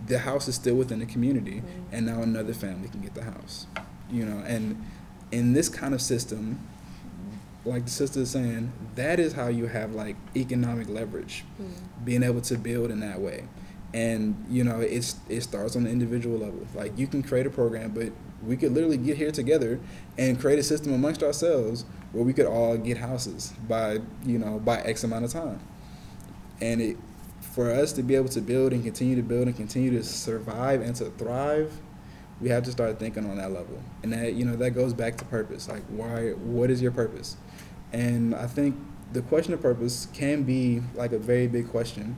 the 0.07 0.19
house 0.19 0.47
is 0.47 0.55
still 0.55 0.75
within 0.75 0.99
the 0.99 1.05
community 1.05 1.61
and 1.91 2.05
now 2.05 2.21
another 2.21 2.53
family 2.53 2.89
can 2.89 3.01
get 3.01 3.13
the 3.13 3.23
house 3.23 3.67
you 4.11 4.25
know 4.25 4.39
and 4.45 4.83
in 5.31 5.53
this 5.53 5.69
kind 5.69 5.93
of 5.93 6.01
system 6.01 6.59
like 7.65 7.85
the 7.85 7.91
sister 7.91 8.21
is 8.21 8.31
saying 8.31 8.71
that 8.95 9.19
is 9.19 9.33
how 9.33 9.47
you 9.47 9.67
have 9.67 9.93
like 9.93 10.15
economic 10.35 10.87
leverage 10.89 11.43
hmm. 11.57 11.71
being 12.03 12.23
able 12.23 12.41
to 12.41 12.57
build 12.57 12.91
in 12.91 12.99
that 13.01 13.19
way. 13.19 13.45
And 13.93 14.45
you 14.49 14.63
know 14.63 14.79
it's 14.79 15.15
it 15.29 15.41
starts 15.41 15.75
on 15.75 15.83
the 15.83 15.89
individual 15.89 16.37
level. 16.37 16.65
Like 16.75 16.97
you 16.97 17.07
can 17.07 17.23
create 17.23 17.47
a 17.47 17.49
program 17.49 17.91
but 17.91 18.11
we 18.43 18.55
could 18.55 18.71
literally 18.71 18.97
get 18.97 19.17
here 19.17 19.31
together 19.31 19.79
and 20.17 20.39
create 20.39 20.59
a 20.59 20.63
system 20.63 20.93
amongst 20.93 21.23
ourselves 21.23 21.85
where 22.13 22.23
we 22.23 22.31
could 22.31 22.45
all 22.45 22.77
get 22.77 22.97
houses 22.97 23.53
by 23.67 23.99
you 24.25 24.37
know 24.37 24.59
by 24.59 24.77
x 24.81 25.03
amount 25.03 25.25
of 25.25 25.31
time. 25.31 25.59
And 26.61 26.81
it 26.81 26.97
for 27.41 27.71
us 27.71 27.91
to 27.93 28.03
be 28.03 28.15
able 28.15 28.29
to 28.29 28.41
build 28.41 28.73
and 28.73 28.83
continue 28.83 29.15
to 29.15 29.23
build 29.23 29.47
and 29.47 29.55
continue 29.55 29.91
to 29.91 30.03
survive 30.03 30.81
and 30.81 30.95
to 30.95 31.05
thrive 31.11 31.73
we 32.41 32.49
have 32.49 32.63
to 32.63 32.71
start 32.71 32.99
thinking 32.99 33.29
on 33.29 33.37
that 33.37 33.51
level. 33.51 33.81
And 34.03 34.13
that 34.13 34.33
you 34.33 34.45
know 34.45 34.55
that 34.55 34.71
goes 34.71 34.93
back 34.93 35.17
to 35.17 35.25
purpose. 35.25 35.67
Like 35.67 35.83
why 35.87 36.31
what 36.31 36.69
is 36.69 36.81
your 36.81 36.91
purpose? 36.91 37.35
And 37.91 38.35
i 38.35 38.47
think 38.47 38.75
the 39.13 39.21
question 39.23 39.53
of 39.53 39.61
purpose 39.61 40.07
can 40.13 40.43
be 40.43 40.81
like 40.93 41.11
a 41.11 41.17
very 41.17 41.47
big 41.47 41.69
question 41.69 42.15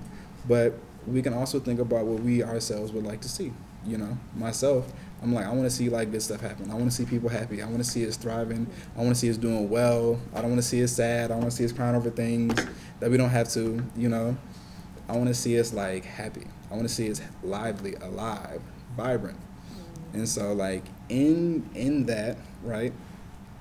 but 0.48 0.74
we 1.08 1.22
can 1.22 1.34
also 1.34 1.60
think 1.60 1.80
about 1.80 2.06
what 2.06 2.22
we 2.22 2.44
ourselves 2.44 2.92
would 2.92 3.06
like 3.06 3.22
to 3.22 3.30
see 3.30 3.54
you 3.86 3.98
know? 3.98 4.18
Myself 4.36 4.92
i'm 5.24 5.34
like 5.34 5.46
i 5.46 5.50
want 5.50 5.64
to 5.64 5.70
see 5.70 5.90
like 5.90 6.12
good 6.12 6.22
stuff 6.22 6.42
happen. 6.42 6.70
I 6.70 6.74
want 6.74 6.86
to 6.86 6.92
see 6.92 7.06
people 7.06 7.30
happy. 7.30 7.62
I 7.62 7.66
want 7.66 7.78
to 7.78 7.84
see 7.84 8.08
us 8.08 8.18
thriving. 8.18 8.68
I 8.96 9.00
want 9.00 9.10
to 9.10 9.16
see 9.16 9.30
us 9.30 9.38
doing 9.38 9.70
well. 9.70 10.20
I 10.34 10.42
don't 10.42 10.52
want 10.52 10.62
to 10.62 10.68
see 10.68 10.84
us 10.84 10.92
sad. 10.92 11.32
I 11.32 11.36
want 11.36 11.50
to 11.50 11.56
see 11.56 11.66
us 11.66 11.72
crying 11.72 11.96
over 11.96 12.10
things 12.10 12.54
that 13.00 13.10
we 13.10 13.18
don't 13.18 13.30
have 13.30 13.50
to 13.54 13.84
you 13.96 14.10
know? 14.10 14.36
I 15.08 15.14
want 15.14 15.28
to 15.28 15.34
see 15.34 15.60
us 15.60 15.74
like 15.74 16.06
happy. 16.06 16.46
I 16.70 16.76
want 16.76 16.88
to 16.88 16.94
see 16.94 17.10
us 17.10 17.22
lively 17.44 17.96
alive 17.96 18.62
vibrant 18.98 19.38
and 20.14 20.28
so 20.28 20.54
like 20.54 20.84
in 21.10 21.70
in 21.76 22.06
that, 22.06 22.38
right? 22.64 22.94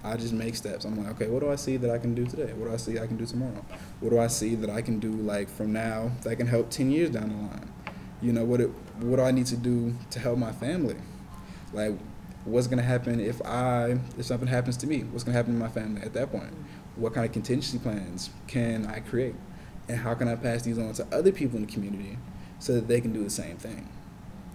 I 0.02 0.16
just 0.16 0.32
make 0.32 0.56
steps. 0.56 0.86
I'm 0.86 0.96
like, 0.96 1.14
okay, 1.14 1.26
what 1.28 1.40
do 1.40 1.50
I 1.50 1.56
see 1.56 1.76
that 1.76 1.90
I 1.90 1.98
can 1.98 2.14
do 2.14 2.24
today? 2.24 2.52
What 2.54 2.68
do 2.68 2.72
I 2.72 2.78
see 2.78 2.98
I 2.98 3.06
can 3.06 3.18
do 3.18 3.26
tomorrow? 3.26 3.64
What 4.00 4.10
do 4.10 4.18
I 4.18 4.28
see 4.28 4.54
that 4.54 4.70
I 4.70 4.80
can 4.80 4.98
do 4.98 5.10
like 5.12 5.50
from 5.50 5.74
now 5.74 6.12
that 6.22 6.36
can 6.36 6.46
help 6.46 6.70
10 6.70 6.90
years 6.90 7.10
down 7.10 7.28
the 7.28 7.34
line? 7.34 7.72
You 8.22 8.32
know, 8.32 8.44
what 8.44 8.62
it, 8.62 8.70
what 8.98 9.16
do 9.16 9.22
I 9.22 9.30
need 9.30 9.46
to 9.46 9.56
do 9.56 9.94
to 10.10 10.18
help 10.18 10.38
my 10.38 10.52
family? 10.52 10.96
Like 11.74 11.98
what's 12.44 12.66
going 12.66 12.78
to 12.78 12.84
happen 12.84 13.20
if 13.20 13.42
I 13.42 13.98
if 14.18 14.24
something 14.24 14.48
happens 14.48 14.76
to 14.78 14.86
me? 14.86 15.00
What's 15.00 15.24
going 15.24 15.34
to 15.34 15.36
happen 15.36 15.54
to 15.54 15.60
my 15.60 15.68
family 15.68 16.02
at 16.02 16.14
that 16.14 16.30
point? 16.30 16.52
What 16.96 17.14
kind 17.14 17.26
of 17.26 17.32
contingency 17.32 17.78
plans 17.78 18.30
can 18.46 18.86
I 18.86 19.00
create? 19.00 19.34
And 19.88 19.98
how 19.98 20.14
can 20.14 20.28
I 20.28 20.36
pass 20.36 20.62
these 20.62 20.78
on 20.78 20.92
to 20.94 21.06
other 21.12 21.32
people 21.32 21.56
in 21.56 21.66
the 21.66 21.72
community 21.72 22.18
so 22.58 22.74
that 22.74 22.88
they 22.88 23.00
can 23.00 23.12
do 23.12 23.24
the 23.24 23.30
same 23.30 23.56
thing? 23.56 23.88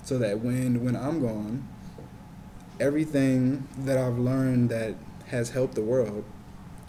So 0.03 0.17
that 0.19 0.39
when 0.39 0.83
when 0.83 0.95
I'm 0.95 1.21
gone, 1.21 1.67
everything 2.79 3.67
that 3.79 3.97
I've 3.97 4.17
learned 4.17 4.69
that 4.69 4.95
has 5.27 5.49
helped 5.49 5.75
the 5.75 5.81
world 5.81 6.23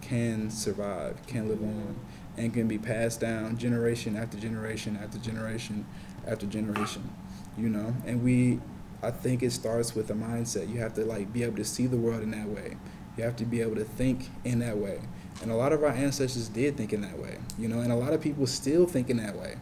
can 0.01 0.51
survive, 0.51 1.18
can 1.26 1.49
live 1.49 1.62
on, 1.62 1.97
and 2.37 2.53
can 2.53 2.68
be 2.68 2.78
passed 2.78 3.20
down 3.20 3.57
generation 3.57 4.16
after 4.16 4.39
generation 4.39 4.99
after 5.03 5.18
generation 5.18 5.87
after 6.26 6.47
generation. 6.47 7.11
You 7.57 7.70
know, 7.70 7.95
and 8.07 8.22
we, 8.22 8.61
I 9.03 9.11
think 9.11 9.43
it 9.43 9.51
starts 9.53 9.95
with 9.95 10.11
a 10.11 10.14
mindset. 10.14 10.68
You 10.68 10.80
have 10.80 10.95
to 10.95 11.05
like 11.05 11.32
be 11.32 11.43
able 11.43 11.57
to 11.57 11.64
see 11.64 11.87
the 11.87 11.97
world 11.97 12.22
in 12.22 12.30
that 12.32 12.49
way. 12.49 12.76
You 13.16 13.24
have 13.24 13.37
to 13.37 13.45
be 13.45 13.62
able 13.62 13.76
to 13.76 13.84
think 13.84 14.28
in 14.45 14.59
that 14.59 14.76
way. 14.76 15.01
And 15.43 15.51
a 15.51 15.55
lot 15.55 15.72
of 15.72 15.82
our 15.82 15.91
ancestors 15.91 16.49
did 16.49 16.76
think 16.76 16.93
in 16.93 17.01
that 17.03 17.18
way, 17.18 17.39
you 17.59 17.68
know, 17.68 17.80
and 17.80 17.93
a 17.93 17.97
lot 17.97 18.12
of 18.12 18.20
people 18.20 18.47
still 18.47 18.87
think 18.87 19.11
in 19.11 19.16
that 19.18 19.37
way. 19.37 19.57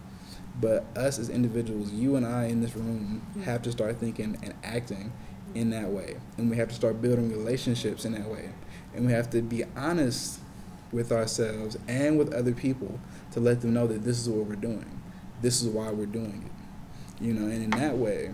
But 0.60 0.84
us 0.96 1.18
as 1.18 1.28
individuals, 1.28 1.92
you 1.92 2.16
and 2.16 2.24
I 2.24 2.44
in 2.46 2.60
this 2.60 2.76
room, 2.76 3.22
mm. 3.36 3.42
have 3.42 3.62
to 3.62 3.72
start 3.72 3.96
thinking 3.98 4.38
and 4.42 4.54
acting 4.62 5.12
in 5.54 5.70
that 5.70 5.88
way. 5.88 6.16
And 6.36 6.50
we 6.50 6.56
have 6.56 6.68
to 6.68 6.74
start 6.74 7.00
building 7.00 7.30
relationships 7.30 8.04
in 8.04 8.12
that 8.12 8.28
way. 8.28 8.50
And 8.94 9.06
we 9.06 9.12
have 9.12 9.30
to 9.30 9.42
be 9.42 9.64
honest 9.76 10.40
with 10.92 11.10
ourselves 11.10 11.76
and 11.88 12.18
with 12.18 12.32
other 12.32 12.52
people 12.52 13.00
to 13.32 13.40
let 13.40 13.60
them 13.60 13.74
know 13.74 13.86
that 13.86 14.04
this 14.04 14.20
is 14.20 14.28
what 14.28 14.46
we're 14.46 14.54
doing. 14.54 15.00
This 15.42 15.62
is 15.62 15.68
why 15.68 15.90
we're 15.90 16.06
doing 16.06 16.44
it. 16.46 17.24
You 17.24 17.34
know, 17.34 17.46
and 17.46 17.62
in 17.62 17.70
that 17.70 17.96
way, 17.96 18.32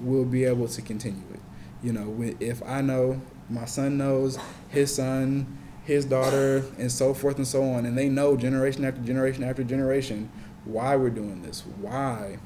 we'll 0.00 0.24
be 0.24 0.44
able 0.44 0.68
to 0.68 0.82
continue 0.82 1.24
it. 1.32 1.40
You 1.82 1.92
know, 1.92 2.34
if 2.40 2.62
I 2.62 2.80
know, 2.80 3.20
my 3.48 3.64
son 3.66 3.98
knows, 3.98 4.38
his 4.68 4.94
son, 4.94 5.58
his 5.84 6.04
daughter, 6.04 6.64
and 6.78 6.90
so 6.90 7.14
forth 7.14 7.36
and 7.36 7.46
so 7.46 7.62
on, 7.62 7.86
and 7.86 7.96
they 7.96 8.08
know 8.08 8.36
generation 8.36 8.84
after 8.84 9.00
generation 9.02 9.44
after 9.44 9.62
generation 9.62 10.30
why 10.64 10.96
we're 10.96 11.10
doing 11.10 11.42
this, 11.42 11.62
why 11.80 12.38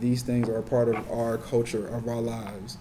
these 0.00 0.22
things 0.22 0.48
are 0.48 0.58
a 0.58 0.62
part 0.62 0.88
of 0.88 1.10
our 1.10 1.38
culture, 1.38 1.86
of 1.88 2.08
our 2.08 2.20
lives. 2.20 2.78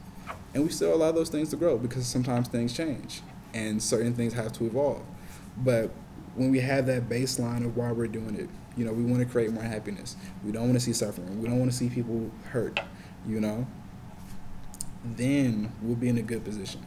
And 0.53 0.63
we 0.63 0.69
still 0.69 0.93
allow 0.93 1.11
those 1.11 1.29
things 1.29 1.49
to 1.49 1.55
grow 1.55 1.77
because 1.77 2.07
sometimes 2.07 2.47
things 2.47 2.73
change 2.73 3.21
and 3.53 3.81
certain 3.81 4.13
things 4.13 4.33
have 4.33 4.51
to 4.53 4.65
evolve. 4.65 5.03
But 5.57 5.91
when 6.35 6.51
we 6.51 6.59
have 6.59 6.85
that 6.87 7.09
baseline 7.09 7.65
of 7.65 7.77
why 7.77 7.91
we're 7.91 8.07
doing 8.07 8.35
it, 8.35 8.49
you 8.77 8.85
know, 8.85 8.93
we 8.93 9.03
want 9.03 9.19
to 9.19 9.25
create 9.25 9.51
more 9.51 9.63
happiness. 9.63 10.15
We 10.43 10.51
don't 10.51 10.63
want 10.63 10.75
to 10.75 10.79
see 10.79 10.93
suffering. 10.93 11.41
We 11.41 11.47
don't 11.47 11.59
want 11.59 11.71
to 11.71 11.77
see 11.77 11.89
people 11.89 12.31
hurt, 12.51 12.79
you 13.27 13.39
know, 13.41 13.67
then 15.03 15.71
we'll 15.81 15.95
be 15.95 16.09
in 16.09 16.17
a 16.17 16.21
good 16.21 16.43
position. 16.43 16.85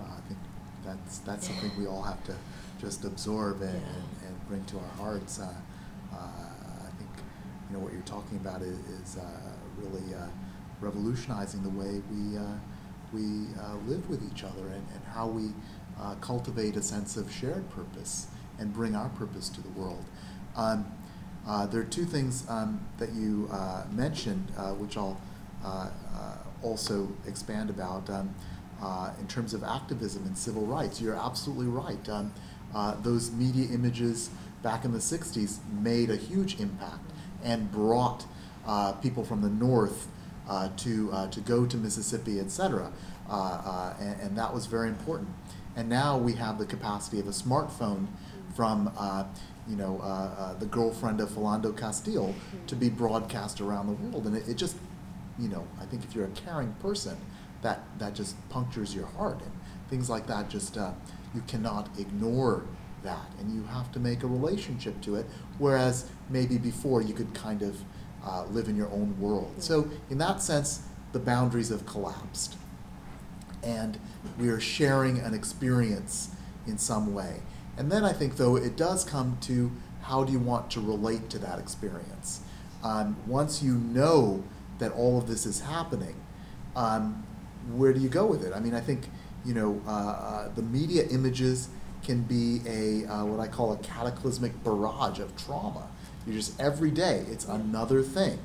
I 0.00 0.20
think 0.28 0.38
that's, 0.84 1.18
that's 1.18 1.46
something 1.46 1.70
we 1.78 1.86
all 1.86 2.02
have 2.02 2.22
to 2.24 2.36
just 2.80 3.04
absorb 3.04 3.62
and, 3.62 3.74
and, 3.74 4.04
and 4.26 4.48
bring 4.48 4.64
to 4.66 4.78
our 4.78 4.96
hearts. 4.96 5.38
Uh, 5.40 5.44
I 5.44 5.48
think, 5.48 5.56
you 7.70 7.76
know, 7.76 7.82
what 7.82 7.92
you're 7.92 8.02
talking 8.02 8.36
about 8.38 8.62
is, 8.62 8.78
is 9.00 9.16
uh, 9.16 9.52
really 9.78 10.14
uh, 10.14 10.26
revolutionizing 10.80 11.62
the 11.62 11.70
way 11.70 12.02
we, 12.10 12.36
uh, 12.36 12.42
we 13.12 13.46
live 13.86 14.08
with 14.08 14.22
each 14.32 14.44
other 14.44 14.66
and, 14.68 14.86
and 14.94 15.04
how 15.12 15.26
we 15.26 15.50
cultivate 16.20 16.76
a 16.76 16.82
sense 16.82 17.16
of 17.16 17.30
shared 17.30 17.68
purpose 17.70 18.26
and 18.58 18.72
bring 18.72 18.96
our 18.96 19.08
purpose 19.10 19.48
to 19.50 19.60
the 19.60 19.68
world. 19.70 20.04
Um, 20.56 20.86
uh, 21.46 21.66
there 21.66 21.80
are 21.80 21.84
two 21.84 22.04
things 22.04 22.48
um, 22.48 22.86
that 22.98 23.12
you 23.12 23.48
uh, 23.52 23.84
mentioned, 23.90 24.52
uh, 24.56 24.72
which 24.72 24.96
I'll 24.96 25.20
also 26.62 27.08
expand 27.26 27.70
about 27.70 28.08
um, 28.10 28.34
in 29.18 29.26
terms 29.28 29.54
of 29.54 29.62
activism 29.62 30.24
and 30.26 30.36
civil 30.36 30.66
rights. 30.66 31.00
You're 31.00 31.16
absolutely 31.16 31.66
right. 31.66 32.08
Um, 32.08 32.32
those 33.02 33.30
media 33.30 33.68
images 33.72 34.30
back 34.62 34.84
in 34.84 34.92
the 34.92 34.98
60s 34.98 35.58
made 35.80 36.10
a 36.10 36.16
huge 36.16 36.60
impact 36.60 37.09
and 37.42 37.70
brought 37.70 38.26
uh, 38.66 38.92
people 38.92 39.24
from 39.24 39.42
the 39.42 39.48
North 39.48 40.08
uh, 40.48 40.68
to, 40.76 41.10
uh, 41.12 41.28
to 41.28 41.40
go 41.40 41.66
to 41.66 41.76
Mississippi, 41.76 42.40
et 42.40 42.50
cetera. 42.50 42.92
Uh, 43.28 43.32
uh, 43.32 43.94
and, 44.00 44.20
and 44.20 44.38
that 44.38 44.52
was 44.52 44.66
very 44.66 44.88
important. 44.88 45.28
And 45.76 45.88
now 45.88 46.18
we 46.18 46.34
have 46.34 46.58
the 46.58 46.66
capacity 46.66 47.20
of 47.20 47.26
a 47.26 47.30
smartphone 47.32 48.08
from 48.54 48.92
uh, 48.98 49.24
you 49.68 49.76
know, 49.76 50.00
uh, 50.00 50.54
the 50.58 50.66
girlfriend 50.66 51.20
of 51.20 51.30
Philando 51.30 51.76
Castile 51.76 52.34
to 52.66 52.74
be 52.74 52.88
broadcast 52.88 53.60
around 53.60 53.86
the 53.86 53.92
world. 53.92 54.26
And 54.26 54.36
it, 54.36 54.48
it 54.48 54.56
just, 54.56 54.76
you 55.38 55.48
know, 55.48 55.64
I 55.80 55.84
think 55.84 56.02
if 56.04 56.14
you're 56.14 56.24
a 56.24 56.30
caring 56.30 56.72
person, 56.80 57.16
that, 57.62 57.82
that 57.98 58.14
just 58.14 58.34
punctures 58.48 58.94
your 58.94 59.06
heart. 59.06 59.40
And 59.42 59.52
things 59.88 60.10
like 60.10 60.26
that 60.26 60.50
just, 60.50 60.76
you 60.76 61.42
cannot 61.46 61.88
ignore 61.98 62.64
that. 63.04 63.30
And 63.38 63.54
you 63.54 63.62
have 63.64 63.92
to 63.92 64.00
make 64.00 64.24
a 64.24 64.26
relationship 64.26 65.00
to 65.02 65.14
it. 65.14 65.26
Whereas 65.58 66.10
maybe 66.30 66.58
before 66.58 67.02
you 67.02 67.12
could 67.12 67.34
kind 67.34 67.62
of 67.62 67.76
uh, 68.24 68.44
live 68.46 68.68
in 68.68 68.76
your 68.76 68.90
own 68.90 69.18
world. 69.20 69.52
So, 69.58 69.90
in 70.08 70.18
that 70.18 70.42
sense, 70.42 70.82
the 71.12 71.18
boundaries 71.18 71.70
have 71.70 71.86
collapsed 71.86 72.56
and 73.62 73.98
we 74.38 74.48
are 74.48 74.60
sharing 74.60 75.18
an 75.18 75.34
experience 75.34 76.30
in 76.66 76.78
some 76.78 77.12
way. 77.12 77.40
And 77.76 77.90
then 77.90 78.04
I 78.04 78.12
think, 78.12 78.36
though, 78.36 78.56
it 78.56 78.76
does 78.76 79.04
come 79.04 79.38
to 79.42 79.70
how 80.02 80.24
do 80.24 80.32
you 80.32 80.38
want 80.38 80.70
to 80.72 80.80
relate 80.80 81.30
to 81.30 81.38
that 81.38 81.58
experience? 81.58 82.40
Um, 82.82 83.16
once 83.26 83.62
you 83.62 83.74
know 83.74 84.42
that 84.78 84.92
all 84.92 85.18
of 85.18 85.28
this 85.28 85.46
is 85.46 85.60
happening, 85.60 86.16
um, 86.74 87.26
where 87.72 87.92
do 87.92 88.00
you 88.00 88.08
go 88.08 88.26
with 88.26 88.44
it? 88.44 88.52
I 88.54 88.60
mean, 88.60 88.74
I 88.74 88.80
think, 88.80 89.08
you 89.44 89.54
know, 89.54 89.80
uh, 89.86 89.90
uh, 89.90 90.48
the 90.54 90.62
media 90.62 91.06
images 91.10 91.68
can 92.02 92.22
be 92.22 92.60
a, 92.66 93.06
uh, 93.06 93.24
what 93.24 93.40
I 93.40 93.48
call 93.48 93.72
a 93.72 93.76
cataclysmic 93.78 94.62
barrage 94.64 95.18
of 95.18 95.36
trauma. 95.36 95.88
You're 96.26 96.36
just, 96.36 96.60
every 96.60 96.90
day, 96.90 97.24
it's 97.30 97.46
another 97.46 98.02
thing. 98.02 98.38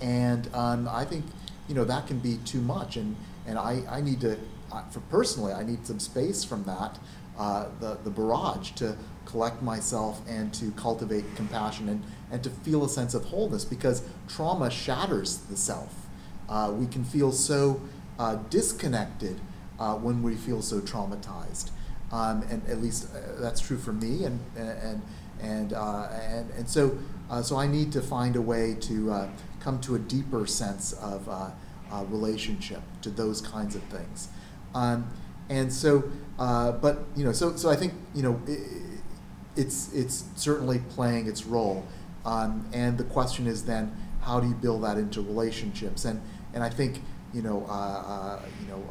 And 0.00 0.48
um, 0.54 0.88
I 0.88 1.04
think, 1.04 1.24
you 1.68 1.74
know, 1.74 1.84
that 1.84 2.06
can 2.06 2.18
be 2.18 2.38
too 2.44 2.60
much. 2.60 2.96
And, 2.96 3.16
and 3.46 3.58
I, 3.58 3.82
I 3.88 4.00
need 4.00 4.20
to, 4.20 4.38
uh, 4.72 4.82
for 4.90 5.00
personally, 5.00 5.52
I 5.52 5.64
need 5.64 5.86
some 5.86 5.98
space 5.98 6.44
from 6.44 6.64
that, 6.64 6.98
uh, 7.38 7.68
the, 7.80 7.98
the 8.04 8.10
barrage 8.10 8.72
to 8.72 8.96
collect 9.24 9.62
myself 9.62 10.22
and 10.26 10.52
to 10.54 10.70
cultivate 10.72 11.24
compassion 11.36 11.88
and, 11.88 12.02
and 12.30 12.42
to 12.42 12.50
feel 12.50 12.84
a 12.84 12.88
sense 12.88 13.14
of 13.14 13.24
wholeness 13.26 13.64
because 13.64 14.02
trauma 14.26 14.70
shatters 14.70 15.38
the 15.38 15.56
self. 15.56 16.06
Uh, 16.48 16.72
we 16.74 16.86
can 16.86 17.04
feel 17.04 17.30
so 17.30 17.80
uh, 18.18 18.36
disconnected 18.48 19.38
uh, 19.78 19.94
when 19.94 20.22
we 20.22 20.34
feel 20.34 20.62
so 20.62 20.80
traumatized. 20.80 21.70
Um, 22.10 22.42
and 22.50 22.66
at 22.68 22.80
least 22.80 23.08
uh, 23.14 23.40
that's 23.40 23.60
true 23.60 23.76
for 23.76 23.92
me. 23.92 24.24
And, 24.24 24.40
and, 24.56 25.02
and, 25.40 25.72
uh, 25.72 26.08
and, 26.12 26.50
and 26.52 26.68
so, 26.68 26.98
uh, 27.30 27.42
so 27.42 27.56
I 27.56 27.66
need 27.66 27.92
to 27.92 28.00
find 28.00 28.36
a 28.36 28.40
way 28.40 28.76
to 28.80 29.12
uh, 29.12 29.28
come 29.60 29.80
to 29.82 29.94
a 29.94 29.98
deeper 29.98 30.46
sense 30.46 30.92
of 30.94 31.28
relationship 32.10 32.80
to 33.02 33.10
those 33.10 33.40
kinds 33.40 33.74
of 33.74 33.82
things. 33.84 34.28
Um, 34.74 35.10
and 35.50 35.72
so, 35.72 36.04
but 36.36 37.04
you 37.16 37.24
know, 37.24 37.32
so 37.32 37.56
so 37.56 37.70
I 37.70 37.76
think 37.76 37.94
you 38.14 38.22
know, 38.22 38.40
i 38.48 38.56
it's 39.56 39.92
it's 39.92 40.24
certainly 40.36 40.78
playing 40.90 41.26
its 41.26 41.44
role. 41.44 41.84
Um, 42.24 42.68
and 42.72 42.96
the 42.96 43.04
question 43.04 43.46
is 43.46 43.64
then, 43.64 43.96
how 44.20 44.38
do 44.38 44.46
you 44.46 44.54
build 44.54 44.84
that 44.84 44.98
into 44.98 45.20
relationships? 45.20 46.04
And 46.04 46.20
and 46.54 46.62
I 46.62 46.70
think 46.70 47.02
you 47.34 47.42
know, 47.42 47.60
you 48.62 48.68
know, 48.68 48.82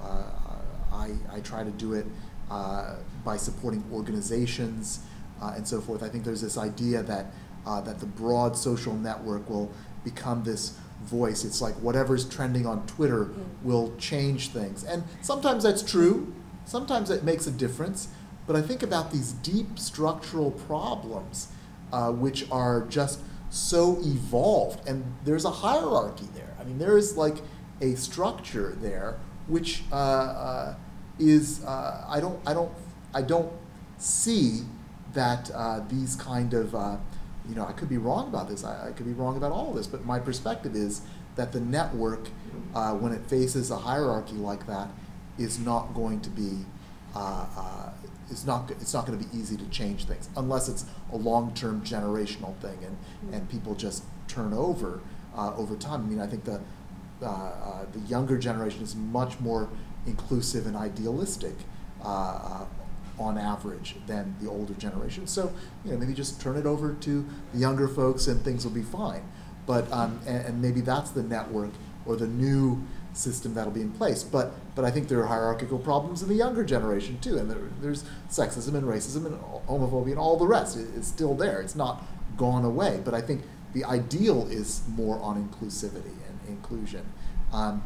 I 0.91 1.11
I 1.32 1.39
try 1.41 1.63
to 1.63 1.72
do 1.72 1.93
it 1.93 2.05
uh, 2.49 2.95
by 3.23 3.37
supporting 3.37 3.83
organizations 3.91 4.99
uh, 5.41 5.53
and 5.55 5.67
so 5.67 5.81
forth. 5.81 6.03
I 6.03 6.09
think 6.09 6.23
there's 6.23 6.41
this 6.41 6.57
idea 6.57 7.03
that 7.03 7.27
uh, 7.65 7.81
that 7.81 7.99
the 7.99 8.05
broad 8.05 8.57
social 8.57 8.93
network 8.93 9.49
will 9.49 9.71
become 10.03 10.43
this 10.43 10.77
voice. 11.03 11.43
It's 11.43 11.61
like 11.61 11.75
whatever's 11.75 12.27
trending 12.27 12.65
on 12.65 12.85
Twitter 12.87 13.29
will 13.61 13.93
change 13.97 14.49
things. 14.49 14.83
And 14.83 15.03
sometimes 15.21 15.63
that's 15.63 15.83
true, 15.83 16.33
sometimes 16.65 17.09
it 17.09 17.23
makes 17.23 17.45
a 17.45 17.51
difference. 17.51 18.07
But 18.47 18.55
I 18.55 18.61
think 18.61 18.81
about 18.81 19.11
these 19.11 19.33
deep 19.33 19.77
structural 19.77 20.51
problems, 20.51 21.49
uh, 21.91 22.11
which 22.13 22.49
are 22.49 22.85
just 22.87 23.19
so 23.49 23.97
evolved, 24.01 24.87
and 24.87 25.03
there's 25.25 25.45
a 25.45 25.51
hierarchy 25.51 26.27
there. 26.33 26.55
I 26.59 26.63
mean, 26.63 26.77
there 26.77 26.97
is 26.97 27.17
like 27.17 27.37
a 27.81 27.95
structure 27.95 28.77
there, 28.81 29.19
which 29.47 29.83
uh, 29.91 29.95
uh, 29.95 30.75
is 31.20 31.63
uh, 31.63 32.05
I 32.07 32.20
don't 32.20 32.39
I 32.45 32.53
don't 32.53 32.72
I 33.13 33.22
don't 33.22 33.51
see 33.97 34.61
that 35.13 35.49
uh, 35.53 35.82
these 35.89 36.15
kind 36.15 36.53
of 36.53 36.76
uh, 36.76 36.97
you 37.47 37.55
know 37.55 37.65
I 37.65 37.72
could 37.72 37.89
be 37.89 37.97
wrong 37.97 38.28
about 38.28 38.49
this. 38.49 38.63
I, 38.63 38.89
I 38.89 38.91
could 38.91 39.05
be 39.05 39.13
wrong 39.13 39.38
about 39.38 39.51
all 39.51 39.70
of 39.70 39.76
this, 39.76 39.88
but 39.88 40.05
my 40.05 40.20
perspective 40.20 40.76
is 40.76 41.01
that 41.36 41.51
the 41.51 41.59
network, 41.59 42.30
uh, 42.74 42.93
when 42.93 43.11
it 43.11 43.26
faces 43.28 43.70
a 43.70 43.78
hierarchy 43.78 44.36
like 44.36 44.65
that, 44.68 44.89
is 45.38 45.59
not 45.59 45.93
going 45.93 46.20
to 46.22 46.30
be 46.30 46.65
uh, 47.15 47.45
uh, 47.57 47.89
it's 48.30 48.45
not 48.45 48.70
it's 48.72 48.93
not 48.93 49.05
going 49.05 49.18
to 49.18 49.26
be 49.26 49.38
easy 49.38 49.55
to 49.55 49.65
change 49.70 50.05
things 50.05 50.30
unless 50.36 50.68
it's 50.68 50.86
a 51.13 51.15
long-term 51.15 51.82
generational 51.82 52.55
thing 52.57 52.78
and 52.84 52.97
and 53.34 53.49
people 53.49 53.74
just 53.74 54.03
turn 54.28 54.53
over 54.53 55.01
over 55.36 55.76
time. 55.76 56.01
I 56.01 56.09
mean, 56.09 56.20
I 56.20 56.28
think 56.28 56.43
the 56.43 56.59
the 57.20 57.99
younger 58.07 58.38
generation 58.38 58.82
is 58.84 58.95
much 58.95 59.39
more 59.39 59.70
inclusive 60.08 60.66
and 60.66 60.76
idealistic 60.76 61.55
uh, 62.03 62.08
uh, 62.08 62.66
on 63.20 63.38
average 63.38 63.95
than 64.05 64.36
the 64.41 64.49
older 64.49 64.74
generation. 64.76 65.28
So 65.28 65.51
you 65.84 65.91
know 65.91 65.97
maybe 65.97 66.14
just 66.14 66.39
turn 66.41 66.55
it 66.55 66.66
over 66.66 66.93
to 66.93 67.26
the 67.53 67.60
younger 67.60 67.88
folks 67.88 68.28
and 68.28 68.41
things 68.41 68.64
will 68.64 68.74
be 68.74 68.84
fine. 68.84 69.24
But 69.66 69.91
um, 69.91 70.20
and, 70.26 70.45
and 70.45 70.62
maybe 70.62 70.82
that's 70.82 71.12
the 71.12 71.24
network 71.24 71.72
or 72.05 72.16
the 72.16 72.28
new 72.28 72.82
system 73.14 73.53
that'll 73.53 73.72
be 73.72 73.82
in 73.82 73.91
place. 73.91 74.24
But 74.24 74.53
but 74.76 74.86
I 74.86 74.91
think 74.91 75.08
there 75.08 75.20
are 75.22 75.26
hierarchical 75.26 75.80
problems 75.80 76.22
in 76.22 76.30
the 76.30 76.36
younger 76.36 76.64
generation 76.64 77.20
too, 77.20 77.38
and 77.38 77.49
there, 77.49 77.58
there's 77.82 78.03
sexism 78.30 78.76
and 78.76 78.84
racism 78.84 79.26
and 79.26 79.39
homophobia 79.68 80.12
and 80.12 80.20
all 80.20 80.38
the 80.38 80.47
rest. 80.47 80.78
It, 80.78 80.88
it's 80.95 81.08
still 81.08 81.36
there. 81.36 81.62
It's 81.62 81.76
not 81.76 82.03
gone 82.38 82.64
away. 82.64 83.01
But 83.03 83.14
I 83.14 83.22
think 83.22 83.43
the 83.74 83.84
ideal 83.84 84.47
is 84.47 84.82
more 84.88 85.20
on 85.20 85.36
inclusivity 85.47 86.16
and 86.28 86.39
inclusion. 86.47 87.05
Um, 87.51 87.84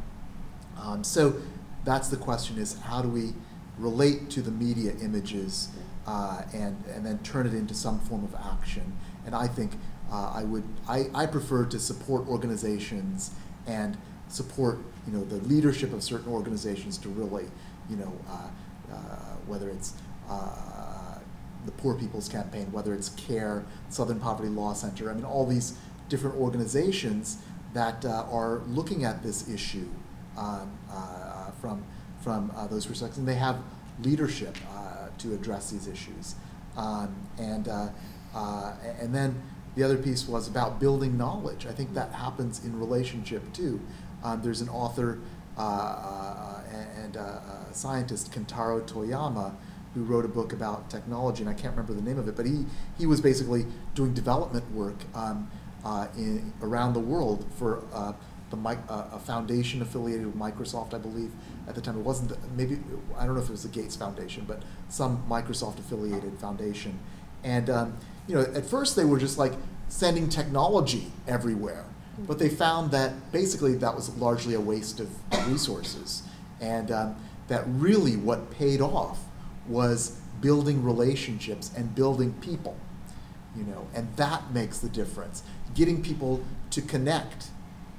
um, 0.78 1.04
so 1.04 1.36
that's 1.84 2.10
the 2.10 2.18
question: 2.18 2.58
is 2.58 2.80
how 2.80 3.02
do 3.02 3.10
we 3.10 3.34
relate 3.78 4.30
to 4.32 4.42
the 4.42 4.52
media 4.52 4.94
images 5.02 5.70
uh, 6.06 6.42
and 6.54 6.84
and 6.94 7.06
then 7.06 7.20
turn 7.20 7.46
it 7.48 7.54
into 7.54 7.74
some 7.74 8.00
form 8.00 8.24
of 8.24 8.36
action? 8.36 8.98
And 9.26 9.36
I 9.36 9.48
think 9.48 9.74
uh, 10.12 10.32
I 10.36 10.44
would 10.44 10.64
I, 10.88 11.08
I 11.14 11.26
prefer 11.26 11.66
to 11.66 11.80
support 11.80 12.28
organizations 12.28 13.32
and 13.68 13.98
support 14.28 14.80
you 15.08 15.14
know 15.14 15.24
the 15.24 15.38
leadership 15.48 15.94
of 15.94 16.04
certain 16.04 16.32
organizations 16.32 16.98
to 17.00 17.10
really 17.10 17.46
you 17.90 17.98
know 17.98 18.14
uh, 18.30 18.94
uh, 18.94 18.98
whether 19.48 19.70
it's 19.70 19.94
uh, 20.30 21.20
the 21.66 21.72
Poor 21.74 21.94
People's 21.94 22.28
Campaign, 22.28 22.72
whether 22.72 22.94
it's 22.94 23.10
CARE, 23.10 23.64
Southern 23.90 24.20
Poverty 24.20 24.50
Law 24.50 24.74
Center. 24.74 25.12
I 25.12 25.14
mean, 25.14 25.26
all 25.26 25.46
these 25.46 25.78
different 26.10 26.36
organizations 26.38 27.38
that 27.74 28.04
uh, 28.04 28.26
are 28.32 28.62
looking 28.68 29.04
at 29.04 29.24
this 29.24 29.48
issue 29.50 29.88
um, 30.38 30.72
from 31.62 31.84
from 32.22 32.52
uh, 32.56 32.68
those 32.68 32.86
perspectives, 32.86 33.18
and 33.18 33.28
they 33.28 33.36
have 33.36 33.58
leadership 34.04 34.58
uh, 34.76 35.08
to 35.18 35.34
address 35.34 35.72
these 35.72 35.88
issues. 35.88 36.36
Um, 36.78 37.16
and 37.38 37.68
uh, 37.68 37.90
uh, 38.34 38.74
and 39.00 39.14
then 39.14 39.42
the 39.76 39.84
other 39.84 39.98
piece 39.98 40.28
was 40.28 40.48
about 40.48 40.80
building 40.80 41.18
knowledge. 41.18 41.66
I 41.66 41.72
think 41.72 41.94
that 41.94 42.12
happens 42.12 42.64
in 42.66 42.78
relationship 42.80 43.42
too. 43.54 43.80
Um, 44.24 44.42
there's 44.44 44.62
an 44.62 44.70
author 44.70 45.20
uh, 45.58 45.62
uh, 45.62 46.62
and 46.98 47.18
scientist 47.74 48.32
Kentaro 48.32 48.82
Toyama 48.88 49.54
who 49.94 50.04
wrote 50.04 50.26
a 50.26 50.28
book 50.28 50.54
about 50.54 50.90
technology, 50.90 51.42
and 51.42 51.50
I 51.50 51.54
can't 51.54 51.76
remember 51.76 51.94
the 51.94 52.02
name 52.02 52.18
of 52.18 52.28
it, 52.28 52.36
but 52.36 52.46
he, 52.46 52.66
he 52.98 53.06
was 53.06 53.20
basically 53.20 53.66
doing 53.94 54.14
development 54.14 54.70
work 54.72 54.96
um, 55.14 55.50
uh, 55.84 56.08
in, 56.16 56.54
around 56.62 56.94
the 56.94 57.00
world 57.00 57.46
for 57.58 57.84
uh, 57.94 58.14
the 58.50 58.58
uh, 58.58 59.10
a 59.14 59.20
foundation 59.20 59.82
affiliated 59.82 60.26
with 60.26 60.36
Microsoft, 60.36 60.94
I 60.94 60.98
believe, 60.98 61.32
at 61.68 61.76
the 61.76 61.82
time. 61.82 61.98
It 61.98 62.04
wasn't, 62.04 62.30
the, 62.30 62.38
maybe, 62.56 62.80
I 63.18 63.26
don't 63.26 63.36
know 63.36 63.42
if 63.42 63.50
it 63.50 63.52
was 63.52 63.64
the 63.64 63.70
Gates 63.70 63.96
Foundation, 63.96 64.46
but 64.48 64.64
some 64.90 65.24
Microsoft 65.30 65.80
affiliated 65.80 66.38
foundation. 66.40 67.00
And, 67.44 67.70
um, 67.70 67.98
you 68.28 68.36
know, 68.36 68.42
at 68.42 68.66
first 68.66 68.96
they 68.96 69.06
were 69.06 69.20
just 69.20 69.38
like 69.38 69.54
sending 69.88 70.30
technology 70.30 71.12
everywhere, 71.28 71.86
but 72.28 72.40
they 72.40 72.50
found 72.50 72.92
that 72.92 73.32
basically 73.32 73.76
that 73.76 73.96
was 73.96 74.16
largely 74.18 74.54
a 74.54 74.62
waste 74.62 75.00
of 75.00 75.10
resources. 75.50 76.24
And 76.60 76.92
um, 76.92 77.16
that 77.48 77.64
really 77.68 78.16
what 78.16 78.52
paid 78.52 78.82
off 78.82 79.20
was 79.68 80.20
building 80.40 80.84
relationships 80.84 81.72
and 81.76 81.94
building 81.94 82.34
people 82.42 82.78
you 83.56 83.64
know 83.64 83.88
and 83.94 84.08
that 84.16 84.52
makes 84.54 84.80
the 84.80 84.90
difference 84.90 85.44
getting 85.76 86.02
people 86.02 86.44
to 86.70 86.82
connect 86.82 87.50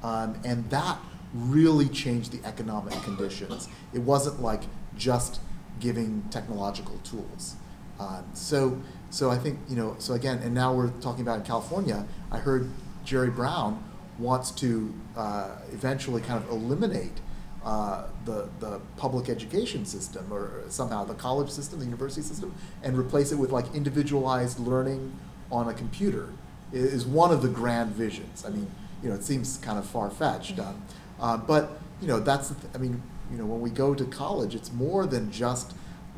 um, 0.02 0.38
and 0.44 0.68
that 0.70 0.98
really 1.34 1.88
changed 1.88 2.32
the 2.32 2.46
economic 2.46 2.94
conditions. 3.02 3.68
It 3.92 4.00
wasn't 4.00 4.42
like 4.42 4.62
just 4.96 5.40
giving 5.80 6.22
technological 6.30 6.98
tools. 6.98 7.56
Um, 7.98 8.24
so 8.32 8.80
so 9.10 9.30
i 9.30 9.36
think 9.36 9.58
you 9.68 9.76
know 9.76 9.94
so 9.98 10.14
again 10.14 10.38
and 10.38 10.54
now 10.54 10.72
we're 10.72 10.88
talking 11.02 11.20
about 11.20 11.38
in 11.38 11.44
california 11.44 12.04
i 12.32 12.38
heard 12.38 12.70
jerry 13.04 13.28
brown 13.28 13.84
wants 14.18 14.50
to 14.50 14.92
uh, 15.16 15.50
eventually 15.72 16.20
kind 16.22 16.42
of 16.42 16.50
eliminate 16.50 17.20
uh, 17.64 18.06
the, 18.24 18.48
the 18.60 18.80
public 18.96 19.28
education 19.28 19.84
system 19.84 20.26
or 20.32 20.62
somehow 20.68 21.04
the 21.04 21.14
college 21.14 21.48
system, 21.50 21.78
the 21.78 21.84
university 21.84 22.22
system, 22.22 22.54
and 22.82 22.98
replace 22.98 23.32
it 23.32 23.36
with 23.36 23.52
like 23.52 23.72
individualized 23.74 24.58
learning 24.58 25.16
on 25.50 25.68
a 25.68 25.74
computer. 25.74 26.28
Is 26.72 27.04
one 27.04 27.30
of 27.30 27.42
the 27.42 27.48
grand 27.48 27.92
visions. 27.92 28.44
I 28.46 28.50
mean, 28.50 28.70
you 29.02 29.10
know, 29.10 29.14
it 29.14 29.22
seems 29.22 29.58
kind 29.58 29.78
of 29.78 29.86
far 29.86 30.08
fetched, 30.08 30.58
um, 30.58 30.82
uh, 31.22 31.36
but 31.38 31.80
you 32.00 32.08
know, 32.08 32.20
that's 32.20 32.48
th- 32.48 32.60
I 32.74 32.78
mean, 32.78 33.00
you 33.30 33.38
know, 33.38 33.46
when 33.46 33.60
we 33.60 33.70
go 33.70 33.94
to 33.94 34.04
college, 34.04 34.54
it's 34.54 34.72
more 34.72 35.06
than 35.06 35.30
just 35.30 35.72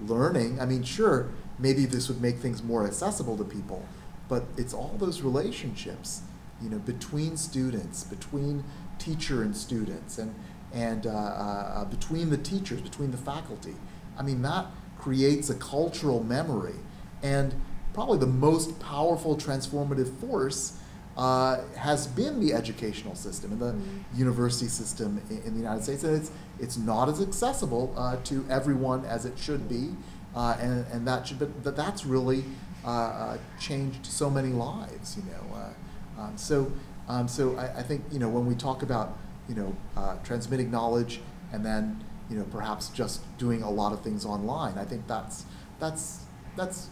learning. 0.04 0.60
I 0.60 0.66
mean, 0.66 0.82
sure, 0.82 1.28
maybe 1.58 1.84
this 1.84 2.08
would 2.08 2.20
make 2.20 2.38
things 2.38 2.62
more 2.62 2.86
accessible 2.86 3.36
to 3.36 3.44
people, 3.44 3.86
but 4.28 4.44
it's 4.56 4.74
all 4.74 4.96
those 4.98 5.20
relationships, 5.20 6.22
you 6.60 6.70
know, 6.70 6.78
between 6.78 7.36
students, 7.36 8.02
between 8.04 8.64
teacher 8.98 9.42
and 9.42 9.56
students, 9.56 10.18
and 10.18 10.34
and 10.72 11.06
uh, 11.06 11.10
uh, 11.10 11.84
between 11.84 12.30
the 12.30 12.38
teachers, 12.38 12.80
between 12.80 13.12
the 13.12 13.18
faculty. 13.18 13.76
I 14.18 14.22
mean, 14.22 14.42
that 14.42 14.66
creates 14.98 15.50
a 15.50 15.54
cultural 15.54 16.24
memory, 16.24 16.76
and 17.22 17.54
probably 17.92 18.18
the 18.18 18.26
most 18.26 18.80
powerful 18.80 19.36
transformative 19.36 20.18
force 20.18 20.78
uh, 21.16 21.60
has 21.76 22.06
been 22.06 22.40
the 22.40 22.52
educational 22.52 23.14
system 23.14 23.52
and 23.52 23.60
the 23.60 23.72
Mhm. 23.72 24.18
university 24.18 24.68
system 24.68 25.20
in, 25.30 25.38
in 25.42 25.52
the 25.54 25.60
United 25.60 25.82
States, 25.82 26.02
and 26.04 26.16
it's 26.16 26.30
it's 26.58 26.76
not 26.76 27.08
as 27.08 27.20
accessible 27.20 27.92
uh, 27.96 28.16
to 28.24 28.44
everyone 28.48 29.04
as 29.04 29.24
it 29.24 29.38
should 29.38 29.68
be, 29.68 29.94
uh, 30.34 30.56
and 30.60 30.84
and 30.92 31.06
that 31.06 31.26
should, 31.28 31.38
but, 31.38 31.62
but 31.62 31.76
that's 31.76 32.04
really 32.04 32.44
uh, 32.84 32.88
uh, 32.90 33.38
changed 33.60 34.04
so 34.06 34.28
many 34.28 34.48
lives, 34.50 35.16
you 35.16 35.22
know. 35.30 35.56
Uh, 35.56 36.20
um, 36.22 36.36
so 36.36 36.70
um, 37.08 37.28
so 37.28 37.56
I, 37.56 37.78
I 37.80 37.82
think 37.82 38.02
you 38.10 38.18
know 38.18 38.28
when 38.28 38.46
we 38.46 38.54
talk 38.54 38.82
about 38.82 39.16
you 39.48 39.54
know 39.54 39.74
uh, 39.96 40.16
transmitting 40.24 40.70
knowledge 40.70 41.20
and 41.52 41.64
then 41.64 42.02
you 42.30 42.36
know 42.38 42.44
perhaps 42.50 42.88
just 42.88 43.20
doing 43.38 43.62
a 43.62 43.70
lot 43.70 43.92
of 43.92 44.00
things 44.02 44.24
online, 44.24 44.78
I 44.78 44.84
think 44.84 45.06
that's 45.06 45.44
that's 45.78 46.20
that's 46.56 46.88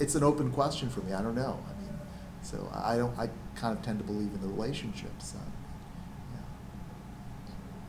it's 0.00 0.14
an 0.14 0.22
open 0.22 0.50
question 0.50 0.88
for 0.88 1.00
me. 1.00 1.12
I 1.12 1.22
don't 1.22 1.34
know. 1.34 1.58
I 1.68 1.80
mean, 1.82 1.94
so 2.42 2.56
I 2.72 2.96
don't. 2.96 3.18
I 3.18 3.28
kind 3.56 3.76
of 3.76 3.82
tend 3.84 3.98
to 3.98 4.04
believe 4.04 4.32
in 4.34 4.40
the 4.40 4.48
relationships. 4.48 5.34
Um, 5.34 5.52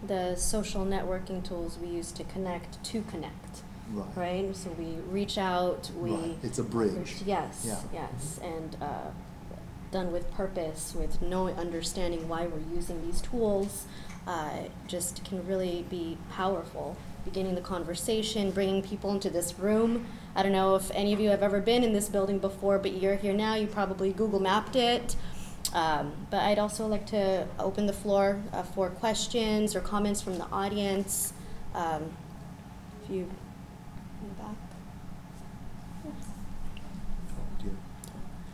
The 0.08 0.36
social 0.36 0.86
networking 0.86 1.44
tools 1.44 1.78
we 1.82 1.88
use 1.88 2.12
to 2.14 2.24
connect 2.24 2.82
to 2.86 3.02
connect. 3.04 3.64
Right. 3.92 4.06
right? 4.16 4.56
So 4.56 4.70
we 4.72 4.96
reach 5.10 5.38
out, 5.38 5.90
we. 5.98 6.12
Right. 6.12 6.38
It's 6.44 6.60
a 6.60 6.64
bridge. 6.64 7.24
Yes, 7.26 7.64
Yeah. 7.66 7.80
yes, 7.94 8.40
and 8.44 8.76
uh, 8.82 9.10
done 9.92 10.12
with 10.12 10.30
purpose, 10.32 10.94
with 10.96 11.22
no 11.22 11.48
understanding 11.48 12.28
why 12.28 12.46
we're 12.46 12.76
using 12.76 13.02
these 13.06 13.22
tools, 13.22 13.86
uh, 14.28 14.50
just 14.88 15.24
can 15.24 15.46
really 15.48 15.86
be 15.90 16.18
powerful. 16.32 16.98
Beginning 17.24 17.56
the 17.56 17.62
conversation, 17.62 18.52
bringing 18.52 18.82
people 18.82 19.12
into 19.12 19.30
this 19.30 19.58
room. 19.58 20.06
I 20.36 20.44
don't 20.44 20.52
know 20.52 20.76
if 20.76 20.92
any 20.94 21.14
of 21.14 21.20
you 21.20 21.30
have 21.30 21.42
ever 21.42 21.60
been 21.60 21.84
in 21.84 21.94
this 21.94 22.08
building 22.10 22.40
before, 22.40 22.78
but 22.78 22.94
you're 23.02 23.16
here 23.16 23.34
now. 23.34 23.56
You 23.56 23.68
probably 23.68 24.12
Google 24.14 24.40
mapped 24.40 24.76
it. 24.76 25.16
Um, 25.74 26.14
but 26.30 26.42
I'd 26.42 26.60
also 26.60 26.88
like 26.88 27.06
to 27.08 27.46
open 27.60 27.86
the 27.88 27.94
floor 27.94 28.42
uh, 28.54 28.64
for 28.64 28.90
questions 28.90 29.76
or 29.76 29.82
comments 29.82 30.22
from 30.22 30.38
the 30.38 30.46
audience. 30.46 31.34
Um, 31.76 32.10
if 33.04 33.10
you 33.10 33.30
in 34.22 34.30
the 34.30 34.36
back. 34.44 34.56
Do 36.04 37.66
you- 37.66 37.78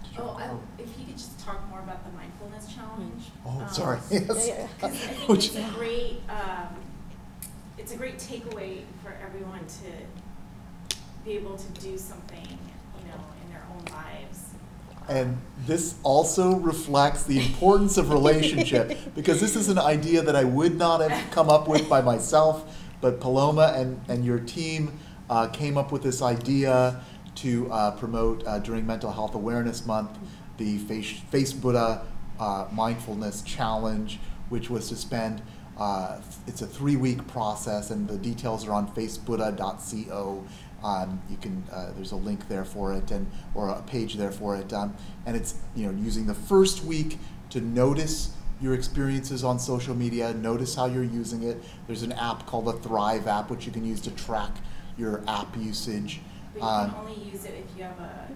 did 0.03 0.11
you- 0.17 0.19
Oh, 0.19 0.35
I, 0.39 0.81
if 0.81 0.89
you 0.99 1.05
could 1.05 1.17
just 1.17 1.39
talk 1.39 1.67
more 1.69 1.79
about 1.79 2.03
the 2.05 2.11
mindfulness 2.17 2.73
challenge. 2.73 3.25
Oh, 3.45 3.61
um, 3.61 3.69
sorry. 3.69 3.99
Yeah, 4.11 4.19
Yes. 4.33 4.69
I 4.81 4.89
think 4.89 5.29
Which- 5.29 5.45
it's 5.47 5.55
a 5.55 5.71
great, 5.75 6.21
um, 6.29 6.75
it's 7.77 7.91
a 7.93 7.97
great 7.97 8.17
takeaway 8.17 8.81
for 9.03 9.13
everyone 9.25 9.61
to 9.65 9.91
be 11.25 11.31
able 11.33 11.57
to 11.57 11.67
do 11.81 11.97
something, 11.97 12.45
you 12.99 13.07
know, 13.07 13.19
in 13.43 13.49
their 13.51 13.63
own 13.71 13.85
lives. 13.93 14.22
And 15.09 15.37
this 15.65 15.95
also 16.03 16.55
reflects 16.55 17.23
the 17.23 17.45
importance 17.45 17.97
of 17.97 18.09
relationship 18.09 18.97
because 19.15 19.41
this 19.41 19.55
is 19.55 19.69
an 19.69 19.77
idea 19.79 20.21
that 20.21 20.35
I 20.35 20.43
would 20.43 20.77
not 20.77 21.01
have 21.01 21.31
come 21.31 21.49
up 21.49 21.67
with 21.67 21.89
by 21.89 22.01
myself, 22.01 22.77
but 23.01 23.19
Paloma 23.19 23.73
and, 23.75 23.99
and 24.07 24.23
your 24.23 24.39
team 24.39 24.97
uh, 25.29 25.47
came 25.47 25.77
up 25.77 25.91
with 25.91 26.03
this 26.03 26.21
idea 26.21 27.01
to 27.35 27.71
uh, 27.71 27.91
promote 27.91 28.45
uh, 28.45 28.59
during 28.59 28.85
Mental 28.85 29.11
Health 29.11 29.35
Awareness 29.35 29.85
Month 29.85 30.17
the 30.57 30.77
Face, 30.79 31.19
Facebuddha 31.31 32.03
uh, 32.39 32.67
Mindfulness 32.71 33.41
Challenge, 33.41 34.19
which 34.49 34.69
was 34.69 34.89
to 34.89 34.95
spend, 34.95 35.41
uh, 35.77 36.19
it's 36.47 36.61
a 36.61 36.67
three 36.67 36.95
week 36.95 37.27
process, 37.27 37.89
and 37.89 38.07
the 38.07 38.17
details 38.17 38.67
are 38.67 38.73
on 38.73 38.87
facebuddha.co. 38.93 40.45
Um, 40.83 41.21
you 41.29 41.37
can 41.37 41.63
uh, 41.71 41.91
there's 41.95 42.11
a 42.11 42.15
link 42.17 42.47
there 42.49 42.65
for 42.65 42.93
it 42.93 43.09
and 43.11 43.29
or 43.55 43.69
a 43.69 43.81
page 43.83 44.15
there 44.15 44.31
for 44.31 44.55
it. 44.55 44.73
Um, 44.73 44.95
and 45.25 45.35
it's 45.35 45.55
you 45.75 45.85
know 45.85 45.97
using 45.97 46.25
the 46.27 46.33
first 46.33 46.83
week 46.83 47.17
to 47.51 47.61
notice 47.61 48.33
your 48.61 48.73
experiences 48.73 49.43
on 49.43 49.59
social 49.59 49.95
media 49.95 50.33
notice 50.33 50.75
how 50.75 50.85
you're 50.85 51.03
using 51.03 51.43
it. 51.43 51.57
There's 51.87 52.03
an 52.03 52.11
app 52.13 52.45
called 52.45 52.65
the 52.65 52.73
thrive 52.73 53.27
app 53.27 53.49
which 53.49 53.65
you 53.65 53.71
can 53.71 53.85
use 53.85 54.01
to 54.01 54.11
track 54.11 54.51
your 54.97 55.23
app 55.27 55.55
usage. 55.57 56.21
But 56.53 56.61
you 56.61 56.67
Um, 56.67 56.91
can 56.91 56.99
only 56.99 57.23
use 57.31 57.45
it 57.45 57.65
if 57.67 57.77
you 57.77 57.83
have 57.83 57.99
a, 57.99 58.27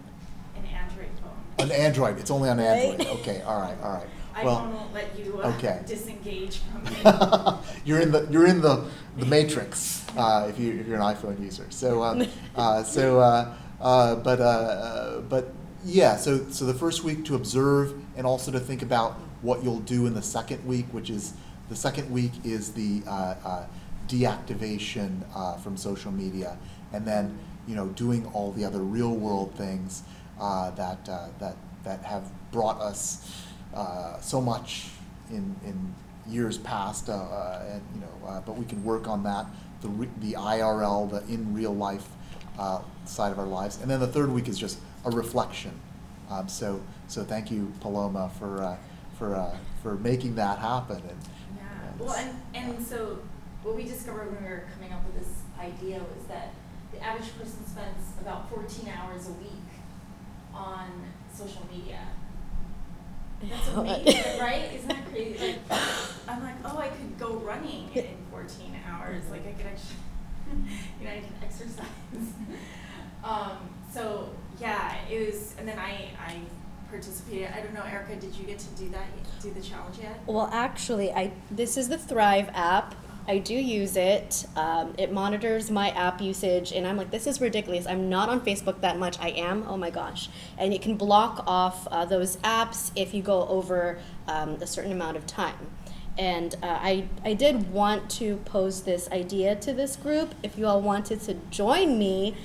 an 0.58 0.66
Android 0.66 1.10
phone. 1.22 1.66
An 1.66 1.72
android. 1.72 2.20
It's 2.20 2.32
only 2.32 2.50
on 2.50 2.58
Right. 2.58 2.66
android 2.68 3.08
okay. 3.20 3.42
All 3.42 3.60
right. 3.60 3.78
All 3.84 3.94
right 3.94 4.08
iPhone 4.38 4.44
well 4.44 4.72
won't 4.72 4.94
let 4.94 5.18
you 5.18 5.40
uh, 5.42 5.54
okay. 5.58 5.82
disengage 5.88 6.60
from 6.60 6.84
it. 6.86 7.60
you're 7.86 8.00
in 8.00 8.12
the 8.12 8.28
you're 8.30 8.48
in 8.48 8.62
the 8.62 8.86
the 9.18 9.26
matrix 9.26 10.06
uh, 10.16 10.48
if 10.50 10.60
you 10.60 10.74
if 10.80 10.88
you're 10.88 10.98
an 11.02 11.16
iPhone 11.16 11.40
user. 11.42 11.66
So 11.70 12.04
um, 12.04 12.26
uh, 12.56 12.84
so 12.84 13.20
uh, 13.20 13.54
uh, 13.82 14.16
but 14.16 14.40
uh, 14.40 14.44
uh, 14.44 15.22
but 15.22 15.54
yeah. 15.84 16.18
So 16.18 16.50
so 16.50 16.66
the 16.66 16.74
first 16.74 17.04
week 17.04 17.26
to 17.26 17.36
observe 17.36 17.94
and 18.16 18.28
also 18.28 18.52
to 18.52 18.60
think 18.60 18.82
about 18.82 19.14
what 19.42 19.64
you'll 19.64 19.80
do 19.80 20.08
in 20.08 20.14
the 20.14 20.22
second 20.22 20.66
week, 20.66 20.86
which 20.92 21.10
is 21.10 21.34
the 21.70 21.76
second 21.76 22.10
week 22.12 22.32
is 22.44 22.74
the 22.74 23.02
uh, 23.08 23.36
uh, 23.44 23.66
deactivation 24.08 25.24
uh, 25.36 25.58
from 25.58 25.78
social 25.78 26.12
media, 26.12 26.58
and 26.94 27.06
then 27.06 27.38
you 27.68 27.76
know 27.76 27.88
doing 27.90 28.26
all 28.34 28.52
the 28.52 28.64
other 28.64 28.80
real 28.80 29.16
world 29.16 29.54
things 29.56 30.04
uh, 30.40 30.72
that 30.72 31.08
uh, 31.10 31.28
that 31.40 31.56
that 31.84 32.04
have 32.04 32.24
brought 32.52 32.80
us 32.80 33.47
uh, 33.78 34.20
so 34.20 34.42
much 34.42 34.90
in 35.30 35.56
in 35.64 35.94
years 36.28 36.58
past, 36.58 37.10
uh, 37.10 37.14
uh, 37.14 37.66
and 37.72 37.82
you 37.94 38.02
know, 38.02 38.28
uh, 38.28 38.42
but 38.42 38.58
we 38.58 38.66
can 38.66 38.84
work 38.84 39.08
on 39.08 39.24
that. 39.24 39.46
The 39.82 39.90
re- 39.90 40.10
the 40.20 40.34
IRL, 40.34 41.10
the 41.10 41.34
in 41.34 41.54
real 41.54 41.76
life 41.76 42.08
uh, 42.58 42.82
side 43.06 43.32
of 43.32 43.40
our 43.40 43.46
lives, 43.46 43.80
and 43.82 43.90
then 43.90 44.00
the 44.00 44.08
third 44.08 44.32
week 44.32 44.48
is 44.48 44.58
just 44.58 44.80
a 45.06 45.12
reflection. 45.12 45.72
Um, 46.30 46.50
so 46.50 46.82
so 47.08 47.24
thank 47.24 47.52
you, 47.52 47.72
Paloma, 47.80 48.32
for 48.40 48.64
uh, 48.64 48.78
for 49.18 49.36
uh, 49.36 49.56
for 49.84 49.96
making 49.96 50.36
that 50.36 50.60
happen. 50.60 50.98
And 50.98 51.20
Yeah, 51.56 51.90
and 51.92 52.00
well, 52.00 52.16
and, 52.16 52.42
and 52.56 52.86
so 52.86 53.20
what 53.64 53.76
we 53.76 53.84
discovered 53.84 54.34
when 54.34 54.44
we 54.44 54.50
were 54.50 54.66
coming 54.74 54.92
up 54.92 55.06
with 55.06 55.20
this 55.20 55.34
idea 55.60 56.00
was 56.00 56.26
that 56.28 56.54
the 56.92 57.02
average 57.04 57.30
person 57.38 57.66
spends 57.66 58.20
about 58.20 58.50
fourteen 58.50 58.92
hours 58.92 59.28
a 59.28 59.34
week 59.34 59.70
on 60.54 60.90
social 61.32 61.66
media. 61.72 62.00
That's 63.42 63.68
amazing, 63.76 64.40
right? 64.40 64.74
Isn't 64.74 64.88
that 64.90 65.10
crazy? 65.12 65.56
Like, 65.70 65.82
I'm 66.28 66.44
like, 66.44 66.56
oh, 66.66 66.78
I 66.78 66.90
could 66.90 67.18
go 67.20 67.34
running 67.38 67.90
in 67.94 68.06
fourteen 68.32 68.76
hours. 68.90 69.24
Like, 69.30 69.48
I 69.48 69.52
could 69.52 69.68
actually, 69.68 69.98
you 71.00 71.06
know, 71.06 71.12
I 71.12 71.20
can 71.20 71.34
exercise. 71.44 72.34
um, 73.24 73.58
so 73.94 74.30
yeah, 74.60 74.96
it 75.10 75.28
was, 75.28 75.56
and 75.60 75.68
then 75.68 75.78
I 75.80 76.10
I 76.20 76.40
participated. 76.90 77.50
I 77.56 77.62
don't 77.62 77.74
know, 77.74 77.84
Erika, 77.84 78.16
did 78.16 78.34
you 78.36 78.46
get 78.46 78.60
to 78.60 78.70
do 78.70 78.90
that? 78.90 79.06
Do 79.42 79.52
the 79.52 79.62
challenge 79.62 79.98
yet? 80.02 80.20
Well, 80.26 80.50
actually, 80.52 81.12
I 81.12 81.32
this 81.52 81.78
is 81.78 81.90
the 81.90 81.98
Thrive 81.98 82.50
app. 82.54 82.96
I 83.28 83.40
do 83.40 83.54
use 83.54 83.98
it. 83.98 84.46
Um, 84.56 84.94
it 84.98 85.12
monitors 85.12 85.70
my 85.70 85.90
app 85.90 86.22
usage, 86.22 86.72
and 86.72 86.88
I'm 86.88 86.96
like, 86.96 87.12
this 87.12 87.28
is 87.28 87.42
ridiculous. 87.42 87.86
I'm 87.86 88.10
not 88.10 88.30
on 88.30 88.40
Facebook 88.42 88.80
that 88.82 88.98
much. 88.98 89.20
I 89.20 89.30
am. 89.30 89.66
Oh 89.68 89.76
my 89.76 89.90
gosh! 89.90 90.30
And 90.58 90.74
it 90.74 90.82
can 90.82 90.96
block 90.96 91.44
off 91.46 91.88
uh, 91.92 92.06
those 92.06 92.38
apps 92.38 92.92
if 92.96 93.14
you 93.14 93.22
go 93.22 93.46
over 93.48 94.00
um, 94.28 94.56
a 94.62 94.68
certain 94.68 94.94
amount 94.94 95.18
of 95.18 95.28
time. 95.28 95.72
And 96.18 96.56
uh, 96.64 96.80
I 96.82 97.08
I 97.26 97.34
did 97.34 97.72
want 97.72 98.10
to 98.12 98.38
pose 98.38 98.84
this 98.84 99.10
idea 99.12 99.56
to 99.58 99.74
this 99.74 99.98
group. 99.98 100.34
If 100.42 100.58
you 100.58 100.66
all 100.66 100.82
wanted 100.82 101.22
to 101.24 101.34
join 101.52 102.00
me, 102.00 102.36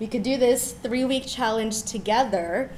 we 0.00 0.06
could 0.06 0.22
do 0.22 0.38
this 0.38 0.72
three 0.72 1.04
week 1.04 1.26
challenge 1.26 1.82
together 1.82 2.70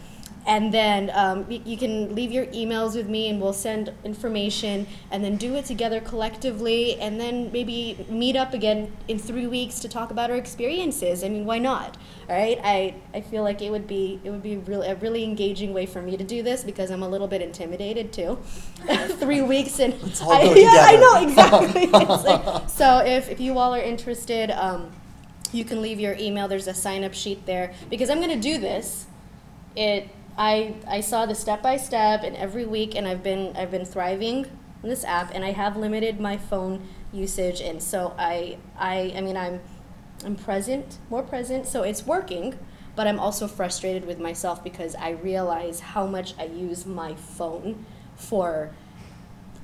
and 0.48 0.72
then 0.74 1.10
um, 1.14 1.46
y- 1.48 1.60
you 1.64 1.76
can 1.76 2.14
leave 2.14 2.32
your 2.32 2.46
emails 2.46 2.96
with 2.96 3.08
me 3.08 3.28
and 3.28 3.40
we'll 3.40 3.52
send 3.52 3.92
information 4.02 4.86
and 5.12 5.22
then 5.22 5.36
do 5.36 5.54
it 5.54 5.66
together 5.66 6.00
collectively 6.00 6.98
and 7.00 7.20
then 7.20 7.52
maybe 7.52 8.04
meet 8.08 8.34
up 8.34 8.54
again 8.54 8.90
in 9.08 9.18
three 9.18 9.46
weeks 9.46 9.78
to 9.80 9.88
talk 9.88 10.10
about 10.10 10.30
our 10.30 10.36
experiences. 10.36 11.22
I 11.22 11.28
mean 11.28 11.44
why 11.44 11.58
not 11.58 11.96
all 12.30 12.36
right? 12.36 12.58
I, 12.64 12.94
I 13.14 13.20
feel 13.20 13.42
like 13.42 13.62
it 13.62 13.70
would 13.70 13.86
be 13.86 14.20
it 14.24 14.30
would 14.30 14.42
be 14.42 14.56
really, 14.56 14.88
a 14.88 14.94
really 14.96 15.22
engaging 15.22 15.72
way 15.74 15.86
for 15.86 16.02
me 16.02 16.16
to 16.16 16.24
do 16.24 16.42
this 16.42 16.64
because 16.64 16.90
i'm 16.90 17.02
a 17.02 17.08
little 17.08 17.28
bit 17.28 17.42
intimidated 17.42 18.12
too. 18.12 18.38
Three 19.20 19.42
weeks 19.42 19.78
and 19.80 19.94
Let's 20.02 20.22
all 20.22 20.32
I, 20.32 20.44
go 20.44 20.54
yeah, 20.56 20.70
I 20.74 20.92
together. 20.92 21.00
know 21.00 21.28
exactly. 21.28 21.82
It's 21.92 22.24
like- 22.24 22.68
so 22.70 22.98
if, 23.04 23.28
if 23.30 23.38
you 23.40 23.58
all 23.58 23.74
are 23.74 23.82
interested 23.82 24.50
um, 24.50 24.90
you 25.52 25.64
can 25.64 25.80
leave 25.82 25.98
your 26.00 26.14
email. 26.14 26.48
There's 26.48 26.68
a 26.68 26.74
sign 26.74 27.04
up 27.04 27.14
sheet 27.14 27.44
there 27.46 27.72
because 27.90 28.08
i'm 28.10 28.18
going 28.18 28.30
to 28.40 28.48
do 28.50 28.58
this. 28.58 29.06
It 29.76 30.08
I 30.38 30.76
I 30.86 31.00
saw 31.00 31.26
the 31.26 31.34
step 31.34 31.62
by 31.62 31.76
step 31.76 32.22
and 32.22 32.36
every 32.36 32.64
week 32.64 32.94
and 32.94 33.06
I've 33.06 33.22
been 33.22 33.54
I've 33.56 33.70
been 33.70 33.84
thriving 33.84 34.46
in 34.82 34.88
this 34.88 35.04
app 35.04 35.34
and 35.34 35.44
I 35.44 35.50
have 35.50 35.76
limited 35.76 36.20
my 36.20 36.36
phone 36.38 36.88
usage 37.12 37.60
and 37.60 37.82
so 37.82 38.14
I 38.16 38.58
I 38.78 39.12
I 39.16 39.20
mean 39.20 39.36
I'm 39.36 39.60
I'm 40.24 40.36
present, 40.36 40.98
more 41.10 41.22
present, 41.22 41.66
so 41.66 41.82
it's 41.82 42.04
working, 42.04 42.58
but 42.96 43.06
I'm 43.06 43.20
also 43.20 43.46
frustrated 43.46 44.04
with 44.04 44.18
myself 44.18 44.64
because 44.64 44.94
I 44.96 45.10
realize 45.10 45.80
how 45.80 46.06
much 46.06 46.34
I 46.38 46.44
use 46.46 46.86
my 46.86 47.14
phone 47.14 47.84
for 48.16 48.70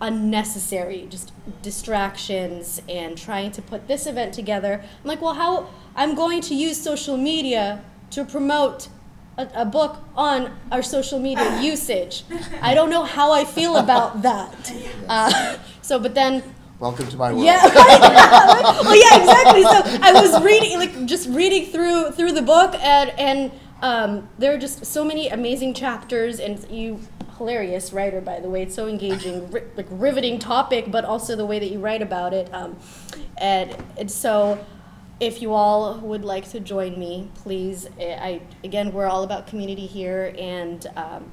unnecessary 0.01 1.07
just 1.09 1.33
distractions 1.63 2.83
and 2.89 3.17
trying 3.17 3.51
to 3.53 3.63
put 3.63 3.89
this 3.89 4.07
event 4.07 4.35
together. 4.35 4.81
I'm 4.83 5.09
like, 5.09 5.23
well, 5.23 5.35
how 5.35 5.71
I'm 5.97 6.15
going 6.15 6.41
to 6.43 6.55
use 6.55 6.81
social 6.81 7.17
media 7.17 7.83
to 8.11 8.25
promote 8.25 8.89
a, 9.37 9.49
a 9.55 9.65
book 9.65 9.99
on 10.17 10.57
our 10.71 10.83
social 10.83 11.19
media 11.19 11.61
usage. 11.63 12.25
I 12.61 12.75
don't 12.75 12.91
know 12.91 13.05
how 13.05 13.33
I 13.33 13.45
feel 13.45 13.77
about 13.77 14.23
that. 14.29 14.73
Uh, 15.09 15.59
so, 15.83 15.99
but 15.99 16.15
then 16.15 16.43
welcome 16.79 17.07
to 17.09 17.17
my 17.17 17.33
world. 17.33 17.45
yeah, 17.45 17.65
right. 17.65 18.81
well, 18.83 18.97
yeah, 18.97 19.21
exactly. 19.21 19.63
So 19.63 19.99
I 20.03 20.13
was 20.13 20.43
reading, 20.43 20.79
like, 20.79 21.07
just 21.07 21.29
reading 21.29 21.67
through 21.67 22.13
through 22.13 22.33
the 22.33 22.43
book, 22.43 22.75
and 22.81 23.11
and 23.19 23.53
um, 23.83 24.29
there 24.39 24.55
are 24.55 24.59
just 24.59 24.87
so 24.87 25.05
many 25.05 25.29
amazing 25.29 25.75
chapters, 25.75 26.41
and 26.41 26.65
you 26.71 27.01
hilarious 27.39 27.93
writer, 27.93 28.21
by 28.21 28.39
the 28.39 28.49
way. 28.49 28.63
It's 28.63 28.75
so 28.77 28.87
engaging, 28.87 29.51
ri- 29.51 29.65
like 29.77 29.87
riveting 29.91 30.39
topic, 30.39 30.91
but 30.91 31.05
also 31.05 31.35
the 31.35 31.47
way 31.47 31.59
that 31.59 31.71
you 31.71 31.81
write 31.81 32.03
about 32.03 32.33
it. 32.33 32.53
Um, 32.55 32.77
and 33.39 33.77
and 33.99 34.11
so. 34.11 34.65
If 35.25 35.41
you 35.41 35.55
all 35.55 36.01
would 36.01 36.23
like 36.23 36.51
to 36.51 36.61
join 36.61 36.99
me, 36.99 37.31
please. 37.35 37.89
eh, 37.99 38.15
I 38.21 38.43
again, 38.63 38.93
we're 38.93 39.07
all 39.07 39.23
about 39.23 39.47
community 39.47 39.87
here 39.87 40.35
and 40.39 40.87
um, 40.97 41.31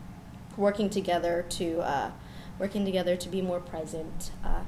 working 0.55 0.89
together 0.89 1.45
to 1.59 1.81
uh, 1.81 2.11
working 2.57 2.85
together 2.85 3.17
to 3.17 3.27
be 3.27 3.41
more 3.41 3.59
present. 3.59 4.31
Uh, 4.45 4.61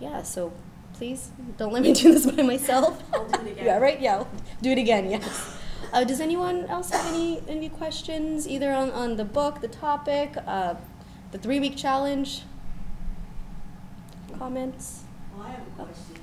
yeah, 0.00 0.22
so 0.22 0.52
please 0.92 1.30
don't 1.56 1.72
let 1.72 1.82
me 1.82 1.92
do 2.02 2.12
this 2.12 2.26
by 2.26 2.42
myself. 2.42 3.02
I'll 3.14 3.24
do 3.24 3.40
it 3.40 3.52
again. 3.52 3.64
yeah, 3.68 3.78
right? 3.78 3.98
Yeah, 4.02 4.24
do 4.60 4.70
it 4.70 4.78
again, 4.78 5.10
yes. 5.10 5.56
Uh, 5.90 6.04
does 6.04 6.20
anyone 6.20 6.66
else 6.66 6.90
have 6.90 7.06
any, 7.14 7.40
any 7.48 7.70
questions 7.70 8.46
either 8.46 8.70
on, 8.72 8.90
on 8.90 9.16
the 9.16 9.24
book, 9.24 9.62
the 9.62 9.68
topic, 9.68 10.34
uh, 10.46 10.74
the 11.32 11.38
three 11.38 11.60
week 11.60 11.76
challenge? 11.78 12.42
Comments? 14.38 15.04
Well, 15.32 15.46
I 15.46 15.50
have 15.52 15.66
a 15.66 15.82
question. 15.82 16.17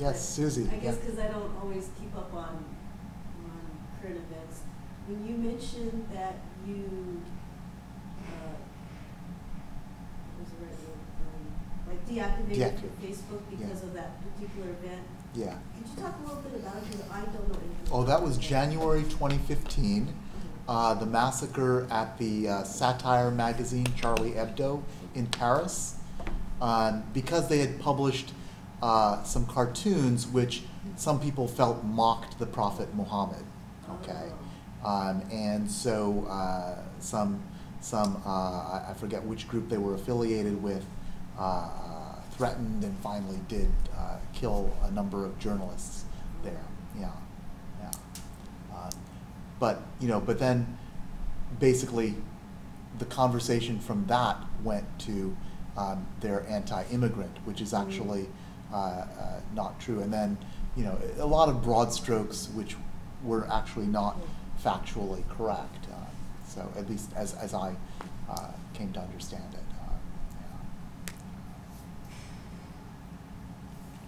Yes, 0.00 0.26
Susie. 0.26 0.66
I 0.72 0.76
guess 0.76 0.94
yeah. 0.96 1.00
because 1.04 1.18
I 1.18 1.28
don't 1.28 1.52
always 1.62 1.90
keep 2.00 2.16
up 2.16 2.32
on, 2.32 2.64
on 3.44 3.60
current 4.00 4.16
events. 4.16 4.60
When 5.06 5.26
you 5.26 5.36
mentioned 5.36 6.08
that 6.14 6.36
you, 6.66 7.20
uh, 8.24 8.56
what 10.38 10.40
was 10.40 10.50
the 10.52 10.64
right 10.64 10.78
word, 10.88 11.04
um, 11.28 11.44
like 11.86 12.08
deactivated 12.08 12.56
your 12.56 12.68
Deactivate. 12.70 13.06
Facebook 13.06 13.42
because 13.50 13.82
Yeah. 13.82 13.88
of 13.88 13.92
that 13.94 14.10
particular 14.22 14.70
event, 14.70 15.02
Yeah. 15.34 15.54
could 15.76 15.86
you 15.96 16.02
talk 16.02 16.14
a 16.18 16.26
little 16.26 16.42
bit 16.42 16.60
about 16.60 16.76
it, 16.78 16.84
because 16.90 17.02
I 17.10 17.20
don't 17.20 17.48
know 17.48 17.58
anything. 17.58 17.92
Oh, 17.92 18.04
that 18.04 18.22
was 18.22 18.36
about. 18.36 18.48
January 18.48 19.02
2015. 19.04 20.14
Uh, 20.68 20.94
the 20.94 21.06
massacre 21.06 21.86
at 21.90 22.16
the 22.18 22.48
uh, 22.48 22.62
satire 22.62 23.30
magazine 23.32 23.86
Charlie 23.96 24.32
Hebdo 24.32 24.82
in 25.16 25.26
Paris, 25.26 25.96
um, 26.62 27.02
because 27.12 27.48
they 27.48 27.58
had 27.58 27.80
published 27.80 28.32
uh, 28.82 29.22
some 29.24 29.46
cartoons 29.46 30.26
which 30.26 30.62
some 30.96 31.20
people 31.20 31.46
felt 31.46 31.84
mocked 31.84 32.38
the 32.38 32.46
Prophet 32.46 32.94
Muhammad. 32.94 33.44
Okay, 34.02 34.30
um, 34.84 35.22
and 35.30 35.70
so 35.70 36.26
uh, 36.28 36.76
some 37.00 37.42
some 37.80 38.22
uh, 38.26 38.82
I, 38.88 38.94
forget 38.98 39.22
which 39.24 39.48
group 39.48 39.68
they 39.68 39.78
were 39.78 39.94
affiliated 39.94 40.62
with 40.62 40.84
uh, 41.38 41.68
threatened 42.32 42.84
and 42.84 42.96
finally 42.98 43.40
did 43.48 43.70
uh, 43.96 44.16
kill 44.32 44.72
a 44.84 44.90
number 44.90 45.24
of 45.24 45.38
journalists 45.38 46.04
there. 46.44 46.60
Yeah, 46.98 47.10
yeah. 47.80 47.90
Um, 48.74 48.90
but 49.58 49.82
you 49.98 50.08
know, 50.08 50.20
but 50.20 50.38
then 50.38 50.78
basically 51.58 52.14
the 52.98 53.04
conversation 53.06 53.78
from 53.78 54.06
that 54.06 54.36
went 54.62 54.86
to 55.00 55.36
um, 55.76 56.06
their 56.20 56.46
anti-immigrant, 56.48 57.36
which 57.44 57.60
is 57.60 57.72
actually 57.72 58.22
uh, 58.22 58.26
uh, 58.26 58.28
not 59.54 59.78
true. 59.80 60.00
And 60.00 60.12
then 60.12 60.38
you 60.76 60.84
know 60.84 60.98
a 61.18 61.26
lot 61.26 61.48
of 61.48 61.62
broad 61.62 61.92
strokes 61.92 62.48
which 62.54 62.76
were 63.22 63.46
actually 63.50 63.86
not 63.86 64.16
factually 64.62 65.28
correct. 65.28 65.86
Uh, 65.90 65.96
so 66.46 66.68
at 66.76 66.88
least 66.88 67.10
as 67.16 67.34
as 67.34 67.54
I 67.54 67.74
uh, 68.28 68.48
came 68.74 68.92
to 68.92 69.00
understand 69.00 69.54
it. 69.54 69.60
Uh. 69.80 71.12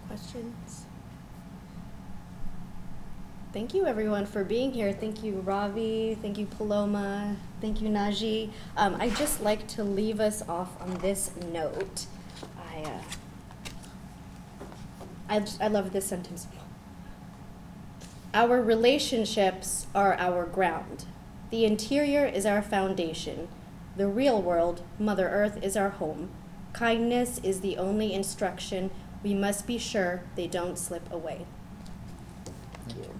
Questions? 0.08 0.86
Thank 3.52 3.74
you, 3.74 3.84
everyone, 3.84 4.24
for 4.24 4.44
being 4.44 4.72
here. 4.72 4.94
Thank 4.94 5.22
you, 5.22 5.34
Ravi. 5.40 6.16
Thank 6.22 6.38
you, 6.38 6.46
Paloma. 6.46 7.36
Thank 7.60 7.82
you, 7.82 7.90
Najee. 7.90 8.50
Um, 8.78 8.96
I 8.98 9.10
just 9.10 9.42
like 9.42 9.68
to 9.68 9.84
leave 9.84 10.20
us 10.20 10.40
off 10.48 10.80
on 10.80 10.94
this 10.98 11.32
note. 11.52 12.06
I, 12.72 12.80
uh, 12.80 12.98
I, 15.32 15.40
just- 15.40 15.62
I 15.62 15.68
love 15.68 15.92
this 15.94 16.06
sentence. 16.06 16.46
Our 18.34 18.60
relationships 18.62 19.86
are 19.94 20.14
our 20.18 20.44
ground. 20.44 21.06
The 21.50 21.64
interior 21.64 22.26
is 22.26 22.44
our 22.44 22.60
foundation. 22.60 23.48
The 23.96 24.08
real 24.08 24.42
world, 24.42 24.82
Mother 24.98 25.28
Earth, 25.28 25.58
is 25.62 25.74
our 25.74 25.88
home. 25.88 26.28
Kindness 26.74 27.40
is 27.42 27.60
the 27.60 27.76
only 27.78 28.12
instruction 28.12 28.90
We 29.22 29.34
must 29.34 29.68
be 29.68 29.78
sure 29.78 30.22
they 30.34 30.48
don't 30.48 30.76
slip 30.76 31.10
away. 31.12 31.46
Thank 32.74 32.98
you. 32.98 33.14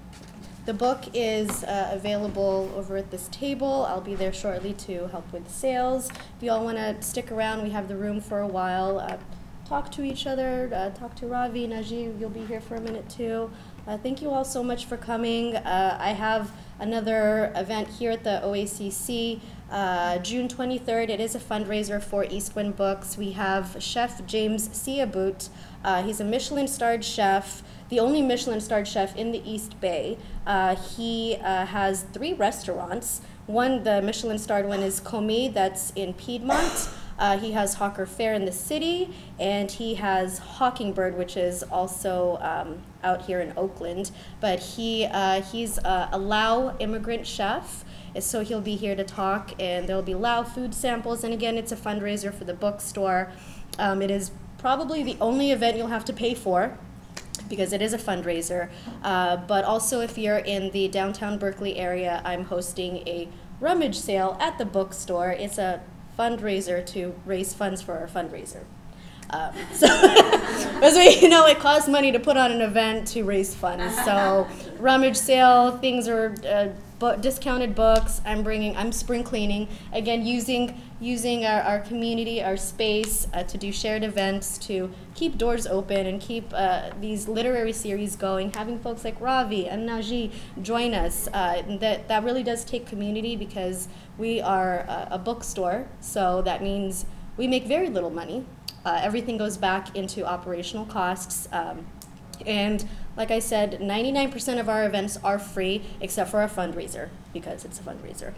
The 0.66 0.74
book 0.74 1.04
is 1.14 1.62
uh, 1.62 1.90
available 1.92 2.72
over 2.74 2.96
at 2.96 3.12
this 3.12 3.28
table. 3.28 3.86
I'll 3.88 4.00
be 4.00 4.16
there 4.16 4.32
shortly 4.32 4.72
to 4.88 5.06
help 5.08 5.32
with 5.32 5.48
sales. 5.48 6.08
If 6.10 6.42
you 6.42 6.50
all 6.50 6.64
want 6.64 6.78
to 6.78 7.00
stick 7.00 7.30
around, 7.30 7.62
we 7.62 7.70
have 7.70 7.86
the 7.86 7.96
room 7.96 8.20
for 8.20 8.40
a 8.40 8.48
while. 8.48 8.98
Uh, 8.98 9.16
talk 9.64 9.90
to 9.92 10.02
each 10.02 10.26
other, 10.26 10.70
uh, 10.74 10.90
talk 10.90 11.14
to 11.16 11.26
Ravi, 11.26 11.66
Najee, 11.66 12.18
you'll 12.18 12.30
be 12.30 12.44
here 12.44 12.60
for 12.60 12.74
a 12.76 12.80
minute 12.80 13.08
too. 13.08 13.50
Uh, 13.86 13.96
thank 13.96 14.22
you 14.22 14.30
all 14.30 14.44
so 14.44 14.62
much 14.62 14.86
for 14.86 14.96
coming. 14.96 15.56
Uh, 15.56 15.96
I 16.00 16.10
have 16.10 16.52
another 16.78 17.52
event 17.56 17.88
here 17.88 18.12
at 18.12 18.22
the 18.22 18.40
OACC. 18.44 19.40
Uh, 19.70 20.18
June 20.18 20.48
23rd, 20.48 21.08
it 21.08 21.20
is 21.20 21.34
a 21.34 21.38
fundraiser 21.38 22.00
for 22.02 22.24
Eastwind 22.24 22.76
Books. 22.76 23.16
We 23.16 23.32
have 23.32 23.76
Chef 23.80 24.24
James 24.26 24.68
Syhabout. 24.68 25.48
Uh, 25.82 26.02
he's 26.02 26.20
a 26.20 26.24
Michelin 26.24 26.68
starred 26.68 27.04
chef, 27.04 27.62
the 27.88 27.98
only 27.98 28.22
Michelin 28.22 28.60
starred 28.60 28.86
chef 28.86 29.16
in 29.16 29.32
the 29.32 29.42
East 29.50 29.80
Bay. 29.80 30.16
Uh, 30.46 30.76
he 30.76 31.36
uh, 31.42 31.66
has 31.66 32.02
three 32.12 32.34
restaurants. 32.34 33.20
One, 33.46 33.82
the 33.82 34.00
Michelin 34.00 34.38
starred 34.38 34.66
one, 34.66 34.80
is 34.80 35.00
Commis, 35.00 35.52
that's 35.52 35.92
in 35.96 36.14
Piedmont. 36.14 36.88
Uh, 37.22 37.38
he 37.38 37.52
has 37.52 37.74
Hawker 37.74 38.04
Fare 38.04 38.34
in 38.34 38.46
the 38.46 38.52
city, 38.52 39.08
and 39.38 39.70
he 39.70 39.94
has 39.94 40.38
Hawking 40.38 40.92
Bird, 40.92 41.16
which 41.16 41.36
is 41.36 41.62
also 41.62 42.36
um, 42.40 42.82
out 43.04 43.22
here 43.22 43.40
in 43.40 43.52
Oakland. 43.56 44.10
But 44.40 44.58
he 44.58 45.04
uh, 45.04 45.40
he's 45.40 45.78
uh, 45.78 46.08
a 46.10 46.18
Lao 46.18 46.76
immigrant 46.80 47.24
chef, 47.24 47.84
so 48.18 48.40
he'll 48.40 48.60
be 48.60 48.74
here 48.74 48.96
to 48.96 49.04
talk, 49.04 49.52
and 49.60 49.88
there 49.88 49.94
will 49.94 50.02
be 50.02 50.16
Lao 50.16 50.42
food 50.42 50.74
samples. 50.74 51.22
And 51.22 51.32
again, 51.32 51.56
it's 51.56 51.70
a 51.70 51.76
fundraiser 51.76 52.34
for 52.34 52.42
the 52.42 52.54
bookstore. 52.54 53.30
Um, 53.78 54.02
it 54.02 54.10
is 54.10 54.32
probably 54.58 55.04
the 55.04 55.16
only 55.20 55.52
event 55.52 55.76
you'll 55.76 55.86
have 55.86 56.04
to 56.06 56.12
pay 56.12 56.34
for 56.34 56.76
because 57.48 57.72
it 57.72 57.80
is 57.80 57.92
a 57.92 57.98
fundraiser. 57.98 58.68
Uh, 59.04 59.36
but 59.36 59.64
also, 59.64 60.00
if 60.00 60.18
you're 60.18 60.38
in 60.38 60.72
the 60.72 60.88
downtown 60.88 61.38
Berkeley 61.38 61.76
area, 61.76 62.20
I'm 62.24 62.46
hosting 62.46 62.96
a 63.06 63.28
rummage 63.60 63.96
sale 63.96 64.36
at 64.40 64.58
the 64.58 64.64
bookstore. 64.64 65.30
It's 65.30 65.56
a 65.56 65.80
fundraiser 66.22 66.84
to 66.86 67.14
raise 67.26 67.52
funds 67.52 67.82
for 67.82 67.94
our 67.94 68.06
fundraiser. 68.06 68.62
Um, 69.30 69.54
so, 69.72 69.86
as 70.82 70.94
we 70.94 71.18
you 71.20 71.28
know, 71.28 71.46
it 71.46 71.58
costs 71.58 71.88
money 71.88 72.12
to 72.12 72.20
put 72.20 72.36
on 72.36 72.52
an 72.52 72.60
event 72.60 73.08
to 73.08 73.22
raise 73.24 73.54
funds. 73.54 73.96
So, 74.04 74.46
rummage 74.78 75.16
sale, 75.16 75.78
things 75.78 76.06
are 76.06 76.34
uh, 76.46 76.68
bu- 76.98 77.20
discounted 77.20 77.74
books. 77.74 78.20
I'm 78.24 78.42
bringing, 78.42 78.76
I'm 78.76 78.92
spring 78.92 79.24
cleaning 79.24 79.68
again, 79.92 80.24
using 80.24 80.80
using 81.02 81.44
our, 81.44 81.60
our 81.62 81.80
community, 81.80 82.42
our 82.42 82.56
space 82.56 83.26
uh, 83.34 83.42
to 83.42 83.58
do 83.58 83.72
shared 83.72 84.04
events, 84.04 84.56
to 84.56 84.88
keep 85.16 85.36
doors 85.36 85.66
open 85.66 86.06
and 86.06 86.20
keep 86.20 86.48
uh, 86.54 86.90
these 87.00 87.26
literary 87.26 87.72
series 87.72 88.14
going. 88.14 88.52
Having 88.52 88.78
folks 88.78 89.04
like 89.04 89.20
Ravi 89.20 89.68
and 89.68 89.88
Najee 89.88 90.30
join 90.62 90.94
us, 90.94 91.28
uh, 91.34 91.62
that 91.80 92.06
that 92.06 92.22
really 92.22 92.44
does 92.44 92.64
take 92.64 92.86
community 92.86 93.34
because 93.34 93.88
we 94.16 94.40
are 94.40 94.80
a, 94.80 95.08
a 95.12 95.18
bookstore. 95.18 95.88
So 96.00 96.40
that 96.42 96.62
means 96.62 97.04
we 97.36 97.48
make 97.48 97.64
very 97.64 97.88
little 97.88 98.10
money. 98.10 98.46
Uh, 98.84 99.00
everything 99.02 99.36
goes 99.36 99.56
back 99.56 99.96
into 99.96 100.24
operational 100.24 100.84
costs. 100.84 101.48
Um, 101.52 101.86
and 102.46 102.88
like 103.16 103.30
I 103.30 103.40
said, 103.40 103.80
99% 103.80 104.60
of 104.60 104.68
our 104.68 104.84
events 104.84 105.18
are 105.22 105.38
free 105.38 105.82
except 106.00 106.30
for 106.30 106.40
our 106.40 106.48
fundraiser 106.48 107.08
because 107.32 107.64
it's 107.64 107.78
a 107.78 107.82
fundraiser. 107.82 108.34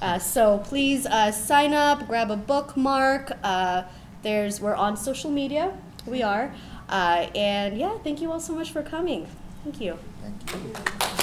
Uh, 0.00 0.18
so 0.18 0.58
please 0.58 1.06
uh, 1.06 1.32
sign 1.32 1.74
up, 1.74 2.06
grab 2.06 2.30
a 2.30 2.36
bookmark. 2.36 3.32
Uh, 3.42 3.82
there's 4.22 4.60
we're 4.60 4.74
on 4.74 4.96
social 4.96 5.30
media. 5.30 5.72
We 6.06 6.22
are. 6.22 6.54
Uh, 6.88 7.26
and 7.34 7.76
yeah, 7.76 7.98
thank 7.98 8.20
you 8.20 8.30
all 8.32 8.40
so 8.40 8.54
much 8.54 8.70
for 8.70 8.82
coming. 8.82 9.26
Thank 9.64 9.80
you. 9.80 9.98
Thank 10.22 10.54
you. 10.54 11.17